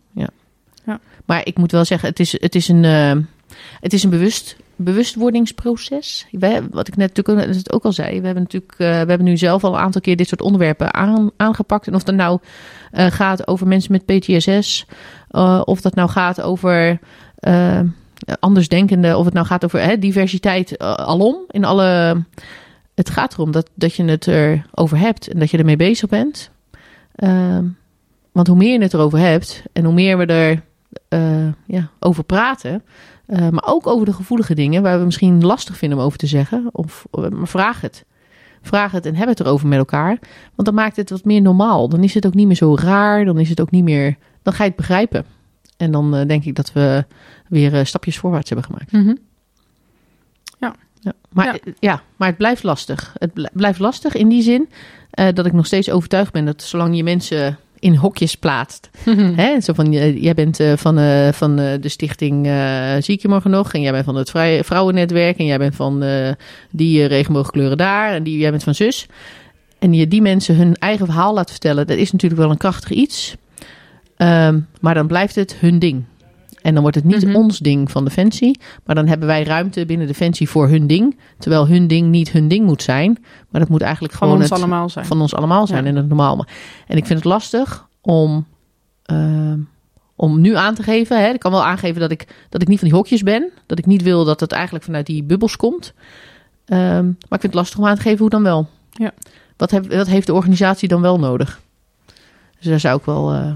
[1.26, 3.12] Maar ik moet wel zeggen, het is, het is een, uh,
[3.80, 6.28] het is een bewust, bewustwordingsproces.
[6.32, 9.38] Wij, wat ik net natuurlijk ook, al zei, we hebben natuurlijk, uh, we hebben nu
[9.38, 11.88] zelf al een aantal keer dit soort onderwerpen aan, aangepakt.
[11.88, 12.40] En of dat nou
[12.94, 14.86] uh, gaat over mensen met PTSS,
[15.64, 17.00] of dat nou gaat over
[18.40, 22.22] andersdenkenden, of het nou gaat over hè, diversiteit alom in alle.
[22.96, 26.52] Het gaat erom dat, dat je het erover hebt en dat je ermee bezig bent.
[27.16, 27.58] Uh,
[28.32, 30.62] want hoe meer je het erover hebt en hoe meer we er
[31.10, 32.84] uh, ja, over praten,
[33.28, 36.28] uh, maar ook over de gevoelige dingen waar we misschien lastig vinden om over te
[36.28, 38.06] zeggen, of maar vraag het.
[38.62, 40.20] Vraag het en heb het erover met elkaar.
[40.56, 41.90] Want dan maakt het wat meer normaal.
[41.90, 43.26] Dan is het ook niet meer zo raar.
[43.26, 44.18] Dan is het ook niet meer.
[44.42, 45.26] Dan ga je het begrijpen.
[45.78, 47.06] En dan denk ik dat we
[47.48, 48.92] weer stapjes voorwaarts hebben gemaakt.
[48.92, 49.18] Mm.
[51.04, 51.14] Ja.
[51.30, 51.74] Maar, ja.
[51.80, 52.02] ja.
[52.16, 53.14] maar het blijft lastig.
[53.18, 54.70] Het blijft lastig in die zin
[55.20, 58.90] uh, dat ik nog steeds overtuigd ben dat zolang je mensen in hokjes plaatst.
[59.36, 59.62] Hè?
[59.62, 62.46] Zo van, jij bent uh, van, uh, van uh, de stichting
[63.00, 63.74] Zie ik je morgen nog.
[63.74, 65.38] En jij bent van het vrije vrouwennetwerk.
[65.38, 66.04] En jij bent van
[66.72, 68.14] die regenboogkleuren daar.
[68.14, 69.08] En die, jij bent van zus.
[69.80, 71.88] En je die mensen hun eigen verhaal laat vertellen.
[71.88, 73.36] Dat is natuurlijk wel een krachtig iets.
[74.18, 76.04] Um, maar dan blijft het hun ding.
[76.64, 77.26] En dan wordt het niet Mhm.
[77.26, 77.44] mm -hmm.
[77.44, 78.60] ons ding van Defensie.
[78.86, 81.18] Maar dan hebben wij ruimte binnen Defensie voor hun ding.
[81.38, 83.18] Terwijl hun ding niet hun ding moet zijn.
[83.50, 85.06] Maar dat moet eigenlijk van gewoon ons het, allemaal zijn.
[85.06, 85.90] van ons allemaal zijn Ja.
[85.90, 86.46] en het normaal.
[86.88, 88.46] En ik vind het lastig om,
[89.12, 89.54] uh,
[90.16, 91.20] om nu aan te geven.
[91.22, 91.30] Hè.
[91.30, 93.52] Ik kan wel aangeven dat ik, dat ik niet van die hokjes ben.
[93.66, 95.94] Dat ik niet wil dat het eigenlijk vanuit die bubbels komt.
[96.66, 98.68] Um, maar ik vind het lastig om aan te geven hoe dan wel.
[98.92, 99.12] Ja.
[99.58, 101.62] Wat, heb, wat heeft de organisatie dan wel nodig?
[102.58, 103.52] Dus daar zou ik wel, uh,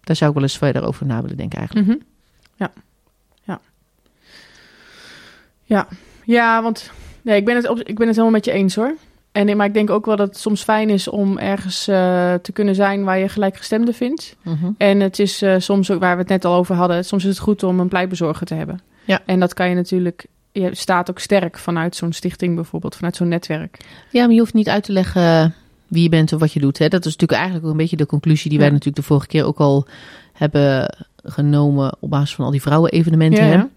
[0.00, 1.88] daar zou ik wel eens verder over na willen denken eigenlijk.
[1.88, 2.02] Mm -hmm.
[2.60, 2.70] Ja.
[3.42, 3.60] Ja.
[5.64, 5.88] Ja.
[6.24, 6.90] Ja, want
[7.22, 8.94] nee, ik, ben het op, ik ben het helemaal met je eens hoor.
[9.32, 11.94] En, maar ik denk ook wel dat het soms fijn is om ergens uh,
[12.34, 14.36] te kunnen zijn waar je gelijkgestemde vindt.
[14.42, 14.74] Mm -hmm.
[14.78, 17.04] En het is uh, soms ook waar we het net al over hadden.
[17.04, 18.80] Soms is het goed om een pleitbezorger te hebben.
[19.04, 19.20] Ja.
[19.26, 20.26] En dat kan je natuurlijk.
[20.52, 23.78] Je staat ook sterk vanuit zo'n stichting bijvoorbeeld, vanuit zo'n netwerk.
[24.10, 25.54] Ja, maar je hoeft niet uit te leggen.
[25.88, 26.78] wie je bent of wat je doet.
[26.78, 26.88] Hè?
[26.88, 28.72] Dat is natuurlijk eigenlijk ook een beetje de conclusie die wij Ja.
[28.72, 29.86] natuurlijk de vorige keer ook al
[30.40, 33.44] hebben genomen op basis van al die vrouwen-evenementen.
[33.46, 33.68] Ja, ja.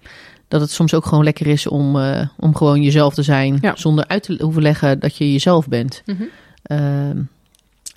[0.47, 3.75] Dat het soms ook gewoon lekker is om, eh, om gewoon jezelf te zijn, Ja.
[3.75, 6.03] zonder uit te hoeven leggen dat je jezelf bent.
[6.05, 6.23] Mhm.
[6.63, 7.21] Ehm,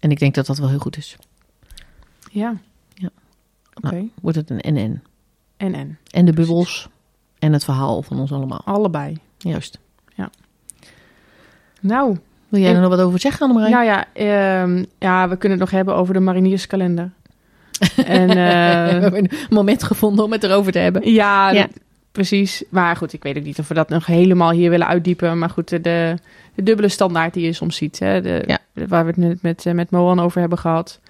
[0.01, 1.17] en ik denk dat dat wel heel goed is.
[2.31, 2.55] Ja.
[2.95, 3.09] Ja.
[3.75, 3.95] Oké.
[3.95, 4.11] Nou.
[4.23, 5.03] Wordt het een en-en.
[5.57, 5.99] En en.
[6.11, 6.89] En de bubbels
[7.39, 8.63] en het verhaal van ons allemaal.
[8.65, 9.19] Allebei.
[9.39, 9.79] Juist.
[11.81, 12.17] Nou,
[12.49, 13.71] Wil jij er nog wat over zeggen, Annemarij?
[13.71, 17.11] nou ja, ehm, ja, we kunnen het nog hebben over de marinierskalender.
[18.05, 21.13] En We eh, hebben een moment gevonden om het erover te hebben.
[21.13, 21.61] ja, Ja.
[21.63, 21.71] dat-
[22.13, 22.63] precies.
[22.69, 25.39] Maar goed, ik weet ook niet of we dat nog helemaal hier willen uitdiepen.
[25.39, 26.17] Maar goed, de, de,
[26.55, 27.99] dubbele standaard die je soms ziet.
[27.99, 28.59] Hè, de, Ja.
[28.87, 31.01] waar we het net met, eh, met Moan over hebben gehad.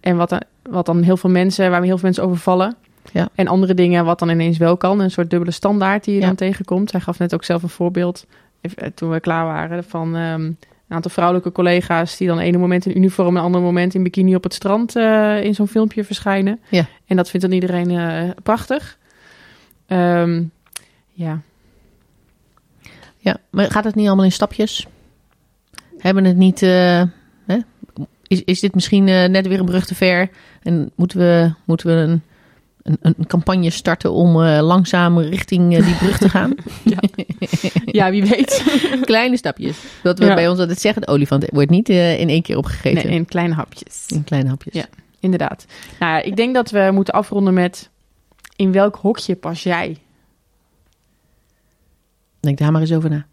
[0.00, 2.74] En wat, dan- wat dan heel veel mensen, waar heel veel mensen over vallen.
[3.12, 3.28] Ja.
[3.34, 5.00] En andere dingen wat dan ineens wel kan.
[5.00, 6.26] Een soort dubbele standaard die je Ja.
[6.26, 6.92] dan tegenkomt.
[6.92, 8.26] Hij gaf net ook zelf een voorbeeld,
[8.60, 10.50] even, eh, toen we klaar waren, van ehm,
[10.88, 12.16] een aantal vrouwelijke collega's...
[12.16, 14.96] die dan ene moment in uniform en een ander moment in bikini op het strand
[14.96, 16.60] eh, in zo'n filmpje verschijnen.
[16.68, 16.86] Ja.
[17.06, 18.98] En dat vindt dan iedereen eh, prachtig.
[19.86, 20.42] Ehm,
[21.12, 21.40] ja,
[23.18, 24.86] Ja, maar gaat het niet allemaal in stapjes?
[25.98, 26.62] Hebben het niet...
[26.62, 27.02] eh,
[27.46, 27.58] hè?
[28.26, 30.30] Is, is dit misschien net weer een brug te ver?
[30.62, 32.22] En moeten we, moeten we een,
[32.84, 36.54] een, een campagne starten om eh, langzaam richting eh, die brug te gaan?
[37.86, 38.64] ja wie weet.
[39.00, 39.78] Kleine stapjes.
[40.02, 40.34] Wat we Ja.
[40.34, 43.06] bij ons altijd zeggen, de olifant wordt niet eh, in één keer opgegeten.
[43.06, 44.06] Nee, in kleine hapjes.
[44.08, 44.74] In kleine hapjes.
[44.74, 44.86] Ja.
[45.20, 45.66] Inderdaad.
[45.98, 47.90] Nou ja, ik denk dat we moeten afronden met...
[48.56, 49.98] in welk hokje pas jij?
[52.40, 53.26] Denk daar maar eens over na.